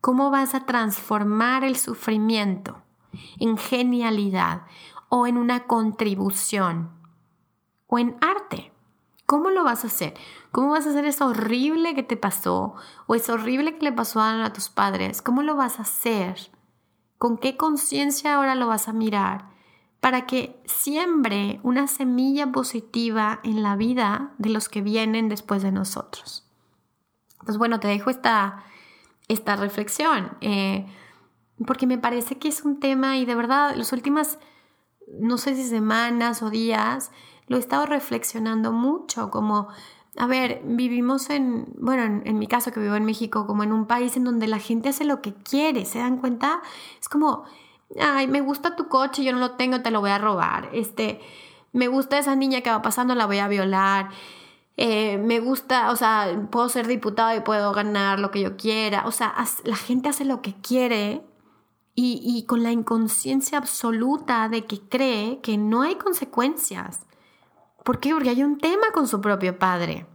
¿Cómo 0.02 0.32
vas 0.32 0.56
a 0.56 0.66
transformar 0.66 1.64
el 1.64 1.78
sufrimiento 1.78 2.82
en 3.40 3.58
genialidad 3.58 4.64
o 5.10 5.28
en 5.28 5.38
una 5.38 5.68
contribución 5.68 6.90
o 7.86 8.00
en 8.00 8.18
arte? 8.20 8.72
¿Cómo 9.28 9.52
lo 9.52 9.64
vas 9.64 9.84
a 9.84 9.88
hacer? 9.88 10.16
¿Cómo 10.52 10.72
vas 10.72 10.88
a 10.88 10.90
hacer 10.90 11.06
eso 11.06 11.28
horrible 11.28 11.94
que 11.94 12.04
te 12.04 12.18
pasó 12.18 12.74
o 13.06 13.16
eso 13.16 13.34
horrible 13.34 13.78
que 13.78 13.86
le 13.86 13.94
pasó 13.94 14.22
a 14.22 14.52
tus 14.52 14.70
padres? 14.70 15.22
¿Cómo 15.22 15.44
lo 15.44 15.56
vas 15.56 15.80
a 15.80 15.84
hacer? 15.84 16.50
¿Con 17.20 17.38
qué 17.38 17.56
conciencia 17.56 18.36
ahora 18.36 18.56
lo 18.56 18.68
vas 18.68 18.88
a 18.88 18.94
mirar? 18.94 19.50
Para 20.00 20.26
que 20.26 20.60
siembre 20.66 21.60
una 21.62 21.86
semilla 21.86 22.52
positiva 22.52 23.40
en 23.44 23.62
la 23.62 23.76
vida 23.76 24.34
de 24.40 24.50
los 24.50 24.68
que 24.68 24.82
vienen 24.82 25.30
después 25.30 25.62
de 25.62 25.72
nosotros. 25.72 26.46
Entonces, 27.34 27.58
bueno, 27.58 27.80
te 27.80 27.88
dejo 27.88 28.10
esta, 28.10 28.66
esta 29.32 29.56
reflexión, 29.56 30.38
eh, 30.42 30.86
porque 31.66 31.88
me 31.88 31.98
parece 31.98 32.38
que 32.38 32.48
es 32.48 32.64
un 32.64 32.80
tema 32.80 33.18
y 33.18 33.26
de 33.26 33.36
verdad 33.36 33.76
las 33.76 33.94
últimas, 33.94 34.40
no 35.20 35.38
sé 35.38 35.56
si 35.56 35.64
semanas 35.64 36.42
o 36.42 36.50
días, 36.50 37.12
lo 37.48 37.58
he 37.58 37.60
estado 37.60 37.86
reflexionando 37.86 38.72
mucho, 38.72 39.30
como, 39.30 39.68
a 40.18 40.28
ver, 40.28 40.62
vivimos 40.66 41.30
en, 41.30 41.68
bueno, 41.78 42.22
en, 42.26 42.40
mi 42.40 42.48
caso 42.48 42.72
que 42.72 42.80
vivo 42.80 42.96
en 42.96 43.06
México, 43.06 43.46
como 43.46 43.64
en 43.64 43.74
un 43.74 43.86
país 43.86 44.18
en 44.18 44.24
donde 44.24 44.48
la 44.48 44.60
gente 44.60 44.90
hace 44.90 45.06
lo 45.06 45.22
que 45.22 45.34
quiere, 45.34 45.86
¿se 45.86 46.00
dan 46.00 46.18
cuenta? 46.18 46.62
Es 47.00 47.10
como, 47.10 47.44
ay, 48.00 48.28
me 48.28 48.42
gusta 48.42 48.76
tu 48.76 48.88
coche, 48.88 49.24
yo 49.24 49.34
no 49.34 49.40
lo 49.40 49.52
tengo, 49.52 49.82
te 49.82 49.92
lo 49.92 50.02
voy 50.02 50.12
a 50.12 50.18
robar, 50.18 50.70
este, 50.74 51.20
me 51.74 51.88
gusta 51.88 52.18
esa 52.18 52.36
niña 52.36 52.62
que 52.62 52.70
va 52.70 52.82
pasando, 52.82 53.16
la 53.16 53.26
voy 53.26 53.40
a 53.40 53.48
violar. 53.48 54.10
Eh, 54.84 55.20
me 55.20 55.40
gusta, 55.40 55.92
o 55.92 55.96
sea, 55.96 56.48
puedo 56.50 56.68
ser 56.68 56.88
diputado 56.88 57.38
y 57.38 57.42
puedo 57.42 57.72
ganar 57.72 58.18
lo 58.18 58.32
que 58.32 58.42
yo 58.42 58.58
quiera. 58.58 59.04
O 59.06 59.12
sea, 59.12 59.32
la 59.64 59.76
gente 59.76 60.10
hace 60.10 60.26
lo 60.26 60.42
que 60.42 60.56
quiere 60.56 61.22
y, 61.94 62.20
y 62.24 62.48
con 62.48 62.64
la 62.64 62.72
inconsciencia 62.72 63.60
absoluta 63.60 64.50
de 64.50 64.66
que 64.66 64.80
cree 64.80 65.40
que 65.42 65.56
no 65.60 65.84
hay 65.84 65.98
consecuencias. 65.98 67.02
¿Por 67.84 68.00
qué? 68.00 68.12
Porque 68.12 68.32
hay 68.32 68.42
un 68.42 68.58
tema 68.58 68.88
con 68.92 69.08
su 69.08 69.22
propio 69.22 69.60
padre. 69.60 70.08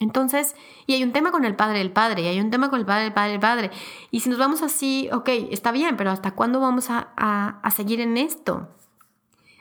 Entonces, 0.00 0.56
y 0.86 0.94
hay 0.94 1.02
un 1.02 1.12
tema 1.12 1.30
con 1.30 1.44
el 1.44 1.54
padre 1.54 1.80
del 1.80 1.92
padre, 1.92 2.22
y 2.22 2.26
hay 2.28 2.40
un 2.40 2.50
tema 2.50 2.70
con 2.70 2.80
el 2.80 2.86
padre 2.86 3.02
del 3.04 3.12
padre 3.12 3.32
del 3.32 3.40
padre. 3.40 3.70
Y 4.10 4.20
si 4.20 4.30
nos 4.30 4.38
vamos 4.38 4.62
así, 4.62 5.10
ok, 5.12 5.28
está 5.50 5.70
bien, 5.70 5.98
pero 5.98 6.10
¿hasta 6.10 6.30
cuándo 6.30 6.60
vamos 6.60 6.88
a, 6.88 7.12
a, 7.18 7.60
a 7.62 7.70
seguir 7.70 8.00
en 8.00 8.16
esto? 8.16 8.68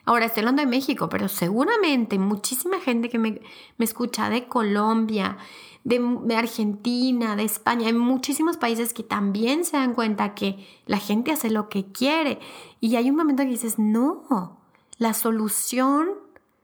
Ahora 0.05 0.25
estoy 0.25 0.41
hablando 0.41 0.61
de 0.61 0.67
México, 0.67 1.07
pero 1.07 1.29
seguramente 1.29 2.19
muchísima 2.19 2.79
gente 2.79 3.09
que 3.09 3.19
me, 3.19 3.41
escucha 3.79 4.29
de 4.29 4.47
Colombia, 4.47 5.37
de, 5.85 6.35
Argentina, 6.35 7.37
de 7.37 7.43
España, 7.43 7.87
hay 7.87 7.93
muchísimos 7.93 8.57
países 8.57 8.93
que 8.93 9.03
también 9.03 9.63
se 9.63 9.77
dan 9.77 9.93
cuenta 9.93 10.33
que 10.33 10.67
la 10.85 10.97
gente 10.97 11.31
hace 11.31 11.49
lo 11.49 11.69
que 11.69 11.85
quiere. 11.85 12.39
Y 12.81 12.97
hay 12.97 13.09
un 13.09 13.15
momento 13.15 13.43
que 13.43 13.49
dices, 13.49 13.79
no, 13.79 14.57
la 14.97 15.13
solución 15.13 16.09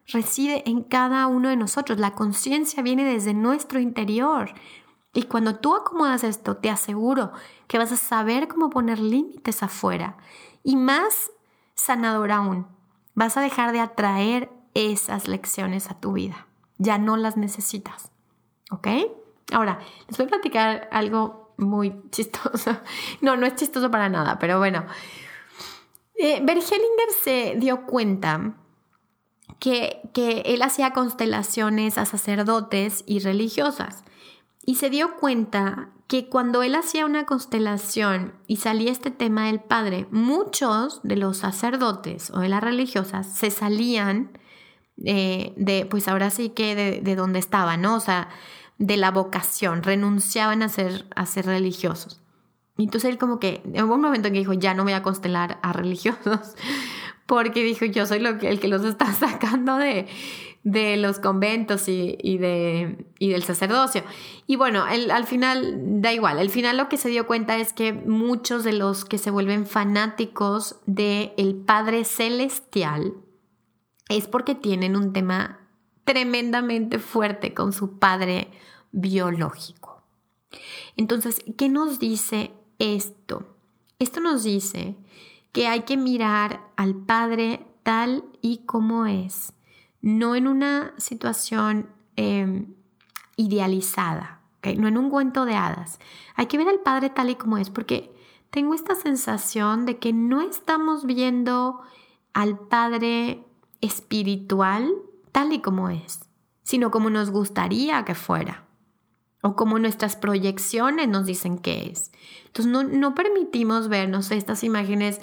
reside 0.08 0.70
en 0.70 0.84
cada 0.84 1.28
uno 1.28 1.48
de 1.48 1.56
nosotros. 1.56 1.98
La 1.98 2.16
conciencia 2.16 2.84
viene 2.84 3.06
desde 3.06 3.34
nuestro 3.34 3.80
interior. 3.80 4.54
Y 5.14 5.24
cuando 5.24 5.56
tú 5.56 5.76
acomodas 5.76 6.26
esto, 6.26 6.58
te 6.58 6.70
aseguro 6.70 7.32
que 7.68 7.78
vas 7.78 7.92
a 7.94 7.98
saber 7.98 8.50
cómo 8.50 8.70
poner 8.70 9.00
límites 9.00 9.64
afuera. 9.64 10.18
Y 10.62 10.76
más 10.76 11.32
sanador 11.74 12.32
aún, 12.32 12.68
vas 13.20 13.36
a 13.36 13.42
dejar 13.42 13.74
de 13.74 13.82
atraer 13.82 14.50
esas 14.74 15.28
lecciones 15.28 15.92
a 15.92 16.00
tu 16.00 16.14
vida. 16.14 16.48
Ya 16.78 16.98
no 16.98 17.18
las 17.18 17.36
necesitas. 17.36 18.12
¿Ok? 18.72 18.88
Ahora, 19.52 19.80
les 20.08 20.18
voy 20.18 20.28
a 20.28 20.30
platicar 20.30 20.88
algo 20.94 21.54
muy 21.58 22.02
chistoso. 22.12 22.78
No, 23.20 23.36
no 23.36 23.46
es 23.46 23.56
chistoso 23.56 23.92
para 23.92 24.08
nada, 24.08 24.40
pero 24.40 24.58
bueno. 24.58 24.86
Eh, 26.16 26.42
se 27.22 27.56
dio 27.58 27.86
cuenta 27.86 28.54
que, 29.60 30.02
que 30.14 30.42
él 30.46 30.62
hacía 30.62 30.94
constelaciones 30.94 31.98
a 31.98 32.06
sacerdotes 32.06 33.04
y 33.06 33.20
religiosas 33.20 34.06
y 34.66 34.76
se 34.76 34.90
dio 34.90 35.18
cuenta 35.18 35.90
que 36.10 36.28
cuando 36.28 36.64
él 36.64 36.74
hacía 36.74 37.06
una 37.06 37.28
constelación 37.28 38.34
y 38.48 38.56
salía 38.56 38.92
este 38.92 39.12
tema 39.12 39.46
del 39.46 39.60
padre, 39.60 40.08
muchos 40.10 41.02
de 41.04 41.16
los 41.16 41.38
sacerdotes 41.38 42.32
o 42.32 42.40
de 42.40 42.50
las 42.50 42.64
religiosas 42.64 43.32
se 43.32 43.52
salían 43.52 44.32
eh, 45.06 45.54
de, 45.56 45.86
pues 45.86 46.08
ahora 46.08 46.32
sí 46.32 46.50
que 46.50 46.74
de, 46.74 47.02
de, 47.02 47.16
donde 47.16 47.38
estaban, 47.38 47.84
¿no? 47.84 47.96
O 47.96 48.00
sea, 48.00 48.30
de 48.80 48.98
la 48.98 49.12
vocación, 49.12 49.84
renunciaban 49.84 50.64
a 50.64 50.70
ser, 50.70 51.06
a 51.16 51.28
ser 51.28 51.46
religiosos. 51.46 52.20
Y 52.76 52.86
entonces 52.86 53.12
él 53.12 53.20
como 53.20 53.40
que, 53.40 53.62
en 53.72 53.84
un 53.84 54.02
momento 54.02 54.30
en 54.30 54.34
que 54.34 54.40
dijo, 54.40 54.54
ya 54.54 54.74
no 54.74 54.86
voy 54.86 54.94
a 54.94 55.04
constelar 55.04 55.60
a 55.62 55.74
religiosos, 55.74 56.56
porque 57.28 57.64
dijo, 57.64 57.86
yo 57.86 58.08
soy 58.08 58.18
lo 58.18 58.40
que, 58.40 58.50
el 58.50 58.60
que 58.60 58.68
los 58.68 58.84
está 58.84 59.14
sacando 59.14 59.78
de, 59.78 60.08
de 60.64 60.98
los 60.98 61.20
conventos 61.20 61.88
y, 61.88 62.38
de, 62.38 63.06
y 63.18 63.30
del 63.30 63.44
sacerdocio. 63.44 64.04
Y 64.46 64.56
bueno, 64.56 64.84
al 64.84 65.26
final 65.26 66.02
da 66.02 66.14
igual, 66.14 66.40
al 66.40 66.50
final 66.50 66.78
lo 66.78 66.90
que 66.90 66.98
se 66.98 67.10
dio 67.10 67.28
cuenta 67.28 67.58
es 67.58 67.74
que 67.74 67.94
muchos 67.94 68.64
de 68.64 68.74
los 68.74 69.06
que 69.06 69.18
se 69.18 69.32
vuelven 69.32 69.66
fanáticos 69.66 70.78
del 70.86 71.32
el 71.38 71.56
Padre 71.56 72.04
Celestial 72.04 73.14
es 74.10 74.28
porque 74.28 74.56
tienen 74.56 74.96
un 74.96 75.14
tema 75.14 75.60
tremendamente 76.04 76.98
fuerte 76.98 77.54
con 77.54 77.72
su 77.72 78.00
padre 78.00 78.50
biológico. 78.92 80.02
Entonces, 80.98 81.44
¿qué 81.56 81.70
nos 81.70 82.00
dice 82.00 82.52
esto? 82.80 83.56
Esto 84.00 84.20
nos 84.20 84.44
dice 84.44 84.96
que 85.52 85.68
hay 85.68 85.82
que 85.82 85.98
mirar 85.98 86.62
al 86.76 86.96
Padre 86.96 87.66
tal 87.84 88.24
y 88.42 88.66
como 88.66 89.06
es, 89.06 89.54
no 90.02 90.36
en 90.36 90.48
una 90.48 90.94
situación 90.98 91.90
em, 92.16 92.74
idealizada, 93.36 94.42
no 94.78 94.88
en 94.88 94.98
un 94.98 95.10
cuento 95.10 95.46
de 95.46 95.56
hadas. 95.56 96.00
Hay 96.36 96.48
que 96.48 96.58
ver 96.58 96.68
al 96.68 96.80
Padre 96.80 97.10
tal 97.10 97.30
y 97.30 97.36
como 97.36 97.58
es, 97.58 97.70
porque 97.70 98.14
tengo 98.50 98.74
esta 98.74 98.96
sensación 98.96 99.86
de 99.86 99.98
que 100.00 100.14
no 100.14 100.42
estamos 100.42 101.06
viendo 101.06 101.82
al 102.34 102.58
Padre 102.60 103.46
espiritual 103.82 104.92
tal 105.32 105.54
y 105.54 105.62
como 105.62 105.90
es, 105.90 106.20
sino 106.64 106.92
como 106.92 107.10
nos 107.10 107.30
gustaría 107.32 108.04
que 108.06 108.16
fuera 108.16 108.66
o 109.42 109.56
como 109.56 109.80
nuestras 109.80 110.16
proyecciones 110.16 111.08
nos 111.08 111.26
dicen 111.26 111.60
que 111.60 111.90
es. 111.92 112.12
Entonces 112.48 112.92
no, 112.92 113.16
permitimos 113.16 113.88
vernos 113.88 114.32
estas 114.32 114.64
imágenes 114.64 115.22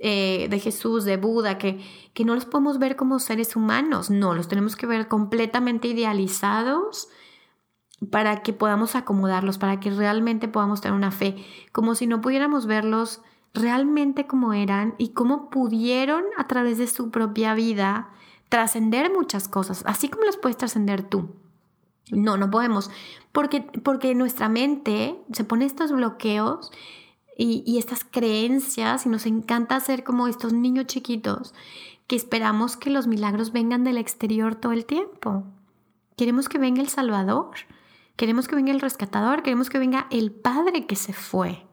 eh, 0.00 0.46
de 0.48 0.60
Jesús, 0.60 1.04
de 1.04 1.16
Buda, 1.16 1.58
que, 1.58 1.80
que 2.14 2.24
no 2.24 2.34
los 2.34 2.44
podemos 2.44 2.78
ver 2.78 2.96
como 2.96 3.18
seres 3.18 3.56
humanos, 3.56 4.10
no, 4.10 4.34
los 4.34 4.48
tenemos 4.48 4.76
que 4.76 4.86
ver 4.86 5.08
completamente 5.08 5.88
idealizados 5.88 7.08
para 8.10 8.42
que 8.42 8.52
podamos 8.52 8.94
acomodarlos, 8.94 9.58
para 9.58 9.80
que 9.80 9.90
realmente 9.90 10.46
podamos 10.46 10.80
tener 10.80 10.96
una 10.96 11.10
fe, 11.10 11.44
como 11.72 11.94
si 11.94 12.06
no 12.06 12.20
pudiéramos 12.20 12.66
verlos 12.66 13.22
realmente 13.54 14.26
como 14.26 14.52
eran 14.52 14.94
y 14.98 15.08
cómo 15.08 15.50
pudieron 15.50 16.24
a 16.36 16.46
través 16.46 16.78
de 16.78 16.86
su 16.86 17.10
propia 17.10 17.54
vida 17.54 18.10
trascender 18.48 19.12
muchas 19.12 19.48
cosas, 19.48 19.82
así 19.86 20.08
como 20.08 20.24
las 20.24 20.36
puedes 20.36 20.56
trascender 20.56 21.02
tú. 21.02 21.30
No, 22.10 22.38
no 22.38 22.50
podemos, 22.50 22.90
porque, 23.32 23.62
porque 23.82 24.14
nuestra 24.14 24.48
mente 24.48 25.18
se 25.32 25.44
pone 25.44 25.66
estos 25.66 25.92
bloqueos 25.92 26.70
y, 27.38 27.62
y 27.66 27.78
estas 27.78 28.04
creencias 28.04 29.06
y 29.06 29.08
nos 29.08 29.24
encanta 29.24 29.80
ser 29.80 30.04
como 30.04 30.28
estos 30.28 30.52
niños 30.52 30.86
chiquitos 30.86 31.54
que 32.06 32.16
esperamos 32.16 32.76
que 32.76 32.90
los 32.90 33.06
milagros 33.06 33.52
vengan 33.52 33.84
del 33.84 33.98
exterior 33.98 34.54
todo 34.54 34.72
el 34.72 34.84
tiempo. 34.84 35.44
Queremos 36.16 36.48
que 36.48 36.58
venga 36.58 36.82
el 36.82 36.88
Salvador, 36.88 37.50
queremos 38.16 38.48
que 38.48 38.56
venga 38.56 38.72
el 38.72 38.80
rescatador, 38.80 39.42
queremos 39.42 39.70
que 39.70 39.78
venga 39.78 40.06
el 40.10 40.32
Padre 40.32 40.86
que 40.86 40.96
se 40.96 41.12
fue. 41.12 41.64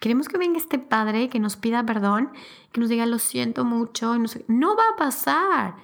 Queremos 0.00 0.28
que 0.28 0.36
venga 0.36 0.58
este 0.58 0.78
Padre 0.78 1.28
que 1.28 1.40
nos 1.40 1.56
pida 1.56 1.84
perdón, 1.86 2.30
que 2.70 2.80
nos 2.80 2.88
diga 2.90 3.06
lo 3.06 3.18
siento 3.18 3.64
mucho. 3.64 4.14
No 4.46 4.76
va 4.76 4.84
a 4.92 4.96
pasar. 4.96 5.76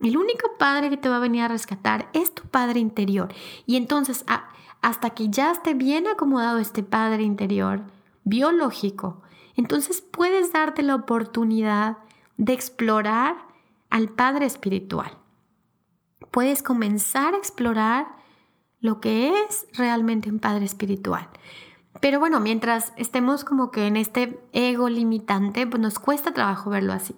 El 0.00 0.16
único 0.16 0.50
padre 0.58 0.90
que 0.90 0.96
te 0.96 1.08
va 1.08 1.16
a 1.16 1.20
venir 1.20 1.42
a 1.42 1.48
rescatar 1.48 2.08
es 2.12 2.34
tu 2.34 2.42
padre 2.42 2.80
interior. 2.80 3.32
Y 3.64 3.76
entonces, 3.76 4.24
hasta 4.82 5.10
que 5.10 5.30
ya 5.30 5.52
esté 5.52 5.74
bien 5.74 6.06
acomodado 6.08 6.58
este 6.58 6.82
padre 6.82 7.22
interior, 7.22 7.82
biológico, 8.24 9.22
entonces 9.56 10.00
puedes 10.00 10.52
darte 10.52 10.82
la 10.82 10.94
oportunidad 10.94 11.98
de 12.36 12.52
explorar 12.52 13.36
al 13.90 14.08
padre 14.08 14.46
espiritual. 14.46 15.16
Puedes 16.30 16.62
comenzar 16.62 17.34
a 17.34 17.38
explorar 17.38 18.06
lo 18.80 19.00
que 19.00 19.32
es 19.44 19.66
realmente 19.74 20.30
un 20.30 20.40
padre 20.40 20.64
espiritual. 20.64 21.28
Pero 22.00 22.18
bueno, 22.18 22.40
mientras 22.40 22.92
estemos 22.96 23.44
como 23.44 23.70
que 23.70 23.86
en 23.86 23.96
este 23.96 24.40
ego 24.52 24.88
limitante, 24.88 25.66
pues 25.66 25.80
nos 25.80 25.98
cuesta 25.98 26.34
trabajo 26.34 26.70
verlo 26.70 26.92
así. 26.92 27.14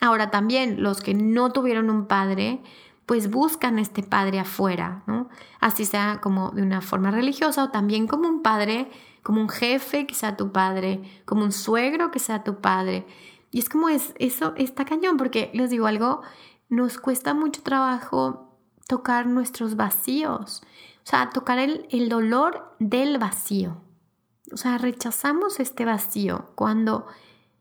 Ahora 0.00 0.30
también 0.30 0.82
los 0.82 1.00
que 1.00 1.14
no 1.14 1.52
tuvieron 1.52 1.90
un 1.90 2.06
padre, 2.06 2.60
pues 3.06 3.30
buscan 3.30 3.78
este 3.78 4.02
padre 4.02 4.40
afuera, 4.40 5.02
¿no? 5.06 5.28
Así 5.60 5.84
sea 5.84 6.20
como 6.20 6.50
de 6.50 6.62
una 6.62 6.80
forma 6.80 7.10
religiosa 7.10 7.64
o 7.64 7.70
también 7.70 8.06
como 8.06 8.28
un 8.28 8.42
padre, 8.42 8.90
como 9.26 9.40
un 9.40 9.48
jefe 9.48 10.06
que 10.06 10.14
sea 10.14 10.36
tu 10.36 10.52
padre, 10.52 11.02
como 11.24 11.42
un 11.42 11.50
suegro 11.50 12.12
que 12.12 12.20
sea 12.20 12.44
tu 12.44 12.60
padre. 12.60 13.04
Y 13.50 13.58
es 13.58 13.68
como 13.68 13.88
es, 13.88 14.14
eso 14.20 14.54
está 14.56 14.84
cañón, 14.84 15.16
porque 15.16 15.50
les 15.52 15.70
digo 15.70 15.88
algo, 15.88 16.22
nos 16.68 16.98
cuesta 16.98 17.34
mucho 17.34 17.64
trabajo 17.64 18.56
tocar 18.86 19.26
nuestros 19.26 19.74
vacíos, 19.74 20.62
o 21.04 21.06
sea, 21.10 21.30
tocar 21.30 21.58
el, 21.58 21.88
el 21.90 22.08
dolor 22.08 22.76
del 22.78 23.18
vacío. 23.18 23.82
O 24.52 24.56
sea, 24.56 24.78
rechazamos 24.78 25.58
este 25.58 25.84
vacío 25.84 26.52
cuando 26.54 27.06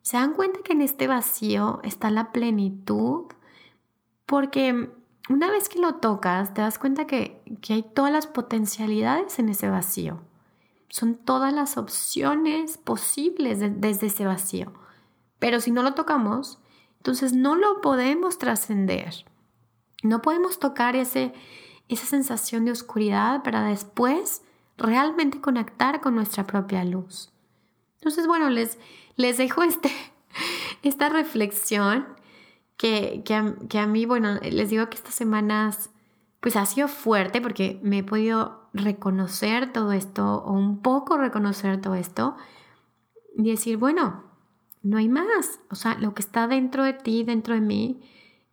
se 0.04 0.18
dan 0.18 0.34
cuenta 0.34 0.60
que 0.64 0.74
en 0.74 0.82
este 0.82 1.08
vacío 1.08 1.80
está 1.82 2.12
la 2.12 2.32
plenitud, 2.32 3.26
porque 4.28 4.92
una 5.30 5.50
vez 5.50 5.68
que 5.68 5.80
lo 5.80 5.96
tocas, 5.96 6.54
te 6.54 6.62
das 6.62 6.78
cuenta 6.78 7.08
que, 7.08 7.42
hay 7.70 7.82
todas 7.82 8.12
las 8.12 8.28
potencialidades 8.28 9.40
en 9.40 9.50
ese 9.50 9.68
vacío. 9.68 10.22
Son 10.96 11.16
todas 11.16 11.54
las 11.54 11.76
opciones 11.76 12.78
posibles 12.78 13.60
desde 13.60 14.08
ese 14.08 14.26
vacío. 14.26 14.72
Pero 15.40 15.60
si 15.60 15.70
no 15.70 15.84
lo 15.84 15.94
tocamos, 15.94 16.58
entonces 17.00 17.34
no 17.34 17.58
lo 17.58 17.82
podemos 17.82 18.38
trascender. 18.38 19.26
No 20.04 20.22
podemos 20.22 20.58
tocar 20.58 20.96
ese, 20.96 21.34
esa 21.90 22.06
sensación 22.06 22.64
de 22.64 22.72
oscuridad 22.72 23.44
para 23.44 23.64
después 23.64 24.42
realmente 24.78 25.42
conectar 25.42 26.00
con 26.00 26.16
nuestra 26.16 26.48
propia 26.48 26.86
luz. 26.86 27.30
Entonces, 27.96 28.26
bueno, 28.26 28.50
les, 28.50 28.78
les 29.18 29.36
dejo 29.36 29.64
este, 29.64 29.92
esta 30.82 31.10
reflexión 31.10 32.08
que, 32.78 33.22
que, 33.26 33.78
a, 33.78 33.86
mí, 33.86 34.06
bueno, 34.06 34.36
les 34.36 34.70
digo 34.70 34.90
que 34.90 34.96
estas 34.96 35.16
semanas 35.16 35.90
pues 36.46 36.58
ha 36.58 36.66
sido 36.68 36.88
fuerte 36.88 37.42
porque 37.42 37.80
me 37.82 37.98
he 37.98 38.04
podido 38.04 38.70
reconocer 38.72 39.74
todo 39.74 39.94
esto 39.94 40.44
o 40.44 40.54
un 40.54 40.84
poco 40.84 41.18
reconocer 41.18 41.82
todo 41.82 41.96
esto 41.96 42.36
y 43.36 43.50
decir, 43.50 43.78
bueno, 43.78 44.26
no 44.84 45.00
hay 45.00 45.10
más. 45.10 45.60
O 45.72 45.76
sea, 45.76 45.98
lo 45.98 46.14
que 46.14 46.22
está 46.22 46.48
dentro 46.48 46.84
de 46.84 46.94
ti, 46.94 47.24
dentro 47.24 47.56
de 47.56 47.62
mí, 47.62 48.00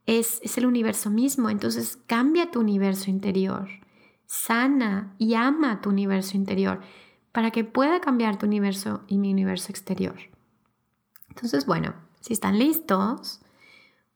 es, 0.06 0.40
es 0.42 0.56
el 0.56 0.64
universo 0.64 1.10
mismo. 1.10 1.50
Entonces 1.50 1.98
cambia 2.06 2.50
tu 2.50 2.60
universo 2.60 3.10
interior 3.10 3.68
sana 4.24 5.14
y 5.18 5.34
ama 5.34 5.82
tu 5.82 5.90
universo 5.90 6.38
interior 6.38 6.80
para 7.30 7.50
que 7.50 7.62
pueda 7.62 8.00
cambiar 8.00 8.38
tu 8.38 8.46
universo 8.46 9.02
y 9.06 9.18
mi 9.18 9.30
universo 9.30 9.70
exterior. 9.70 10.16
Entonces, 11.28 11.66
bueno, 11.66 11.92
si 12.22 12.32
están 12.32 12.58
listos, 12.58 13.42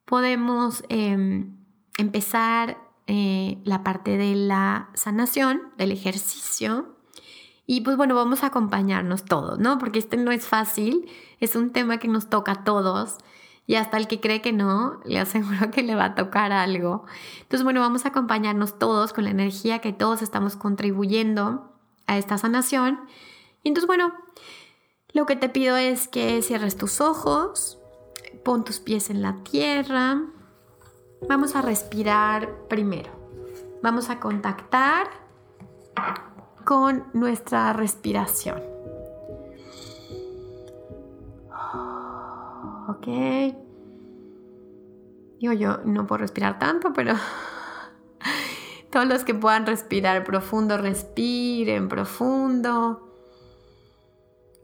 podemos 0.03 0.83
em, 0.89 1.57
empezar 1.99 2.86
eh, 3.07 3.59
la 3.63 3.83
parte 3.83 4.17
de 4.17 4.35
la 4.35 4.89
sanación, 4.93 5.61
del 5.77 5.91
ejercicio. 5.91 6.95
Y 7.65 7.81
pues 7.81 7.97
bueno, 7.97 8.15
vamos 8.15 8.43
a 8.43 8.47
acompañarnos 8.47 9.25
todos, 9.25 9.59
¿no? 9.59 9.77
Porque 9.77 9.99
este 9.99 10.17
no 10.17 10.31
es 10.31 10.45
fácil, 10.45 11.09
es 11.39 11.55
un 11.55 11.71
tema 11.71 11.97
que 11.97 12.07
nos 12.07 12.29
toca 12.29 12.51
a 12.53 12.63
todos 12.63 13.17
y 13.67 13.75
hasta 13.75 13.97
el 13.97 14.07
que 14.07 14.21
cree 14.21 14.41
que 14.41 14.53
no, 14.53 15.01
le 15.05 15.19
aseguro 15.19 15.69
que 15.71 15.83
le 15.83 15.95
va 15.95 16.05
a 16.05 16.15
tocar 16.15 16.53
algo. 16.53 17.05
Entonces, 17.41 17.63
bueno, 17.63 17.81
vamos 17.81 18.05
a 18.05 18.09
acompañarnos 18.09 18.79
todos 18.79 19.13
con 19.13 19.25
la 19.25 19.31
energía 19.31 19.79
que 19.79 19.93
todos 19.93 20.21
estamos 20.21 20.55
contribuyendo 20.55 21.73
a 22.07 22.17
esta 22.17 22.37
sanación. 22.37 23.01
Y 23.63 23.67
entonces, 23.67 23.87
bueno, 23.87 24.13
lo 25.13 25.25
que 25.25 25.35
te 25.35 25.49
pido 25.49 25.75
es 25.75 26.07
que 26.07 26.41
cierres 26.41 26.77
tus 26.77 27.01
ojos, 27.01 27.77
pon 28.43 28.63
tus 28.63 28.79
pies 28.79 29.09
en 29.09 29.21
la 29.21 29.43
tierra. 29.43 30.21
Vamos 31.27 31.55
a 31.55 31.61
respirar 31.61 32.67
primero. 32.67 33.09
Vamos 33.81 34.09
a 34.09 34.19
contactar 34.19 35.07
con 36.63 37.05
nuestra 37.13 37.73
respiración. 37.73 38.61
Ok. 42.87 43.07
Digo, 45.39 45.53
yo 45.53 45.77
no 45.85 46.07
puedo 46.07 46.19
respirar 46.19 46.57
tanto, 46.59 46.93
pero 46.93 47.13
todos 48.91 49.07
los 49.07 49.23
que 49.23 49.35
puedan 49.35 49.65
respirar 49.65 50.23
profundo, 50.23 50.77
respiren 50.77 51.89
profundo. 51.89 53.03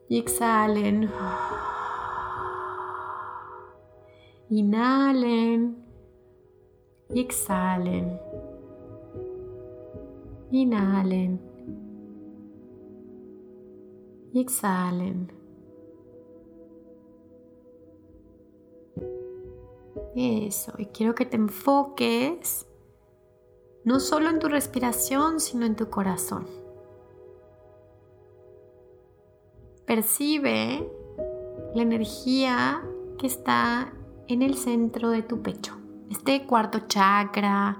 Y 0.09 0.19
exhalen. 0.19 1.09
Inhalen. 4.49 5.82
Y 7.13 7.19
exhalen. 7.21 8.19
Inhalen. 10.51 11.39
Y 14.33 14.39
exhalen. 14.39 15.31
Eso, 20.15 20.73
y 20.77 20.85
quiero 20.87 21.15
que 21.15 21.25
te 21.25 21.37
enfoques 21.37 22.67
no 23.83 23.99
solo 23.99 24.29
en 24.29 24.39
tu 24.39 24.47
respiración, 24.47 25.39
sino 25.39 25.65
en 25.65 25.75
tu 25.75 25.89
corazón. 25.89 26.45
Percibe 29.85 30.89
la 31.73 31.81
energía 31.81 32.83
que 33.17 33.27
está 33.27 33.93
en 34.27 34.41
el 34.41 34.55
centro 34.55 35.09
de 35.09 35.23
tu 35.23 35.41
pecho, 35.41 35.73
este 36.09 36.45
cuarto 36.45 36.79
chakra, 36.87 37.77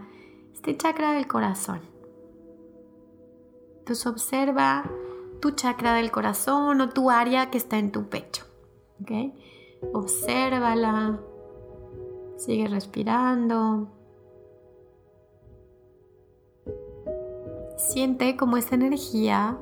este 0.54 0.78
chakra 0.78 1.14
del 1.14 1.28
corazón. 1.28 1.82
Entonces 3.80 4.06
observa 4.08 4.90
tu 5.42 5.52
chakra 5.52 5.94
del 5.94 6.12
corazón 6.12 6.80
o 6.82 6.90
tu 6.90 7.10
área 7.10 7.50
que 7.52 7.58
está 7.58 7.78
en 7.78 7.92
tu 7.92 8.08
pecho. 8.10 8.46
¿okay? 9.02 9.34
Obsérvala, 9.94 11.20
Sigue 12.38 12.68
respirando. 12.68 13.88
Siente 17.78 18.36
cómo 18.36 18.58
esta 18.58 18.76
energía 18.76 19.58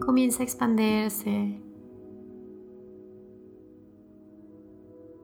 comienza 0.00 0.42
a 0.42 0.44
expandirse. 0.44 1.60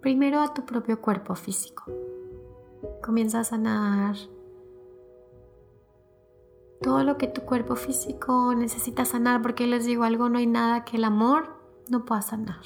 Primero 0.01 0.43
a 0.43 0.53
tu 0.53 0.67
propio 0.67 1.01
cuerpo 1.01 1.35
físico. 1.35 1.85
Comienza 3.05 3.41
a 3.41 3.45
sanar 3.45 4.17
todo 6.81 7.03
lo 7.03 7.19
que 7.19 7.27
tu 7.27 7.43
cuerpo 7.43 7.77
físico 7.77 8.55
necesita 8.55 9.05
sanar, 9.05 9.43
porque 9.43 9.67
les 9.67 9.85
digo 9.85 10.05
algo, 10.05 10.29
no 10.29 10.39
hay 10.39 10.47
nada 10.47 10.85
que 10.85 10.97
el 10.97 11.05
amor 11.05 11.49
no 11.89 12.05
pueda 12.05 12.23
sanar. 12.23 12.63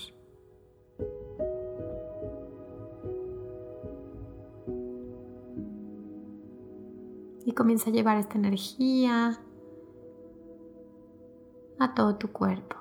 y 7.49 7.53
comienza 7.53 7.89
a 7.89 7.93
llevar 7.95 8.19
esta 8.19 8.37
energía 8.37 9.41
a 11.79 11.95
todo 11.95 12.17
tu 12.17 12.29
cuerpo. 12.29 12.77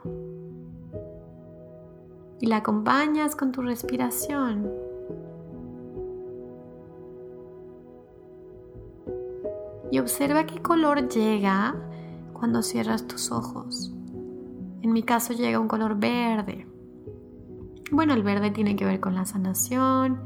Y 2.42 2.48
la 2.48 2.58
acompañas 2.58 3.38
con 3.38 3.54
tu 3.54 3.62
respiración. 3.62 4.87
Y 9.92 10.00
observa 10.00 10.46
qué 10.46 10.62
color 10.62 11.08
llega 11.08 11.76
cuando 12.34 12.62
cierras 12.62 13.08
tus 13.08 13.32
ojos. 13.32 13.94
En 14.82 14.92
mi 14.92 15.04
caso 15.04 15.34
llega 15.34 15.60
un 15.60 15.68
color 15.68 15.98
verde. 16.00 16.68
Bueno, 17.92 18.14
el 18.14 18.24
verde 18.24 18.52
tiene 18.52 18.76
que 18.76 18.86
ver 18.86 19.00
con 19.00 19.16
la 19.16 19.26
sanación, 19.26 20.20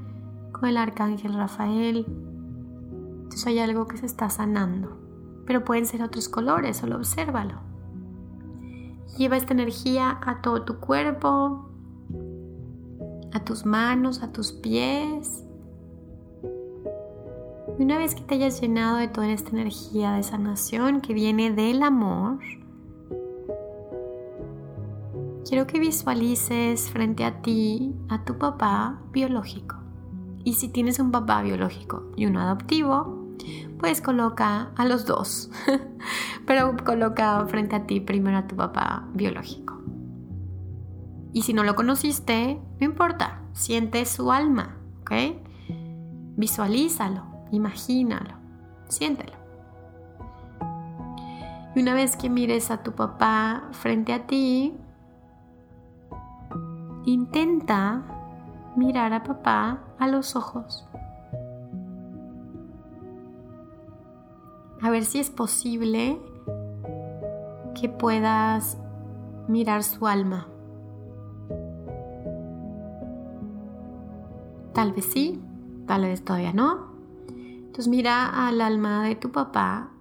con 0.51 0.67
el 0.67 0.77
arcángel 0.77 1.33
Rafael, 1.33 2.05
entonces 3.31 3.47
hay 3.47 3.59
algo 3.59 3.87
que 3.87 3.95
se 3.95 4.05
está 4.05 4.29
sanando. 4.29 4.97
Pero 5.45 5.63
pueden 5.63 5.85
ser 5.85 6.03
otros 6.03 6.27
colores, 6.27 6.75
solo 6.75 6.97
obsérvalo. 6.97 7.61
Lleva 9.17 9.37
esta 9.37 9.53
energía 9.53 10.19
a 10.21 10.41
todo 10.41 10.63
tu 10.63 10.81
cuerpo, 10.81 11.69
a 13.33 13.39
tus 13.45 13.65
manos, 13.65 14.21
a 14.21 14.33
tus 14.33 14.51
pies. 14.51 15.45
Y 17.81 17.83
una 17.83 17.97
vez 17.97 18.13
que 18.13 18.21
te 18.21 18.35
hayas 18.35 18.61
llenado 18.61 18.97
de 18.97 19.07
toda 19.07 19.31
esta 19.31 19.49
energía 19.49 20.11
de 20.11 20.21
sanación 20.21 21.01
que 21.01 21.15
viene 21.15 21.49
del 21.49 21.81
amor, 21.81 22.37
quiero 25.49 25.65
que 25.65 25.79
visualices 25.79 26.91
frente 26.91 27.25
a 27.25 27.41
ti 27.41 27.95
a 28.07 28.23
tu 28.23 28.37
papá 28.37 29.01
biológico. 29.11 29.77
Y 30.43 30.53
si 30.53 30.69
tienes 30.69 30.99
un 30.99 31.09
papá 31.09 31.41
biológico 31.41 32.11
y 32.15 32.27
uno 32.27 32.39
adoptivo, 32.39 33.33
pues 33.79 33.99
coloca 33.99 34.69
a 34.75 34.85
los 34.85 35.07
dos, 35.07 35.49
pero 36.45 36.75
coloca 36.85 37.43
frente 37.47 37.75
a 37.75 37.87
ti 37.87 37.99
primero 37.99 38.37
a 38.37 38.47
tu 38.47 38.55
papá 38.55 39.07
biológico. 39.15 39.81
Y 41.33 41.41
si 41.41 41.53
no 41.53 41.63
lo 41.63 41.73
conociste, 41.73 42.61
no 42.79 42.85
importa, 42.85 43.41
siente 43.53 44.05
su 44.05 44.31
alma, 44.31 44.77
¿ok? 45.01 45.13
Visualízalo, 46.37 47.30
imagínalo, 47.51 48.35
siéntelo. 48.87 49.33
Y 51.75 51.81
una 51.81 51.93
vez 51.93 52.17
que 52.17 52.29
mires 52.29 52.71
a 52.71 52.83
tu 52.83 52.93
papá 52.93 53.69
frente 53.71 54.13
a 54.13 54.27
ti, 54.27 54.75
intenta 57.05 58.03
mirar 58.75 59.13
a 59.13 59.23
papá 59.23 59.79
a 59.99 60.07
los 60.07 60.35
ojos. 60.35 60.87
a 64.81 64.89
ver 64.89 65.05
si 65.05 65.19
es 65.19 65.29
posible 65.29 66.19
que 67.79 67.87
puedas 67.87 68.77
mirar 69.47 69.83
su 69.83 70.07
alma. 70.07 70.47
Tal 74.73 74.93
vez 74.93 75.05
sí, 75.05 75.41
tal 75.85 76.01
vez 76.01 76.23
todavía 76.23 76.53
no. 76.53 76.90
Entonces 77.71 77.87
mira 77.87 78.47
al 78.49 78.59
alma 78.59 79.05
de 79.05 79.15
tu 79.15 79.31
papá 79.31 79.93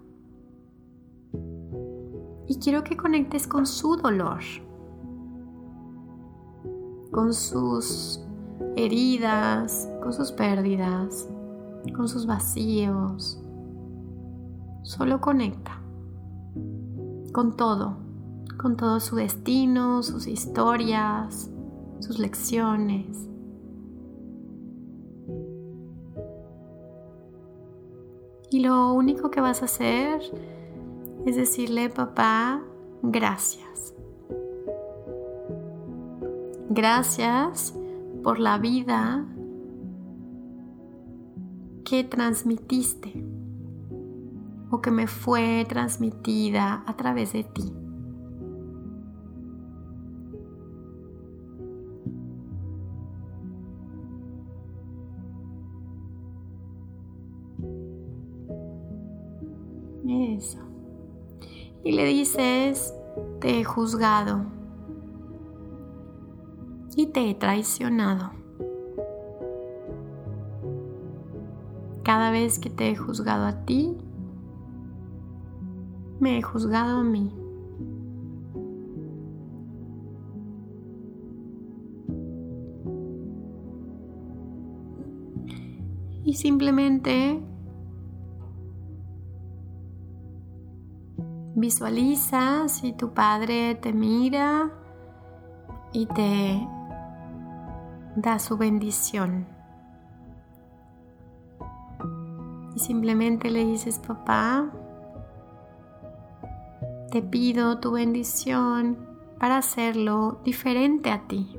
y 2.49 2.59
quiero 2.59 2.83
que 2.83 2.97
conectes 2.97 3.47
con 3.47 3.65
su 3.65 3.95
dolor, 3.95 4.41
con 7.13 7.33
sus 7.33 8.21
heridas, 8.75 9.89
con 10.03 10.13
sus 10.13 10.33
pérdidas, 10.33 11.29
con 11.95 12.09
sus 12.09 12.27
vacíos, 12.27 13.41
Solo 14.83 15.21
conecta 15.21 15.81
con 17.33 17.57
todo, 17.57 17.99
con 18.59 18.77
todo 18.77 18.99
su 18.99 19.15
destino, 19.15 20.03
sus 20.03 20.27
historias, 20.27 21.49
sus 22.01 22.19
lecciones. 22.19 23.30
Y 28.51 28.61
lo 28.61 28.93
único 28.93 29.31
que 29.31 29.41
vas 29.41 29.63
a 29.63 29.67
hacer 29.67 30.21
es 31.25 31.37
decirle, 31.37 31.89
papá, 31.89 32.63
gracias. 33.03 33.95
Gracias 36.69 37.75
por 38.23 38.39
la 38.39 38.59
vida 38.59 39.27
que 41.85 42.05
transmitiste 42.05 43.25
o 44.71 44.81
que 44.81 44.91
me 44.91 45.07
fue 45.07 45.67
transmitida 45.69 46.85
a 46.87 46.97
través 46.97 47.33
de 47.33 47.45
ti. 47.45 47.73
Dices, 62.05 62.95
te 63.41 63.61
he 63.61 63.65
juzgado 63.65 64.45
y 66.97 67.07
te 67.07 67.31
he 67.31 67.35
traicionado. 67.35 68.31
Cada 72.03 72.31
vez 72.31 72.59
que 72.59 72.71
te 72.71 72.91
he 72.91 72.97
juzgado 72.97 73.47
a 73.47 73.65
ti, 73.65 73.97
me 76.19 76.39
he 76.39 76.43
juzgado 76.43 76.99
a 76.99 77.05
mí. 77.05 77.33
Y 86.25 86.35
simplemente 86.35 87.43
visualiza 91.61 92.69
si 92.69 92.93
tu 92.93 93.13
padre 93.13 93.75
te 93.75 93.93
mira 93.93 94.71
y 95.93 96.07
te 96.07 96.67
da 98.17 98.39
su 98.39 98.57
bendición. 98.57 99.47
Y 102.75 102.79
simplemente 102.79 103.51
le 103.51 103.65
dices, 103.65 103.99
papá, 103.99 104.71
te 107.11 107.23
pido 107.23 107.79
tu 107.79 107.93
bendición 107.93 108.97
para 109.39 109.59
hacerlo 109.59 110.41
diferente 110.45 111.11
a 111.11 111.27
ti, 111.27 111.59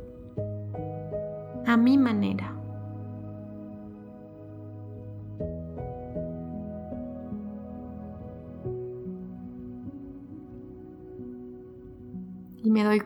a 1.66 1.78
mi 1.78 1.98
manera. 1.98 2.61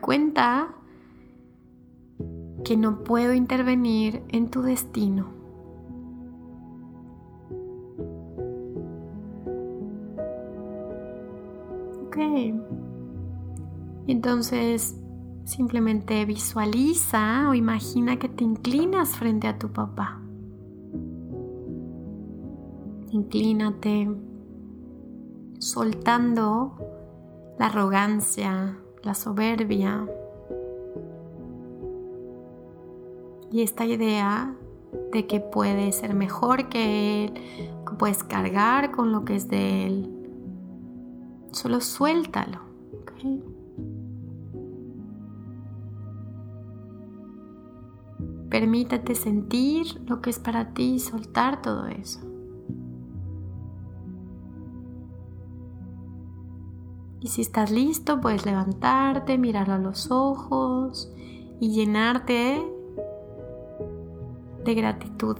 Cuenta 0.00 0.74
que 2.64 2.76
no 2.76 3.04
puedo 3.04 3.32
intervenir 3.32 4.22
en 4.28 4.50
tu 4.50 4.62
destino. 4.62 5.28
Ok. 12.06 12.16
Entonces, 14.08 15.00
simplemente 15.44 16.24
visualiza 16.24 17.48
o 17.48 17.54
imagina 17.54 18.18
que 18.18 18.28
te 18.28 18.42
inclinas 18.42 19.16
frente 19.16 19.46
a 19.46 19.58
tu 19.58 19.68
papá. 19.68 20.20
Inclínate 23.12 24.08
soltando 25.58 26.76
la 27.58 27.66
arrogancia, 27.66 28.78
la 29.06 29.14
soberbia, 29.14 30.06
y 33.50 33.62
esta 33.62 33.86
idea 33.86 34.54
de 35.12 35.26
que 35.26 35.40
puedes 35.40 35.96
ser 35.96 36.14
mejor 36.14 36.68
que 36.68 37.24
Él, 37.24 37.32
puedes 37.98 38.24
cargar 38.24 38.90
con 38.90 39.12
lo 39.12 39.24
que 39.24 39.36
es 39.36 39.48
de 39.48 39.86
Él. 39.86 40.10
Solo 41.52 41.80
suéltalo. 41.80 42.60
Permítate 48.50 49.14
sentir 49.14 50.00
lo 50.06 50.20
que 50.20 50.30
es 50.30 50.38
para 50.38 50.72
ti 50.72 50.94
y 50.94 50.98
soltar 50.98 51.62
todo 51.62 51.86
eso. 51.86 52.20
Y 57.26 57.28
si 57.28 57.42
estás 57.42 57.72
listo, 57.72 58.20
puedes 58.20 58.46
levantarte, 58.46 59.36
mirarlo 59.36 59.74
a 59.74 59.78
los 59.78 60.12
ojos 60.12 61.12
y 61.58 61.72
llenarte 61.72 62.64
de 64.64 64.74
gratitud. 64.76 65.36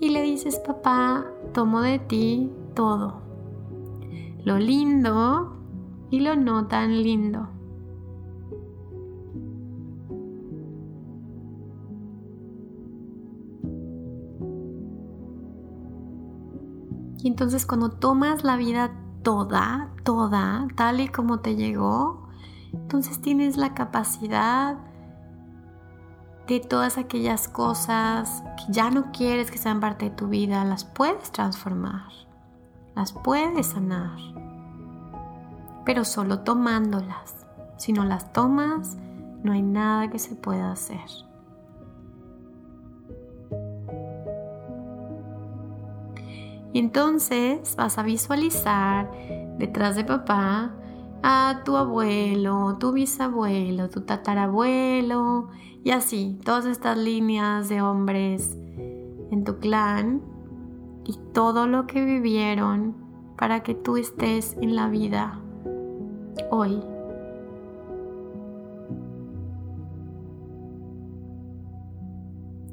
Y 0.00 0.08
le 0.08 0.22
dices, 0.22 0.58
papá, 0.58 1.26
tomo 1.52 1.80
de 1.80 2.00
ti 2.00 2.50
todo, 2.74 3.20
lo 4.44 4.58
lindo 4.58 5.56
y 6.10 6.18
lo 6.18 6.34
no 6.34 6.66
tan 6.66 7.00
lindo. 7.00 7.48
Y 17.18 17.28
entonces 17.28 17.66
cuando 17.66 17.90
tomas 17.90 18.44
la 18.44 18.56
vida 18.56 18.92
toda, 19.22 19.90
toda, 20.04 20.68
tal 20.76 21.00
y 21.00 21.08
como 21.08 21.40
te 21.40 21.56
llegó, 21.56 22.28
entonces 22.72 23.20
tienes 23.20 23.56
la 23.56 23.74
capacidad 23.74 24.76
de 26.46 26.60
todas 26.60 26.96
aquellas 26.96 27.48
cosas 27.48 28.42
que 28.56 28.72
ya 28.72 28.90
no 28.90 29.12
quieres 29.12 29.50
que 29.50 29.58
sean 29.58 29.80
parte 29.80 30.06
de 30.06 30.16
tu 30.16 30.28
vida, 30.28 30.64
las 30.64 30.84
puedes 30.84 31.30
transformar, 31.30 32.10
las 32.94 33.12
puedes 33.12 33.66
sanar, 33.66 34.16
pero 35.84 36.04
solo 36.04 36.40
tomándolas. 36.40 37.46
Si 37.76 37.92
no 37.92 38.04
las 38.04 38.32
tomas, 38.32 38.96
no 39.42 39.52
hay 39.52 39.62
nada 39.62 40.08
que 40.08 40.18
se 40.18 40.34
pueda 40.34 40.72
hacer. 40.72 41.27
Entonces 46.78 47.74
vas 47.74 47.98
a 47.98 48.04
visualizar 48.04 49.10
detrás 49.58 49.96
de 49.96 50.04
papá 50.04 50.76
a 51.24 51.62
tu 51.64 51.76
abuelo, 51.76 52.76
tu 52.78 52.92
bisabuelo, 52.92 53.90
tu 53.90 54.02
tatarabuelo 54.02 55.48
y 55.82 55.90
así, 55.90 56.38
todas 56.44 56.66
estas 56.66 56.96
líneas 56.96 57.68
de 57.68 57.82
hombres 57.82 58.56
en 59.32 59.42
tu 59.42 59.58
clan 59.58 60.22
y 61.04 61.18
todo 61.34 61.66
lo 61.66 61.88
que 61.88 62.04
vivieron 62.04 62.94
para 63.36 63.64
que 63.64 63.74
tú 63.74 63.96
estés 63.96 64.56
en 64.60 64.76
la 64.76 64.86
vida 64.86 65.40
hoy. 66.52 66.80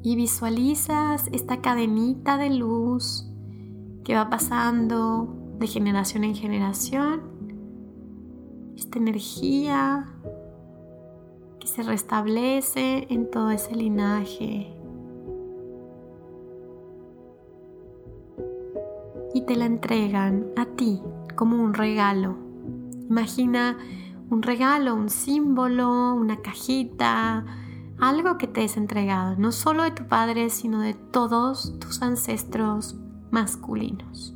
Y 0.04 0.14
visualizas 0.14 1.28
esta 1.32 1.60
cadenita 1.60 2.36
de 2.36 2.50
luz 2.50 3.32
que 4.06 4.14
va 4.14 4.30
pasando 4.30 5.34
de 5.58 5.66
generación 5.66 6.22
en 6.22 6.36
generación 6.36 7.22
esta 8.76 9.00
energía 9.00 10.06
que 11.58 11.66
se 11.66 11.82
restablece 11.82 13.08
en 13.10 13.28
todo 13.28 13.50
ese 13.50 13.74
linaje. 13.74 14.72
Y 19.34 19.40
te 19.40 19.56
la 19.56 19.64
entregan 19.64 20.52
a 20.56 20.66
ti 20.66 21.02
como 21.34 21.60
un 21.60 21.74
regalo. 21.74 22.36
Imagina 23.10 23.76
un 24.30 24.42
regalo, 24.42 24.94
un 24.94 25.10
símbolo, 25.10 26.14
una 26.14 26.42
cajita, 26.42 27.44
algo 27.98 28.38
que 28.38 28.46
te 28.46 28.62
es 28.62 28.76
entregado, 28.76 29.34
no 29.36 29.50
solo 29.50 29.82
de 29.82 29.90
tu 29.90 30.06
padre, 30.06 30.48
sino 30.50 30.80
de 30.80 30.94
todos 30.94 31.76
tus 31.80 32.02
ancestros 32.02 33.00
masculinos. 33.30 34.34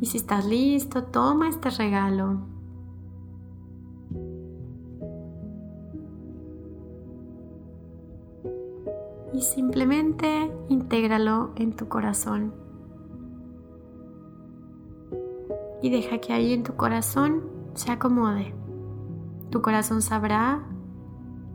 Y 0.00 0.06
si 0.06 0.16
estás 0.16 0.46
listo, 0.46 1.04
toma 1.04 1.48
este 1.48 1.68
regalo. 1.70 2.38
Y 9.34 9.42
simplemente 9.42 10.50
intégralo 10.68 11.52
en 11.56 11.76
tu 11.76 11.88
corazón. 11.88 12.54
Y 15.82 15.90
deja 15.90 16.18
que 16.18 16.32
ahí 16.32 16.52
en 16.52 16.62
tu 16.62 16.74
corazón 16.76 17.42
se 17.74 17.92
acomode. 17.92 18.54
Tu 19.50 19.60
corazón 19.62 20.02
sabrá 20.02 20.62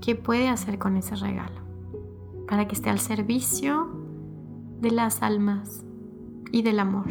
qué 0.02 0.16
puede 0.16 0.50
hacer 0.50 0.78
con 0.78 0.98
ese 0.98 1.16
regalo 1.16 1.62
para 2.48 2.68
que 2.68 2.76
esté 2.76 2.90
al 2.90 3.00
servicio 3.00 4.05
de 4.82 4.92
las 4.92 5.22
almas 5.22 5.84
y 6.52 6.62
del 6.62 6.80
amor. 6.80 7.08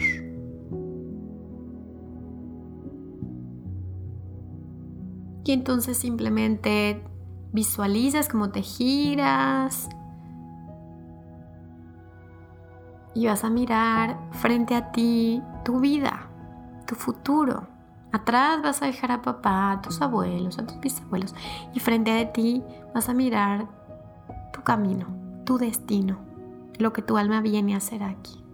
Y 5.45 5.53
entonces 5.53 5.99
simplemente 5.99 7.05
visualizas 7.53 8.29
cómo 8.29 8.51
te 8.51 8.63
giras 8.63 9.89
y 13.15 13.27
vas 13.27 13.45
a 13.45 13.51
mirar 13.51 14.19
frente 14.33 14.75
a 14.75 14.91
ti 14.91 15.43
tu 15.65 15.81
vida, 15.81 16.29
tu 16.87 16.95
futuro. 16.95 17.69
Atrás 18.13 18.63
vas 18.63 18.81
a 18.83 18.87
dejar 18.87 19.13
a 19.13 19.23
papá, 19.23 19.73
a 19.73 19.83
tus 19.83 20.01
abuelos, 20.01 20.59
a 20.59 20.67
tus 20.67 20.81
bisabuelos 20.81 21.35
y 21.75 21.81
frente 21.81 22.19
a 22.19 22.33
ti 22.33 22.63
vas 22.95 23.09
a 23.09 23.15
mirar 23.15 23.69
tu 24.53 24.63
camino, 24.63 25.07
tu 25.45 25.59
destino, 25.59 26.19
lo 26.79 26.93
que 26.93 27.03
tu 27.03 27.17
alma 27.17 27.41
viene 27.41 27.75
a 27.75 27.79
hacer 27.79 28.03
aquí. 28.03 28.45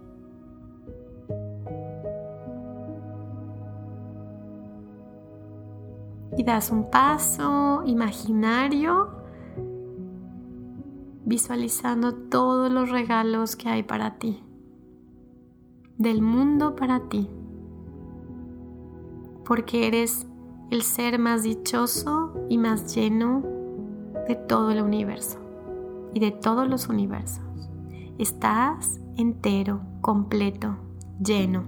y 6.37 6.43
das 6.43 6.71
un 6.71 6.89
paso 6.89 7.83
imaginario 7.85 9.09
visualizando 11.25 12.13
todos 12.13 12.71
los 12.71 12.89
regalos 12.89 13.55
que 13.55 13.69
hay 13.69 13.83
para 13.83 14.17
ti, 14.17 14.43
del 15.97 16.21
mundo 16.21 16.75
para 16.75 17.07
ti, 17.09 17.29
porque 19.45 19.87
eres 19.87 20.25
el 20.71 20.81
ser 20.81 21.19
más 21.19 21.43
dichoso 21.43 22.33
y 22.49 22.57
más 22.57 22.95
lleno 22.95 23.43
de 24.27 24.35
todo 24.35 24.71
el 24.71 24.81
universo 24.81 25.37
y 26.13 26.19
de 26.19 26.31
todos 26.31 26.67
los 26.67 26.87
universos. 26.87 27.50
Estás 28.17 28.99
entero, 29.17 29.81
completo, 30.01 30.75
lleno. 31.23 31.63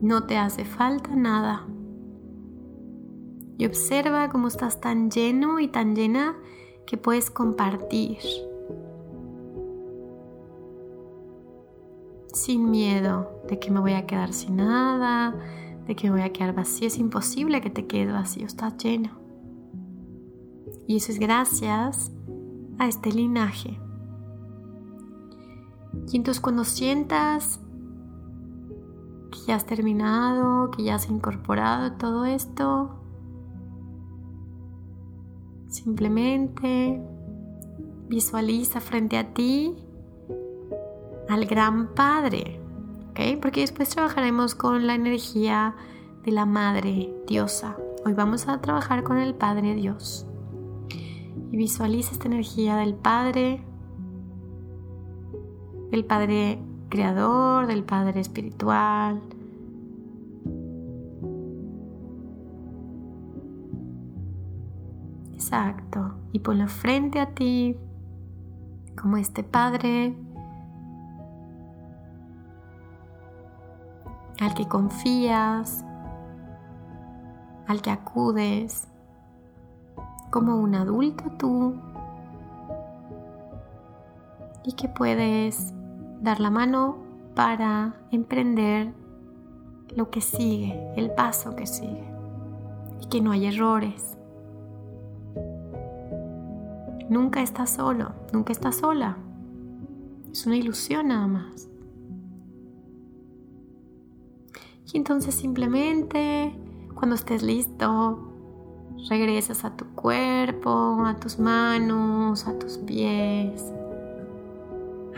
No 0.00 0.24
te 0.24 0.36
hace 0.36 0.64
falta 0.64 1.14
nada. 1.16 1.66
Y 3.56 3.66
observa 3.66 4.28
cómo 4.28 4.46
estás 4.46 4.80
tan 4.80 5.10
lleno 5.10 5.58
y 5.58 5.68
tan 5.68 5.96
llena 5.96 6.36
que 6.86 6.96
puedes 6.96 7.30
compartir. 7.30 8.18
Sin 12.32 12.70
miedo 12.70 13.42
de 13.48 13.58
que 13.58 13.72
me 13.72 13.80
voy 13.80 13.94
a 13.94 14.06
quedar 14.06 14.32
sin 14.32 14.56
nada, 14.56 15.34
de 15.88 15.96
que 15.96 16.08
me 16.08 16.18
voy 16.18 16.22
a 16.22 16.32
quedar 16.32 16.54
vacío. 16.54 16.86
Es 16.86 16.98
imposible 16.98 17.60
que 17.60 17.70
te 17.70 17.86
quedes 17.86 18.12
vacío, 18.12 18.46
estás 18.46 18.76
lleno. 18.76 19.27
Y 20.88 20.96
eso 20.96 21.12
es 21.12 21.18
gracias 21.18 22.10
a 22.78 22.88
este 22.88 23.12
linaje. 23.12 23.78
Y 26.10 26.16
entonces 26.16 26.40
cuando 26.40 26.64
sientas 26.64 27.60
que 29.30 29.38
ya 29.46 29.56
has 29.56 29.66
terminado, 29.66 30.70
que 30.70 30.84
ya 30.84 30.94
has 30.94 31.10
incorporado 31.10 31.92
todo 31.92 32.24
esto, 32.24 33.02
simplemente 35.68 37.02
visualiza 38.08 38.80
frente 38.80 39.18
a 39.18 39.34
ti 39.34 39.76
al 41.28 41.44
gran 41.44 41.94
Padre, 41.94 42.62
¿ok? 43.10 43.38
Porque 43.42 43.60
después 43.60 43.90
trabajaremos 43.90 44.54
con 44.54 44.86
la 44.86 44.94
energía 44.94 45.76
de 46.24 46.32
la 46.32 46.46
Madre 46.46 47.14
Diosa. 47.26 47.76
Hoy 48.06 48.14
vamos 48.14 48.48
a 48.48 48.62
trabajar 48.62 49.02
con 49.02 49.18
el 49.18 49.34
Padre 49.34 49.74
Dios. 49.74 50.27
Y 51.50 51.56
visualiza 51.56 52.12
esta 52.12 52.26
energía 52.26 52.76
del 52.76 52.94
Padre 52.94 53.64
del 55.90 56.04
Padre 56.04 56.58
Creador, 56.88 57.66
del 57.66 57.84
Padre 57.84 58.20
Espiritual. 58.20 59.22
Exacto. 65.32 66.14
Y 66.32 66.40
ponlo 66.40 66.68
frente 66.68 67.20
a 67.20 67.34
ti 67.34 67.76
como 69.00 69.16
este 69.16 69.42
Padre 69.42 70.14
al 74.40 74.54
que 74.54 74.68
confías, 74.68 75.84
al 77.66 77.82
que 77.82 77.90
acudes, 77.90 78.87
como 80.30 80.56
un 80.56 80.74
adulto 80.74 81.24
tú, 81.38 81.74
y 84.64 84.72
que 84.72 84.88
puedes 84.88 85.72
dar 86.20 86.40
la 86.40 86.50
mano 86.50 86.98
para 87.34 87.94
emprender 88.10 88.92
lo 89.96 90.10
que 90.10 90.20
sigue, 90.20 90.92
el 90.96 91.10
paso 91.12 91.56
que 91.56 91.66
sigue, 91.66 92.04
y 93.00 93.06
que 93.06 93.20
no 93.20 93.30
hay 93.30 93.46
errores. 93.46 94.18
Nunca 97.08 97.40
estás 97.40 97.70
solo, 97.70 98.12
nunca 98.32 98.52
estás 98.52 98.76
sola. 98.76 99.16
Es 100.30 100.46
una 100.46 100.56
ilusión 100.56 101.08
nada 101.08 101.26
más. 101.26 101.68
Y 104.92 104.96
entonces 104.96 105.34
simplemente, 105.34 106.52
cuando 106.94 107.14
estés 107.14 107.42
listo, 107.42 108.27
regresas 109.08 109.64
a 109.64 109.76
tu 109.76 109.84
cuerpo, 109.94 111.04
a 111.04 111.16
tus 111.20 111.38
manos, 111.38 112.46
a 112.46 112.58
tus 112.58 112.78
pies 112.78 113.72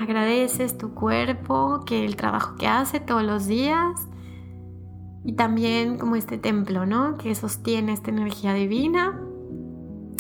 Agradeces 0.01 0.79
tu 0.79 0.95
cuerpo, 0.95 1.83
que 1.85 2.07
el 2.07 2.17
trabajo 2.17 2.57
que 2.57 2.67
hace 2.67 3.01
todos 3.01 3.23
los 3.23 3.47
días 3.47 4.09
y 5.25 5.35
también 5.35 5.99
como 5.99 6.17
este 6.17 6.39
templo, 6.39 6.87
¿no? 6.87 7.19
Que 7.19 7.35
sostiene 7.35 7.93
esta 7.93 8.11
energía 8.11 8.55
divina. 8.55 9.21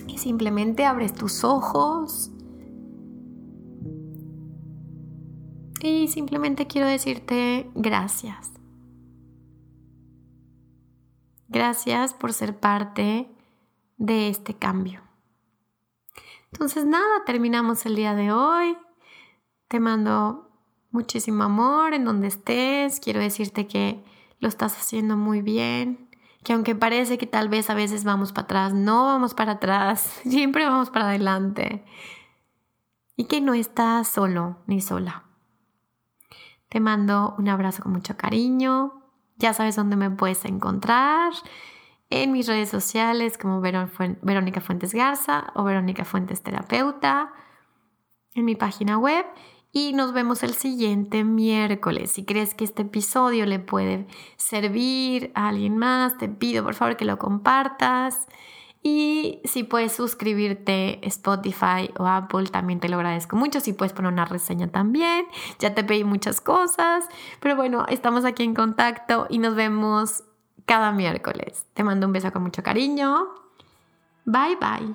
Y 0.07 0.19
simplemente 0.19 0.85
abres 0.85 1.15
tus 1.15 1.45
ojos. 1.45 2.31
Y 5.83 6.09
simplemente 6.09 6.67
quiero 6.67 6.87
decirte 6.87 7.71
gracias. 7.75 8.53
Gracias 11.49 12.13
por 12.13 12.35
ser 12.35 12.61
parte 12.61 13.31
de 14.01 14.31
este 14.31 14.55
cambio. 14.55 15.03
Entonces 16.53 16.85
nada, 16.87 17.25
terminamos 17.27 17.85
el 17.87 17.95
día 17.95 18.15
de 18.15 18.33
hoy. 18.33 18.77
Te 19.69 19.79
mando 19.79 20.51
muchísimo 20.91 21.45
amor 21.45 21.93
en 21.93 22.07
donde 22.07 22.27
estés. 22.27 22.99
Quiero 22.99 23.21
decirte 23.21 23.67
que 23.69 24.03
lo 24.41 24.49
estás 24.49 24.77
haciendo 24.77 25.17
muy 25.17 25.43
bien. 25.43 26.09
Que 26.43 26.55
aunque 26.55 26.75
parece 26.75 27.19
que 27.19 27.27
tal 27.27 27.51
vez 27.51 27.69
a 27.69 27.75
veces 27.75 28.03
vamos 28.03 28.33
para 28.33 28.45
atrás, 28.47 28.73
no 28.73 29.05
vamos 29.05 29.35
para 29.35 29.53
atrás. 29.53 30.01
Siempre 30.23 30.65
vamos 30.65 30.89
para 30.89 31.09
adelante. 31.09 31.85
Y 33.17 33.25
que 33.25 33.43
no 33.43 33.53
estás 33.53 34.09
solo 34.09 34.57
ni 34.67 34.81
sola. 34.81 35.25
Te 36.71 36.81
mando 36.81 37.35
un 37.37 37.51
abrazo 37.51 37.83
con 37.83 37.93
mucho 37.93 38.17
cariño. 38.17 38.95
Ya 39.37 39.53
sabes 39.53 39.77
dónde 39.77 39.97
me 39.97 40.11
puedes 40.11 40.47
encontrar. 40.47 41.33
En 42.11 42.33
mis 42.33 42.49
redes 42.49 42.69
sociales 42.69 43.39
como 43.39 43.61
Verónica 43.61 44.61
Fuentes 44.61 44.93
Garza 44.93 45.53
o 45.55 45.65
Verónica 45.65 46.05
Fuentes 46.05 46.43
Terapeuta. 46.43 47.33
En 48.35 48.45
mi 48.45 48.57
página 48.57 48.99
web 48.99 49.25
y 49.73 49.93
nos 49.93 50.13
vemos 50.13 50.43
el 50.43 50.55
siguiente 50.55 51.23
miércoles. 51.23 52.11
Si 52.11 52.25
crees 52.25 52.55
que 52.55 52.65
este 52.65 52.83
episodio 52.83 53.47
le 53.47 53.61
puede 53.61 54.09
servir 54.37 55.31
a 55.35 55.49
alguien 55.49 55.79
más, 55.79 56.19
te 56.19 56.29
pido 56.29 56.65
por 56.65 56.75
favor 56.75 56.97
que 56.97 57.05
lo 57.05 57.19
compartas. 57.19 58.27
Y 58.83 59.41
si 59.45 59.63
puedes 59.63 59.93
suscribirte 59.93 61.07
Spotify 61.07 61.91
o 61.99 62.07
Apple, 62.07 62.47
también 62.47 62.81
te 62.81 62.89
lo 62.89 62.97
agradezco 62.97 63.37
mucho. 63.37 63.61
Si 63.61 63.73
puedes 63.73 63.93
poner 63.93 64.11
una 64.11 64.25
reseña 64.25 64.69
también. 64.69 65.27
Ya 65.59 65.75
te 65.75 65.85
pedí 65.85 66.03
muchas 66.03 66.41
cosas. 66.41 67.07
Pero 67.41 67.57
bueno, 67.57 67.85
estamos 67.89 68.25
aquí 68.25 68.43
en 68.43 68.55
contacto 68.55 69.27
y 69.29 69.39
nos 69.39 69.55
vemos 69.55 70.25
cada 70.67 70.93
miércoles. 70.93 71.67
Te 71.75 71.85
mando 71.85 72.07
un 72.07 72.13
beso 72.13 72.33
con 72.33 72.43
mucho 72.43 72.63
cariño. 72.63 73.29
Bye 74.25 74.57
bye. 74.61 74.95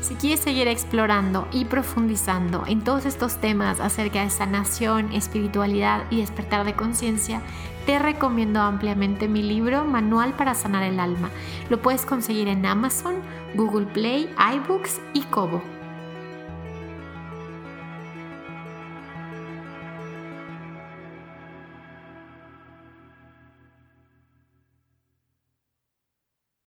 Si 0.00 0.14
quieres 0.14 0.40
seguir 0.40 0.68
explorando 0.68 1.48
y 1.50 1.64
profundizando 1.64 2.64
en 2.66 2.84
todos 2.84 3.06
estos 3.06 3.38
temas 3.38 3.80
acerca 3.80 4.22
de 4.22 4.30
sanación, 4.30 5.12
espiritualidad 5.12 6.04
y 6.10 6.20
despertar 6.20 6.64
de 6.64 6.74
conciencia, 6.74 7.42
te 7.86 7.98
recomiendo 7.98 8.60
ampliamente 8.60 9.26
mi 9.26 9.42
libro 9.42 9.84
Manual 9.84 10.32
para 10.34 10.54
Sanar 10.54 10.84
el 10.84 11.00
Alma. 11.00 11.30
Lo 11.70 11.82
puedes 11.82 12.06
conseguir 12.06 12.46
en 12.48 12.66
Amazon, 12.66 13.16
Google 13.54 13.86
Play, 13.86 14.32
iBooks 14.54 15.00
y 15.12 15.22
Kobo. 15.22 15.75